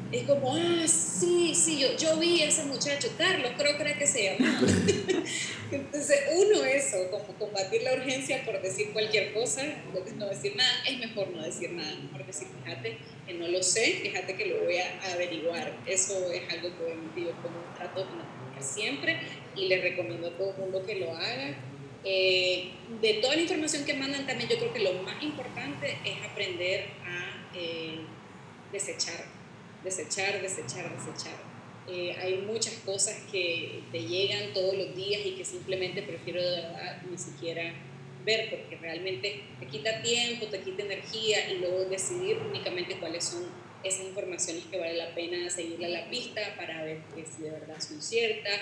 Es 0.09 0.23
como, 0.23 0.55
ah, 0.55 0.85
sí, 0.87 1.53
sí, 1.53 1.79
yo, 1.79 1.97
yo 1.97 2.15
vi 2.17 2.41
a 2.41 2.47
ese 2.47 2.63
muchacho, 2.63 3.09
Carlos, 3.17 3.51
creo 3.57 3.75
que 3.75 3.83
era 3.83 3.97
que 3.97 4.07
se 4.07 4.23
llamaba. 4.23 4.61
Entonces, 5.71 6.17
uno, 6.33 6.63
eso, 6.63 7.11
como 7.11 7.25
combatir 7.37 7.81
la 7.83 7.93
urgencia 7.93 8.45
por 8.45 8.61
decir 8.61 8.91
cualquier 8.93 9.33
cosa, 9.33 9.63
entonces 9.65 10.15
no 10.15 10.29
decir 10.29 10.55
nada, 10.55 10.71
es 10.87 10.97
mejor 10.99 11.27
no 11.31 11.43
decir 11.43 11.71
nada, 11.71 11.93
mejor 12.09 12.25
decir, 12.25 12.47
fíjate 12.63 12.97
que 13.27 13.33
no 13.33 13.49
lo 13.49 13.61
sé, 13.61 13.99
fíjate 14.01 14.35
que 14.37 14.45
lo 14.45 14.63
voy 14.63 14.77
a 14.77 15.11
averiguar. 15.13 15.73
Eso 15.85 16.31
es 16.31 16.41
algo 16.53 16.69
que 17.15 17.21
yo 17.21 17.31
como 17.41 17.59
trato 17.75 18.05
de 18.55 18.63
siempre 18.63 19.17
y 19.57 19.67
les 19.67 19.81
recomiendo 19.81 20.27
a 20.29 20.37
todo 20.37 20.51
el 20.51 20.57
mundo 20.57 20.85
que 20.85 20.95
lo 20.95 21.13
haga. 21.13 21.53
Eh, 22.09 22.71
de 23.01 23.15
toda 23.15 23.35
la 23.35 23.41
información 23.41 23.83
que 23.83 23.93
mandan 23.93 24.25
también 24.25 24.49
yo 24.49 24.57
creo 24.57 24.71
que 24.71 24.79
lo 24.79 24.93
más 25.03 25.21
importante 25.21 25.97
es 26.05 26.23
aprender 26.23 26.85
a 27.05 27.49
eh, 27.53 27.99
desechar, 28.71 29.25
desechar, 29.83 30.41
desechar, 30.41 30.89
desechar. 30.97 31.35
Eh, 31.89 32.15
hay 32.17 32.37
muchas 32.47 32.75
cosas 32.85 33.17
que 33.29 33.81
te 33.91 33.99
llegan 34.03 34.53
todos 34.53 34.77
los 34.77 34.95
días 34.95 35.21
y 35.25 35.31
que 35.31 35.43
simplemente 35.43 36.01
prefiero 36.01 36.41
de 36.41 36.61
verdad 36.61 37.01
ni 37.11 37.17
siquiera 37.17 37.73
ver 38.23 38.49
porque 38.51 38.77
realmente 38.77 39.43
te 39.59 39.67
quita 39.67 40.01
tiempo, 40.01 40.45
te 40.45 40.61
quita 40.61 40.83
energía 40.83 41.51
y 41.51 41.57
luego 41.57 41.89
decidir 41.89 42.37
únicamente 42.37 42.95
cuáles 42.99 43.25
son 43.25 43.43
esas 43.83 44.05
informaciones 44.05 44.63
que 44.71 44.79
vale 44.79 44.95
la 44.95 45.13
pena 45.13 45.49
seguirle 45.49 45.87
a 45.87 45.89
la 45.89 46.09
pista 46.09 46.55
para 46.55 46.83
ver 46.83 46.99
que 47.13 47.25
si 47.25 47.43
de 47.43 47.51
verdad 47.51 47.81
son 47.81 48.01
ciertas. 48.01 48.61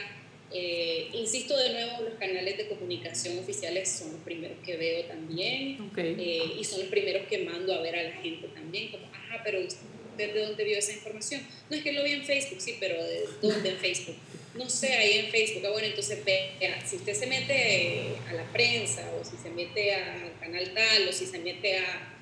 Eh, 0.54 1.10
insisto 1.14 1.58
de 1.58 1.72
nuevo, 1.72 2.02
los 2.02 2.14
canales 2.20 2.58
de 2.58 2.68
comunicación 2.68 3.40
oficiales 3.40 3.90
son 3.90 4.14
los 4.14 4.22
primeros 4.22 4.58
que 4.64 4.78
veo 4.78 5.04
también 5.06 5.92
eh, 5.98 6.56
y 6.60 6.64
son 6.64 6.80
los 6.80 6.90
primeros 6.90 7.28
que 7.28 7.40
mando 7.40 7.74
a 7.74 7.82
ver 7.82 7.96
a 7.96 8.04
la 8.04 8.12
gente 8.22 8.48
también, 8.50 8.90
como, 8.90 9.06
ajá, 9.08 9.42
pero 9.44 9.60
usted 9.60 9.80
de 10.18 10.40
dónde 10.40 10.64
vio 10.64 10.78
esa 10.78 10.94
información. 10.94 11.42
No 11.70 11.76
es 11.76 11.84
que 11.84 11.92
lo 11.92 12.04
vi 12.04 12.12
en 12.12 12.24
Facebook, 12.24 12.62
sí, 12.62 12.78
pero 12.80 13.04
¿de 13.04 13.26
dónde 13.42 13.70
en 13.72 13.78
Facebook? 13.78 14.16
No 14.54 14.70
sé, 14.70 14.94
ahí 14.94 15.26
en 15.26 15.32
Facebook. 15.32 15.64
Ah, 15.66 15.72
bueno, 15.72 15.88
entonces 15.88 16.24
vea, 16.24 16.86
si 16.86 16.96
usted 16.96 17.14
se 17.14 17.28
mete 17.28 18.16
a 18.30 18.34
la 18.34 18.50
prensa 18.54 19.12
o 19.20 19.26
si 19.26 19.36
se 19.36 19.50
mete 19.50 19.94
al 19.94 20.40
canal 20.40 20.74
tal 20.74 21.10
o 21.10 21.12
si 21.12 21.26
se 21.26 21.40
mete 21.40 21.80
a 21.80 22.16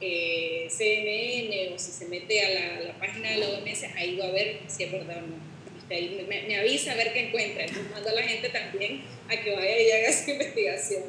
eh, 0.00 0.66
CNN 0.70 1.74
o 1.74 1.78
si 1.78 1.92
se 1.92 2.06
mete 2.06 2.40
a 2.40 2.48
la, 2.48 2.80
la 2.80 2.98
página 2.98 3.30
de 3.30 3.36
la 3.36 3.48
OMS, 3.48 3.84
ahí 3.96 4.16
va 4.16 4.26
a 4.26 4.30
ver 4.30 4.60
si 4.66 4.84
es 4.84 4.92
verdad 4.92 5.18
o 5.18 5.26
no. 5.26 5.55
Usted 5.88 6.26
me, 6.28 6.48
me 6.48 6.58
avisa 6.58 6.92
a 6.92 6.96
ver 6.96 7.12
qué 7.12 7.28
encuentra. 7.28 7.64
Entonces 7.64 7.92
mando 7.92 8.08
a 8.08 8.12
la 8.12 8.22
gente 8.22 8.48
también 8.48 9.02
a 9.28 9.40
que 9.40 9.54
vaya 9.54 9.80
y 9.80 9.90
haga 9.92 10.12
su 10.12 10.30
investigación. 10.32 11.02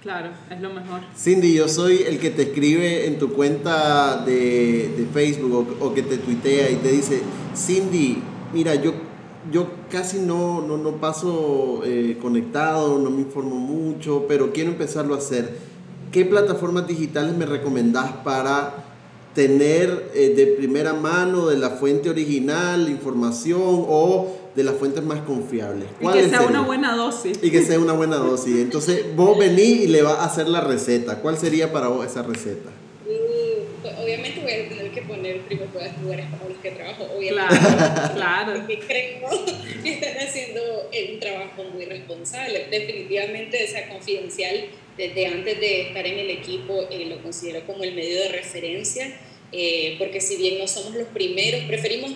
Claro, 0.00 0.30
es 0.48 0.60
lo 0.60 0.70
mejor. 0.70 1.00
Cindy, 1.16 1.54
yo 1.54 1.68
soy 1.68 2.04
el 2.06 2.20
que 2.20 2.30
te 2.30 2.42
escribe 2.42 3.06
en 3.06 3.18
tu 3.18 3.32
cuenta 3.32 4.18
de, 4.24 4.90
de 4.96 5.06
Facebook 5.12 5.76
o, 5.80 5.86
o 5.86 5.94
que 5.94 6.02
te 6.02 6.18
tuitea 6.18 6.70
y 6.70 6.76
te 6.76 6.92
dice, 6.92 7.20
Cindy, 7.56 8.22
mira, 8.52 8.76
yo, 8.76 8.94
yo 9.50 9.68
casi 9.90 10.20
no, 10.20 10.60
no, 10.62 10.76
no 10.76 11.00
paso 11.00 11.82
eh, 11.84 12.16
conectado, 12.22 12.98
no 12.98 13.10
me 13.10 13.22
informo 13.22 13.56
mucho, 13.56 14.26
pero 14.28 14.52
quiero 14.52 14.70
empezarlo 14.70 15.14
a 15.14 15.18
hacer. 15.18 15.56
¿Qué 16.12 16.24
plataformas 16.24 16.86
digitales 16.86 17.34
me 17.34 17.44
recomendás 17.44 18.12
para 18.22 18.84
tener 19.36 20.10
eh, 20.14 20.30
de 20.34 20.46
primera 20.46 20.94
mano 20.94 21.46
de 21.46 21.58
la 21.58 21.70
fuente 21.70 22.08
original 22.10 22.88
información 22.88 23.60
o 23.62 24.34
de 24.56 24.64
las 24.64 24.74
fuentes 24.76 25.04
más 25.04 25.20
confiables? 25.20 25.84
Y 25.84 25.98
que 25.98 26.02
¿Cuáles 26.02 26.30
sea 26.30 26.38
una 26.40 26.46
serían? 26.48 26.66
buena 26.66 26.96
dosis. 26.96 27.38
Y 27.42 27.50
que 27.50 27.62
sea 27.62 27.78
una 27.78 27.92
buena 27.92 28.16
dosis. 28.16 28.56
Entonces, 28.56 29.14
vos 29.14 29.38
venís 29.38 29.82
y 29.82 29.86
le 29.88 30.02
vas 30.02 30.18
a 30.18 30.24
hacer 30.24 30.48
la 30.48 30.62
receta. 30.62 31.20
¿Cuál 31.20 31.36
sería 31.36 31.70
para 31.70 31.88
vos 31.88 32.04
esa 32.06 32.22
receta? 32.22 32.70
Mm, 33.04 33.82
pues, 33.82 33.94
obviamente 34.02 34.40
voy 34.40 34.52
a 34.52 34.68
tener 34.70 34.90
que 34.90 35.02
poner 35.02 35.40
primero 35.42 35.70
los 35.74 36.02
lugares 36.02 36.26
para 36.30 36.48
los 36.48 36.58
que 36.58 36.70
trabajo, 36.70 37.06
obviamente. 37.16 37.54
Claro, 37.58 38.12
claro. 38.14 38.52
Porque 38.56 38.78
creo 38.80 39.44
que 39.82 39.92
están 39.92 40.26
haciendo 40.26 40.62
un 41.12 41.20
trabajo 41.20 41.62
muy 41.74 41.84
responsable. 41.84 42.66
Definitivamente 42.70 43.62
esa 43.62 43.86
confidencial, 43.88 44.64
desde 44.96 45.26
antes 45.26 45.60
de 45.60 45.82
estar 45.88 46.06
en 46.06 46.18
el 46.18 46.30
equipo, 46.30 46.86
eh, 46.90 47.04
lo 47.04 47.22
considero 47.22 47.66
como 47.66 47.84
el 47.84 47.94
medio 47.94 48.18
de 48.22 48.28
referencia, 48.30 49.14
eh, 49.52 49.96
porque 49.98 50.20
si 50.20 50.36
bien 50.36 50.58
no 50.58 50.68
somos 50.68 50.94
los 50.94 51.08
primeros, 51.08 51.62
preferimos 51.64 52.12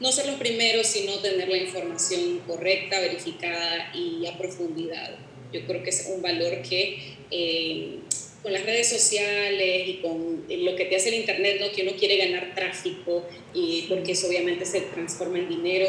no 0.00 0.10
ser 0.10 0.26
los 0.26 0.36
primeros, 0.36 0.86
sino 0.86 1.18
tener 1.20 1.48
la 1.48 1.58
información 1.58 2.40
correcta, 2.46 3.00
verificada 3.00 3.92
y 3.94 4.26
a 4.26 4.36
profundidad. 4.36 5.16
Yo 5.52 5.64
creo 5.66 5.82
que 5.82 5.90
es 5.90 6.10
un 6.12 6.22
valor 6.22 6.62
que 6.62 7.14
eh, 7.30 7.98
con 8.42 8.52
las 8.52 8.64
redes 8.64 8.88
sociales 8.88 9.88
y 9.88 10.00
con 10.02 10.44
lo 10.48 10.76
que 10.76 10.86
te 10.86 10.96
hace 10.96 11.10
el 11.10 11.14
Internet, 11.16 11.58
¿no? 11.60 11.70
que 11.70 11.82
uno 11.82 11.92
quiere 11.96 12.16
ganar 12.16 12.54
tráfico 12.54 13.24
y 13.54 13.82
porque 13.88 14.12
eso 14.12 14.26
obviamente 14.26 14.66
se 14.66 14.80
transforma 14.80 15.38
en 15.38 15.48
dinero, 15.48 15.86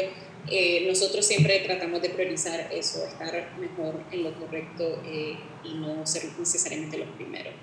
eh, 0.50 0.84
nosotros 0.86 1.26
siempre 1.26 1.58
tratamos 1.60 2.02
de 2.02 2.10
priorizar 2.10 2.70
eso, 2.72 3.04
estar 3.06 3.56
mejor 3.58 4.04
en 4.12 4.22
lo 4.22 4.34
correcto 4.38 5.02
eh, 5.06 5.34
y 5.64 5.74
no 5.74 6.06
ser 6.06 6.24
necesariamente 6.38 6.98
los 6.98 7.08
primeros. 7.16 7.54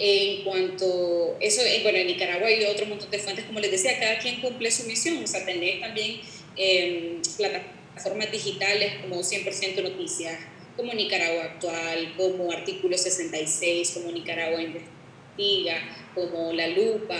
En 0.00 0.44
cuanto, 0.44 1.36
eso, 1.40 1.60
bueno, 1.82 1.98
en 1.98 2.06
Nicaragua 2.06 2.46
hay 2.46 2.64
otro 2.64 2.86
montón 2.86 3.10
de 3.10 3.18
fuentes, 3.18 3.44
como 3.46 3.58
les 3.58 3.72
decía, 3.72 3.98
cada 3.98 4.18
quien 4.18 4.40
cumple 4.40 4.70
su 4.70 4.86
misión, 4.86 5.22
o 5.24 5.26
sea, 5.26 5.44
tenés 5.44 5.80
también 5.80 6.20
eh, 6.56 7.20
plataformas 7.36 8.30
digitales 8.30 8.94
como 9.02 9.16
100% 9.16 9.82
Noticias, 9.82 10.38
como 10.76 10.94
Nicaragua 10.94 11.44
Actual, 11.44 12.14
como 12.16 12.52
Artículo 12.52 12.96
66, 12.96 13.90
como 13.90 14.12
Nicaragua 14.12 14.62
Investiga, 14.62 15.76
como 16.14 16.52
La 16.52 16.68
Lupa, 16.68 17.18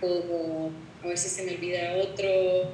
como, 0.00 0.72
a 1.04 1.06
ver 1.06 1.16
si 1.16 1.28
se 1.28 1.44
me 1.44 1.52
olvida 1.52 1.96
otro, 1.96 2.72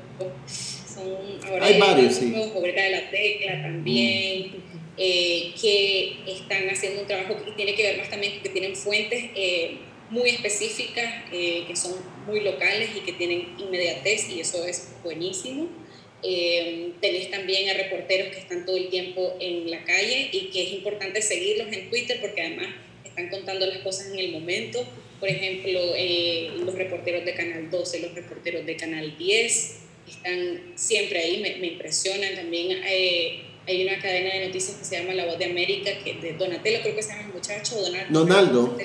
son, 0.95 1.47
ahora 1.47 1.67
Hay 1.67 1.79
varios, 1.79 2.15
sí. 2.15 2.31
de 2.31 2.91
la 2.91 3.11
Tecla 3.11 3.63
también, 3.63 4.63
eh, 4.99 5.53
que 5.61 6.17
están 6.27 6.69
haciendo 6.69 7.03
un 7.03 7.07
trabajo 7.07 7.37
que 7.45 7.53
tiene 7.53 7.75
que 7.75 7.83
ver 7.83 7.99
más 7.99 8.11
también 8.11 8.41
que 8.43 8.49
tienen 8.49 8.77
fuentes 8.77 9.25
eh, 9.35 9.79
muy 10.11 10.29
específicas, 10.29 11.25
eh, 11.33 11.65
que 11.67 11.75
son 11.75 11.95
muy 12.27 12.41
locales 12.41 12.91
y 12.95 13.01
que 13.01 13.15
tienen 13.15 13.55
inmediatez 13.59 14.29
y 14.29 14.41
eso 14.41 14.65
es 14.67 14.93
buenísimo. 15.03 15.69
Eh, 16.23 16.93
tenés 17.01 17.31
también 17.31 17.69
a 17.71 17.75
reporteros 17.75 18.29
que 18.29 18.39
están 18.39 18.65
todo 18.65 18.77
el 18.77 18.89
tiempo 18.91 19.37
en 19.41 19.71
la 19.71 19.83
calle 19.85 20.29
y 20.31 20.51
que 20.51 20.63
es 20.65 20.73
importante 20.73 21.21
seguirlos 21.21 21.73
en 21.73 21.91
Twitter 21.91 22.19
porque 22.21 22.43
además 22.43 22.69
están 23.05 23.29
contando 23.29 23.67
las 23.67 23.79
cosas 23.79 24.13
en 24.13 24.19
el 24.19 24.31
momento. 24.31 24.87
Por 25.19 25.29
ejemplo, 25.29 25.81
eh, 25.97 26.51
los 26.59 26.75
reporteros 26.75 27.25
de 27.25 27.35
Canal 27.35 27.71
12, 27.71 28.01
los 28.01 28.15
reporteros 28.15 28.67
de 28.67 28.77
Canal 28.77 29.17
10 29.17 29.79
están 30.09 30.73
siempre 30.77 31.21
ahí, 31.21 31.41
me, 31.41 31.57
me 31.57 31.69
impresionan. 31.69 32.37
También 32.37 32.83
eh, 32.87 33.41
hay 33.67 33.87
una 33.87 34.01
cadena 34.01 34.35
de 34.35 34.47
noticias 34.47 34.77
que 34.77 34.85
se 34.85 34.99
llama 34.99 35.15
La 35.15 35.27
Voz 35.27 35.39
de 35.39 35.45
América, 35.47 35.91
que 36.03 36.15
de 36.15 36.33
Donatello, 36.33 36.81
creo 36.83 36.97
que 36.97 37.03
se 37.03 37.11
llama 37.11 37.29
el 37.29 37.35
muchacho, 37.35 37.81
Donaldo. 37.81 38.21
Donaldo. 38.21 38.79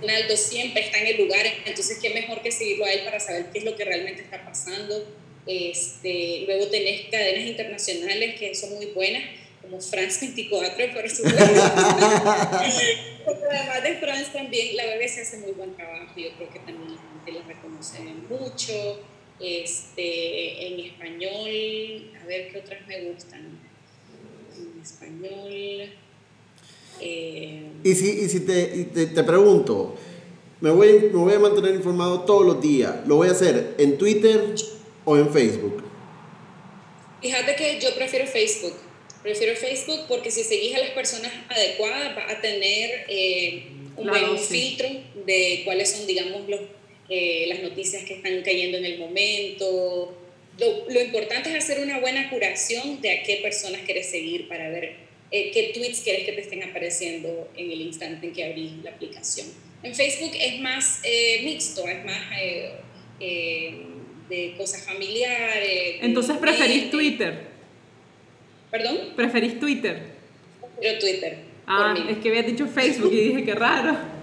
Donaldo 0.00 0.36
siempre 0.36 0.86
está 0.86 0.98
en 0.98 1.08
el 1.08 1.18
lugar, 1.18 1.44
entonces 1.64 1.98
qué 2.00 2.10
mejor 2.10 2.40
que 2.40 2.50
seguirlo 2.50 2.86
a 2.86 2.92
él 2.92 3.00
para 3.04 3.20
saber 3.20 3.50
qué 3.52 3.58
es 3.58 3.64
lo 3.64 3.76
que 3.76 3.84
realmente 3.84 4.22
está 4.22 4.44
pasando. 4.44 5.06
Este, 5.46 6.44
luego 6.46 6.66
tenés 6.68 7.08
cadenas 7.10 7.46
internacionales 7.46 8.38
que 8.38 8.54
son 8.54 8.74
muy 8.74 8.86
buenas, 8.86 9.22
como 9.60 9.80
France 9.80 10.26
24, 10.26 10.94
por 10.94 11.10
supuesto. 11.10 11.42
además 13.50 13.82
de 13.82 13.96
France 13.96 14.30
también 14.32 14.76
la 14.76 14.86
BBC 14.86 15.20
hace 15.20 15.38
muy 15.38 15.52
buen 15.52 15.74
trabajo, 15.74 16.12
yo 16.16 16.30
creo 16.36 16.50
que 16.50 16.58
también 16.60 16.94
la 16.94 17.00
gente 17.00 17.32
la 17.32 17.42
reconoce 17.46 17.98
mucho. 18.28 19.00
Este, 19.38 20.66
en 20.66 20.80
español, 20.80 22.10
a 22.18 22.24
ver 22.24 22.50
qué 22.50 22.58
otras 22.58 22.86
me 22.86 23.02
gustan. 23.02 23.65
Español. 24.86 25.90
Eh, 27.00 27.62
y 27.84 27.94
si, 27.94 28.10
y 28.10 28.28
si 28.28 28.40
te, 28.40 28.84
te, 28.84 29.06
te, 29.06 29.24
pregunto, 29.24 29.96
me 30.60 30.70
voy, 30.70 31.10
me 31.12 31.18
voy 31.18 31.34
a 31.34 31.38
mantener 31.38 31.74
informado 31.74 32.20
todos 32.22 32.46
los 32.46 32.60
días, 32.60 33.06
¿lo 33.06 33.16
voy 33.16 33.28
a 33.28 33.32
hacer 33.32 33.74
en 33.78 33.98
Twitter 33.98 34.54
o 35.04 35.16
en 35.16 35.30
Facebook? 35.30 35.84
Fíjate 37.20 37.56
que 37.56 37.80
yo 37.80 37.94
prefiero 37.94 38.26
Facebook. 38.26 38.74
Prefiero 39.22 39.56
Facebook 39.56 40.02
porque 40.08 40.30
si 40.30 40.44
seguís 40.44 40.76
a 40.76 40.78
las 40.78 40.90
personas 40.90 41.32
adecuadas 41.48 42.16
va 42.16 42.30
a 42.30 42.40
tener 42.40 43.06
eh, 43.08 43.64
un 43.96 44.06
buen 44.06 44.38
filtro 44.38 44.88
de 45.26 45.62
cuáles 45.64 45.90
son, 45.90 46.06
digamos, 46.06 46.48
los, 46.48 46.60
eh, 47.08 47.46
las 47.48 47.60
noticias 47.62 48.04
que 48.04 48.14
están 48.14 48.40
cayendo 48.42 48.78
en 48.78 48.84
el 48.84 48.98
momento. 48.98 50.14
Lo, 50.58 50.88
lo, 50.88 51.02
importante 51.02 51.50
es 51.50 51.56
hacer 51.56 51.82
una 51.82 52.00
buena 52.00 52.30
curación 52.30 53.00
de 53.00 53.10
a 53.10 53.22
qué 53.22 53.40
personas 53.42 53.82
quieres 53.82 54.10
seguir 54.10 54.48
para 54.48 54.70
ver 54.70 54.94
eh, 55.30 55.50
qué 55.52 55.72
tweets 55.74 56.00
quieres 56.00 56.24
que 56.24 56.32
te 56.32 56.40
estén 56.40 56.62
apareciendo 56.62 57.50
en 57.56 57.70
el 57.70 57.80
instante 57.82 58.28
en 58.28 58.32
que 58.32 58.44
abrís 58.44 58.72
la 58.82 58.90
aplicación. 58.90 59.48
En 59.82 59.94
Facebook 59.94 60.32
es 60.40 60.60
más 60.60 61.02
mixto, 61.42 61.86
es 61.86 62.04
más 62.04 62.30
de 64.28 64.54
cosas 64.56 64.82
familiares. 64.84 65.98
Entonces 66.00 66.36
preferís 66.38 66.90
Twitter. 66.90 67.46
¿Perdón? 68.70 69.12
¿Preferís 69.14 69.60
Twitter? 69.60 70.02
Prefiero 70.74 70.98
Twitter. 70.98 71.38
Ah, 71.66 71.94
es 72.08 72.18
que 72.18 72.28
había 72.28 72.42
dicho 72.42 72.66
Facebook 72.66 73.12
y 73.12 73.28
dije 73.28 73.44
que 73.44 73.54
raro. 73.54 74.15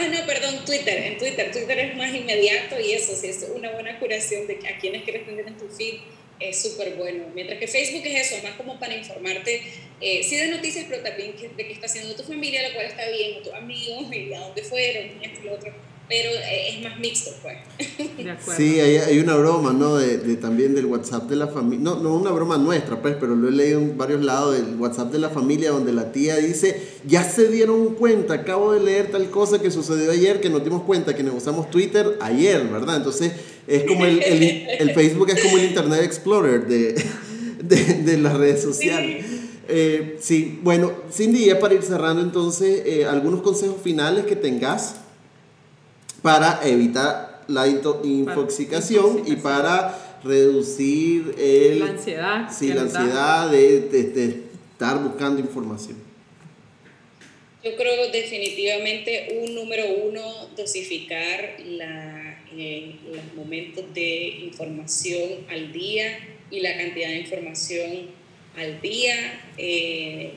Ah, 0.00 0.08
no, 0.08 0.26
perdón, 0.26 0.64
Twitter. 0.64 0.96
En 0.96 1.18
Twitter. 1.18 1.52
Twitter 1.52 1.78
es 1.78 1.96
más 1.96 2.14
inmediato 2.14 2.80
y 2.80 2.92
eso, 2.92 3.14
sí, 3.14 3.28
es 3.28 3.46
una 3.54 3.70
buena 3.72 3.98
curación 3.98 4.46
de 4.46 4.58
a 4.66 4.78
quienes 4.78 5.02
quieres 5.02 5.26
tener 5.26 5.46
en 5.46 5.58
tu 5.58 5.68
feed 5.68 6.00
es 6.40 6.62
súper 6.62 6.94
bueno. 6.94 7.26
Mientras 7.34 7.58
que 7.58 7.68
Facebook 7.68 8.02
es 8.06 8.32
eso, 8.32 8.42
más 8.42 8.56
como 8.56 8.80
para 8.80 8.96
informarte, 8.96 9.62
eh, 10.00 10.22
sí 10.22 10.36
de 10.36 10.48
noticias, 10.48 10.86
pero 10.88 11.02
también 11.02 11.34
de 11.36 11.66
qué 11.66 11.72
está 11.72 11.84
haciendo 11.84 12.14
tu 12.16 12.22
familia, 12.22 12.66
lo 12.66 12.74
cual 12.74 12.86
está 12.86 13.06
bien, 13.10 13.36
o 13.38 13.42
tus 13.42 13.52
amigos, 13.52 14.06
y 14.10 14.32
a 14.32 14.40
dónde 14.40 14.62
fueron, 14.62 15.20
y 15.20 15.24
esto 15.26 15.40
y 15.42 15.44
lo 15.44 15.52
otro 15.52 15.89
pero 16.10 16.28
eh, 16.28 16.74
es 16.74 16.82
más 16.82 16.98
mixto, 16.98 17.30
pues. 17.40 17.56
Sí, 18.56 18.80
hay, 18.80 18.96
hay, 18.96 19.18
una 19.20 19.36
broma, 19.36 19.72
¿no? 19.72 19.96
De, 19.96 20.18
de, 20.18 20.36
también 20.36 20.74
del 20.74 20.86
WhatsApp 20.86 21.30
de 21.30 21.36
la 21.36 21.46
familia, 21.46 21.84
no, 21.84 22.00
no 22.00 22.16
una 22.16 22.32
broma 22.32 22.58
nuestra, 22.58 23.00
pues, 23.00 23.14
pero 23.18 23.36
lo 23.36 23.48
he 23.48 23.52
leído 23.52 23.78
en 23.78 23.96
varios 23.96 24.22
lados 24.22 24.56
del 24.56 24.74
WhatsApp 24.74 25.12
de 25.12 25.20
la 25.20 25.30
familia 25.30 25.70
donde 25.70 25.92
la 25.92 26.10
tía 26.10 26.36
dice, 26.36 26.82
ya 27.06 27.22
se 27.22 27.46
dieron 27.48 27.94
cuenta, 27.94 28.34
acabo 28.34 28.72
de 28.72 28.80
leer 28.80 29.12
tal 29.12 29.30
cosa 29.30 29.62
que 29.62 29.70
sucedió 29.70 30.10
ayer, 30.10 30.40
que 30.40 30.50
nos 30.50 30.64
dimos 30.64 30.82
cuenta 30.82 31.14
que 31.14 31.22
nos 31.22 31.36
usamos 31.36 31.70
Twitter 31.70 32.18
ayer, 32.20 32.64
¿verdad? 32.64 32.96
Entonces, 32.96 33.32
es 33.68 33.84
como 33.84 34.04
el, 34.04 34.20
el, 34.20 34.42
el 34.80 34.90
Facebook 34.94 35.30
es 35.30 35.40
como 35.40 35.58
el 35.58 35.66
Internet 35.66 36.02
Explorer 36.02 36.66
de, 36.66 36.94
de, 37.62 37.84
de 38.02 38.18
las 38.18 38.36
redes 38.36 38.62
sociales. 38.62 39.24
Sí. 39.28 39.50
Eh, 39.68 40.16
sí, 40.20 40.58
bueno, 40.62 40.92
Cindy, 41.12 41.46
ya 41.46 41.60
para 41.60 41.74
ir 41.74 41.82
cerrando 41.82 42.20
entonces, 42.20 42.82
eh, 42.84 43.06
algunos 43.06 43.42
consejos 43.42 43.76
finales 43.80 44.26
que 44.26 44.34
tengas 44.34 44.96
para 46.22 46.60
evitar 46.64 47.42
la 47.48 47.66
infoxicación 47.66 49.24
y 49.26 49.36
para 49.36 50.20
reducir 50.22 51.34
el, 51.38 51.80
la 51.80 51.86
ansiedad, 51.86 52.48
sí, 52.50 52.68
la 52.72 52.82
ansiedad 52.82 53.50
de, 53.50 53.80
de, 53.80 54.02
de, 54.04 54.42
estar 54.72 55.02
buscando 55.02 55.40
información. 55.40 55.96
Yo 57.62 57.76
creo 57.76 58.10
definitivamente 58.10 59.38
un 59.42 59.54
número 59.54 59.84
uno, 60.06 60.22
dosificar 60.56 61.56
la, 61.66 62.42
eh, 62.56 62.96
los 63.06 63.34
momentos 63.34 63.84
de 63.92 64.28
información 64.44 65.46
al 65.48 65.70
día 65.72 66.18
y 66.50 66.60
la 66.60 66.76
cantidad 66.76 67.08
de 67.08 67.18
información 67.18 67.90
al 68.56 68.80
día. 68.80 69.40
Eh, 69.58 70.32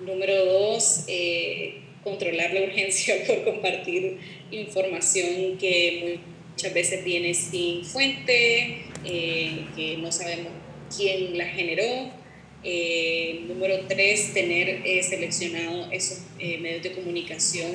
número 0.00 0.44
dos, 0.44 1.04
eh, 1.06 1.82
controlar 2.02 2.52
la 2.54 2.62
urgencia 2.62 3.14
por 3.26 3.44
compartir 3.44 4.18
información 4.50 5.58
que 5.58 6.18
muchas 6.52 6.74
veces 6.74 7.04
viene 7.04 7.34
sin 7.34 7.84
fuente, 7.84 8.82
eh, 9.04 9.66
que 9.76 9.96
no 9.98 10.10
sabemos 10.10 10.52
quién 10.96 11.36
la 11.36 11.46
generó. 11.46 12.18
Eh, 12.64 13.42
número 13.46 13.84
tres, 13.86 14.34
tener 14.34 14.82
eh, 14.84 15.02
seleccionado 15.02 15.90
esos 15.92 16.22
eh, 16.40 16.58
medios 16.58 16.82
de 16.82 16.92
comunicación 16.92 17.70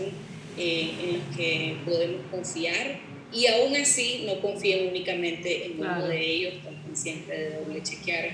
eh, 0.58 0.92
en 1.02 1.14
los 1.14 1.38
que 1.38 1.76
podemos 1.86 2.22
confiar 2.30 3.00
y 3.32 3.48
aún 3.48 3.76
así 3.78 4.24
no 4.26 4.42
confíen 4.42 4.90
únicamente 4.90 5.66
en 5.66 5.80
uno 5.80 6.08
de 6.08 6.20
ellos, 6.20 6.54
también 6.64 6.96
siempre 6.96 7.38
de 7.38 7.50
doble 7.56 7.82
chequear. 7.82 8.30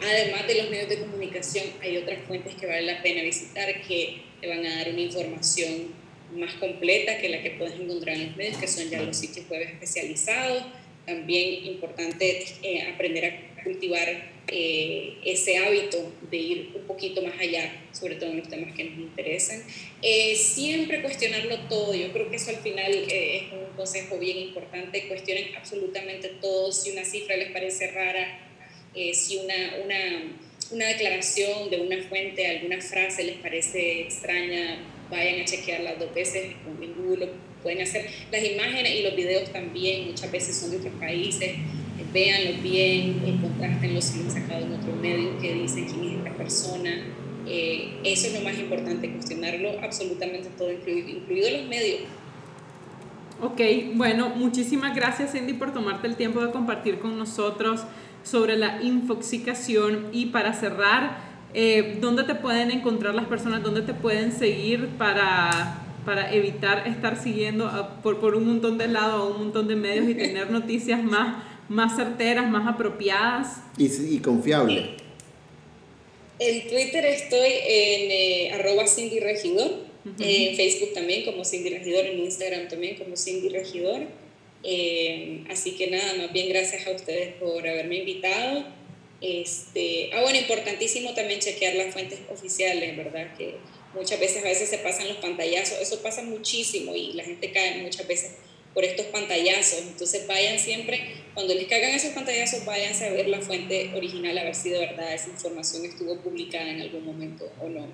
además 0.00 0.46
de 0.48 0.54
los 0.54 0.70
medios 0.70 0.88
de 0.88 1.00
comunicación, 1.00 1.66
hay 1.82 1.98
otras 1.98 2.18
fuentes 2.26 2.54
que 2.54 2.66
vale 2.66 2.82
la 2.82 3.02
pena 3.02 3.22
visitar 3.22 3.68
que 3.82 4.22
te 4.42 4.48
van 4.48 4.66
a 4.66 4.76
dar 4.76 4.90
una 4.90 5.00
información 5.00 5.94
más 6.36 6.52
completa 6.54 7.18
que 7.18 7.30
la 7.30 7.42
que 7.42 7.52
puedes 7.52 7.80
encontrar 7.80 8.16
en 8.16 8.26
los 8.26 8.36
medios, 8.36 8.56
que 8.58 8.68
son 8.68 8.90
ya 8.90 9.00
los 9.00 9.16
sitios 9.16 9.48
web 9.48 9.62
especializados. 9.62 10.64
También 11.06 11.64
importante 11.64 12.44
eh, 12.62 12.82
aprender 12.92 13.24
a 13.24 13.62
cultivar 13.62 14.32
eh, 14.48 15.18
ese 15.24 15.56
hábito 15.58 16.12
de 16.30 16.36
ir 16.36 16.70
un 16.74 16.82
poquito 16.82 17.22
más 17.22 17.38
allá, 17.38 17.72
sobre 17.92 18.16
todo 18.16 18.30
en 18.30 18.38
los 18.38 18.48
temas 18.48 18.74
que 18.74 18.84
nos 18.84 18.98
interesan. 18.98 19.62
Eh, 20.02 20.34
siempre 20.34 21.00
cuestionarlo 21.00 21.58
todo, 21.68 21.94
yo 21.94 22.12
creo 22.12 22.28
que 22.28 22.36
eso 22.36 22.50
al 22.50 22.56
final 22.56 22.92
eh, 22.92 23.36
es 23.36 23.52
un 23.52 23.76
consejo 23.76 24.18
bien 24.18 24.38
importante, 24.38 25.06
cuestionen 25.08 25.54
absolutamente 25.56 26.28
todo, 26.40 26.72
si 26.72 26.90
una 26.90 27.04
cifra 27.04 27.36
les 27.36 27.52
parece 27.52 27.90
rara, 27.92 28.40
eh, 28.94 29.14
si 29.14 29.38
una, 29.38 29.76
una, 29.84 30.38
una 30.72 30.86
declaración 30.86 31.70
de 31.70 31.80
una 31.80 31.98
fuente, 32.08 32.46
alguna 32.46 32.80
frase 32.80 33.24
les 33.24 33.36
parece 33.36 34.02
extraña, 34.02 34.78
vayan 35.10 35.40
a 35.40 35.44
chequearlas 35.44 35.98
dos 35.98 36.14
veces 36.14 36.52
en 36.80 36.94
Google, 36.94 37.30
pueden 37.62 37.82
hacer. 37.82 38.06
Las 38.30 38.42
imágenes 38.44 38.94
y 38.94 39.02
los 39.02 39.14
videos 39.14 39.52
también 39.52 40.08
muchas 40.08 40.30
veces 40.32 40.56
son 40.56 40.70
de 40.70 40.78
otros 40.78 40.94
países, 40.94 41.50
eh, 41.50 41.58
véanlos 42.12 42.62
bien, 42.62 43.22
eh, 43.24 43.38
contrastenlos 43.40 44.04
si 44.04 44.18
lo 44.18 44.24
han 44.24 44.30
sacado 44.30 44.64
en 44.64 44.72
otro 44.72 44.94
medio, 44.94 45.38
que 45.40 45.54
dicen 45.54 45.86
quién 45.86 46.08
es 46.08 46.18
esta 46.18 46.34
persona. 46.34 47.06
Eh, 47.46 47.98
eso 48.04 48.28
es 48.28 48.34
lo 48.34 48.40
más 48.40 48.58
importante, 48.58 49.10
cuestionarlo 49.10 49.80
absolutamente 49.80 50.48
todo, 50.56 50.72
incluido, 50.72 51.08
incluido 51.08 51.50
los 51.50 51.68
medios. 51.68 52.00
Ok, 53.40 53.60
bueno, 53.94 54.28
muchísimas 54.30 54.94
gracias 54.94 55.32
Cindy 55.32 55.54
por 55.54 55.72
tomarte 55.72 56.06
el 56.06 56.14
tiempo 56.16 56.40
de 56.40 56.52
compartir 56.52 57.00
con 57.00 57.18
nosotros 57.18 57.80
sobre 58.22 58.56
la 58.56 58.82
infoxicación 58.82 60.08
y 60.12 60.26
para 60.26 60.52
cerrar, 60.52 61.32
eh, 61.54 61.98
¿Dónde 62.00 62.24
te 62.24 62.34
pueden 62.34 62.70
encontrar 62.70 63.14
las 63.14 63.26
personas? 63.26 63.62
¿Dónde 63.62 63.82
te 63.82 63.92
pueden 63.92 64.32
seguir 64.32 64.88
para, 64.96 65.84
para 66.04 66.32
evitar 66.34 66.88
estar 66.88 67.22
siguiendo 67.22 67.66
a, 67.66 68.00
por, 68.02 68.20
por 68.20 68.34
un 68.34 68.46
montón 68.46 68.78
de 68.78 68.88
lados 68.88 69.20
a 69.20 69.24
un 69.34 69.44
montón 69.44 69.68
de 69.68 69.76
medios 69.76 70.08
y 70.08 70.14
tener 70.14 70.50
noticias 70.50 71.02
más, 71.02 71.44
más 71.68 71.96
certeras, 71.96 72.50
más 72.50 72.66
apropiadas? 72.66 73.58
Y, 73.76 73.86
y 73.86 74.18
confiable. 74.20 74.96
En 76.38 76.68
Twitter 76.68 77.04
estoy 77.04 77.50
en 77.66 78.10
eh, 78.10 78.52
arroba 78.54 78.86
Cindy 78.86 79.20
Regidor, 79.20 79.70
uh 80.04 80.08
-huh. 80.08 80.14
en 80.18 80.56
Facebook 80.56 80.94
también 80.94 81.24
como 81.24 81.44
Cindy 81.44 81.68
Regidor, 81.68 82.06
en 82.06 82.18
Instagram 82.20 82.68
también 82.68 82.96
como 82.96 83.16
Cindy 83.16 83.50
Regidor. 83.50 84.06
Eh, 84.64 85.44
así 85.50 85.72
que 85.72 85.88
nada, 85.88 86.14
más 86.14 86.32
bien 86.32 86.48
gracias 86.48 86.86
a 86.86 86.92
ustedes 86.92 87.34
por 87.34 87.66
haberme 87.66 87.96
invitado 87.96 88.64
este, 89.22 90.10
ah, 90.12 90.20
bueno, 90.22 90.38
importantísimo 90.38 91.14
también 91.14 91.38
chequear 91.38 91.76
las 91.76 91.92
fuentes 91.92 92.18
oficiales, 92.28 92.96
¿verdad? 92.96 93.36
Que 93.36 93.54
muchas 93.94 94.18
veces 94.18 94.44
a 94.44 94.48
veces 94.48 94.68
se 94.68 94.78
pasan 94.78 95.06
los 95.06 95.18
pantallazos, 95.18 95.80
eso 95.80 96.02
pasa 96.02 96.22
muchísimo 96.22 96.94
y 96.96 97.12
la 97.12 97.22
gente 97.22 97.52
cae 97.52 97.82
muchas 97.82 98.08
veces 98.08 98.32
por 98.74 98.84
estos 98.84 99.06
pantallazos. 99.06 99.82
Entonces 99.82 100.26
vayan 100.26 100.58
siempre, 100.58 101.00
cuando 101.34 101.54
les 101.54 101.68
caigan 101.68 101.92
esos 101.92 102.10
pantallazos, 102.10 102.64
vayan 102.64 103.00
a 103.00 103.08
ver 103.10 103.28
la 103.28 103.40
fuente 103.40 103.92
original, 103.94 104.36
a 104.38 104.44
ver 104.44 104.56
si 104.56 104.70
de 104.70 104.80
verdad 104.80 105.14
esa 105.14 105.30
información 105.30 105.84
estuvo 105.84 106.20
publicada 106.20 106.68
en 106.68 106.80
algún 106.80 107.06
momento 107.06 107.48
o 107.60 107.68
no. 107.68 107.86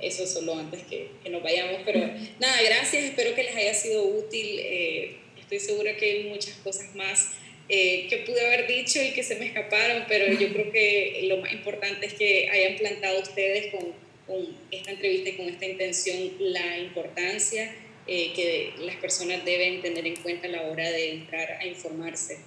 Eso 0.00 0.26
solo 0.26 0.58
antes 0.58 0.82
que, 0.84 1.10
que 1.22 1.28
nos 1.28 1.42
vayamos. 1.42 1.82
Pero 1.84 2.00
nada, 2.40 2.62
gracias, 2.64 3.04
espero 3.04 3.34
que 3.34 3.44
les 3.44 3.54
haya 3.54 3.74
sido 3.74 4.04
útil. 4.04 4.58
Eh, 4.58 5.16
estoy 5.52 5.74
segura 5.74 5.96
que 5.96 6.10
hay 6.10 6.24
muchas 6.30 6.54
cosas 6.64 6.94
más 6.94 7.32
eh, 7.68 8.06
que 8.08 8.18
pude 8.18 8.44
haber 8.46 8.66
dicho 8.66 9.00
y 9.02 9.12
que 9.12 9.22
se 9.22 9.36
me 9.36 9.46
escaparon, 9.46 10.04
pero 10.08 10.32
yo 10.32 10.52
creo 10.52 10.72
que 10.72 11.26
lo 11.28 11.38
más 11.38 11.52
importante 11.52 12.06
es 12.06 12.14
que 12.14 12.48
hayan 12.50 12.78
plantado 12.78 13.20
ustedes 13.20 13.72
con, 13.72 13.92
con 14.26 14.56
esta 14.70 14.90
entrevista 14.90 15.30
y 15.30 15.36
con 15.36 15.46
esta 15.46 15.66
intención 15.66 16.18
la 16.40 16.78
importancia 16.78 17.74
eh, 18.06 18.32
que 18.34 18.74
las 18.84 18.96
personas 18.96 19.44
deben 19.44 19.80
tener 19.80 20.06
en 20.06 20.16
cuenta 20.16 20.48
a 20.48 20.50
la 20.50 20.62
hora 20.62 20.90
de 20.90 21.12
entrar 21.12 21.58
a 21.60 21.66
informarse. 21.66 22.38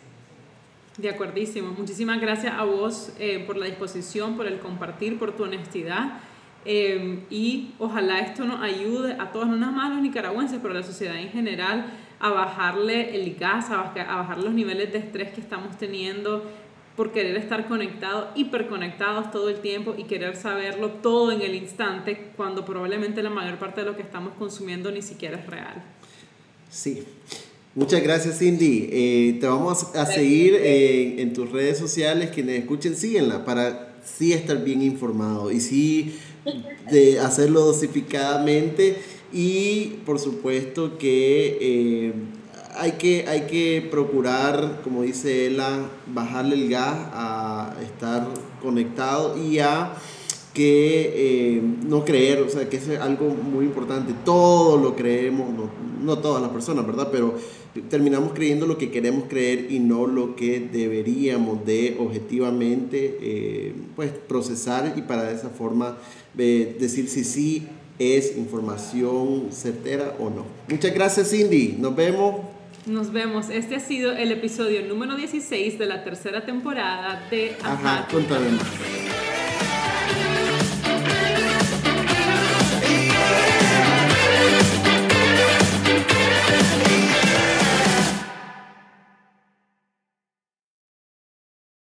De 0.97 1.09
acuerdísimo. 1.09 1.71
Muchísimas 1.71 2.21
gracias 2.21 2.53
a 2.53 2.63
vos 2.63 3.11
eh, 3.19 3.43
por 3.45 3.57
la 3.57 3.65
disposición, 3.65 4.37
por 4.37 4.47
el 4.47 4.59
compartir, 4.59 5.19
por 5.19 5.35
tu 5.35 5.43
honestidad. 5.43 6.21
Eh, 6.65 7.19
y 7.29 7.73
ojalá 7.77 8.19
esto 8.21 8.43
nos 8.43 8.61
ayude 8.61 9.13
a 9.19 9.31
todos, 9.31 9.47
no 9.47 9.55
nada 9.55 9.71
más 9.71 9.91
a 9.91 9.93
los 9.93 10.01
nicaragüenses, 10.01 10.59
pero 10.61 10.73
a 10.73 10.77
la 10.77 10.83
sociedad 10.83 11.15
en 11.17 11.29
general, 11.29 11.85
a 12.19 12.29
bajarle 12.29 13.15
el 13.15 13.35
gas, 13.35 13.69
a 13.69 13.93
bajar 13.93 14.37
los 14.37 14.53
niveles 14.53 14.91
de 14.91 14.99
estrés 14.99 15.31
que 15.33 15.41
estamos 15.41 15.77
teniendo 15.77 16.43
por 16.95 17.11
querer 17.11 17.35
estar 17.35 17.67
conectados, 17.67 18.29
hiperconectados 18.35 19.31
todo 19.31 19.49
el 19.49 19.59
tiempo 19.59 19.95
y 19.97 20.05
querer 20.05 20.35
saberlo 20.35 20.91
todo 20.91 21.31
en 21.31 21.41
el 21.41 21.55
instante, 21.55 22.31
cuando 22.37 22.63
probablemente 22.63 23.21
la 23.21 23.29
mayor 23.29 23.57
parte 23.57 23.81
de 23.81 23.87
lo 23.87 23.95
que 23.95 24.01
estamos 24.01 24.33
consumiendo 24.37 24.91
ni 24.91 25.01
siquiera 25.01 25.37
es 25.37 25.45
real. 25.45 25.83
Sí. 26.69 27.03
Muchas 27.73 28.01
gracias, 28.01 28.39
Cindy. 28.39 28.87
Eh, 28.89 29.37
te 29.41 29.47
vamos 29.47 29.93
a 29.95 30.05
seguir 30.05 30.55
en 30.55 31.33
tus 31.33 31.51
redes 31.51 31.77
sociales. 31.77 32.29
Quienes 32.33 32.61
escuchen, 32.61 32.95
síguenla 32.95 33.43
para 33.43 33.95
sí 34.05 34.31
estar 34.31 34.63
bien 34.63 34.81
informado 34.81 35.51
y 35.51 35.59
sí 35.59 36.17
de 36.89 37.19
hacerlo 37.19 37.61
dosificadamente. 37.61 38.95
Y 39.37 39.97
por 40.05 40.17
supuesto 40.17 40.97
que 40.97 41.57
eh, 41.59 42.13
hay 42.77 42.93
que, 42.93 43.25
hay 43.27 43.41
que 43.47 43.85
procurar, 43.91 44.79
como 44.81 45.01
dice 45.01 45.47
ella, 45.47 45.89
bajarle 46.07 46.55
el 46.55 46.69
gas 46.69 46.95
a 47.11 47.75
estar 47.83 48.29
conectado 48.61 49.37
y 49.37 49.59
a 49.59 49.93
que 50.53 51.11
eh, 51.57 51.61
no 51.85 52.05
creer, 52.05 52.43
o 52.43 52.49
sea, 52.49 52.69
que 52.69 52.77
es 52.77 52.87
algo 52.97 53.27
muy 53.27 53.65
importante. 53.65 54.13
Todo 54.23 54.77
lo 54.77 54.95
creemos, 54.95 55.49
no, 55.53 55.69
no 56.01 56.17
todas 56.19 56.41
las 56.41 56.51
personas, 56.51 56.87
¿verdad? 56.87 57.09
Pero 57.11 57.35
terminamos 57.89 58.31
creyendo 58.33 58.65
lo 58.65 58.77
que 58.77 58.89
queremos 58.89 59.25
creer 59.27 59.69
y 59.69 59.79
no 59.79 60.07
lo 60.07 60.35
que 60.35 60.61
deberíamos 60.61 61.65
de 61.65 61.97
objetivamente 61.99 63.17
eh, 63.21 63.75
pues 63.95 64.11
procesar 64.11 64.93
y 64.95 65.01
para 65.01 65.23
de 65.23 65.35
esa 65.35 65.49
forma 65.49 65.97
eh, 66.37 66.77
decir 66.79 67.09
si 67.09 67.23
sí 67.23 67.67
es 67.99 68.37
información 68.37 69.47
certera 69.51 70.15
o 70.19 70.29
no. 70.29 70.45
Muchas 70.67 70.93
gracias 70.93 71.31
Cindy, 71.31 71.75
nos 71.79 71.95
vemos. 71.95 72.35
Nos 72.85 73.11
vemos. 73.11 73.49
Este 73.49 73.75
ha 73.75 73.79
sido 73.79 74.11
el 74.11 74.31
episodio 74.31 74.83
número 74.83 75.15
16 75.15 75.79
de 75.79 75.85
la 75.87 76.03
tercera 76.03 76.45
temporada 76.45 77.27
de 77.31 77.55
Ajá, 77.63 77.73
Ajá 77.73 78.07
contame 78.11 78.49
más. 78.51 78.67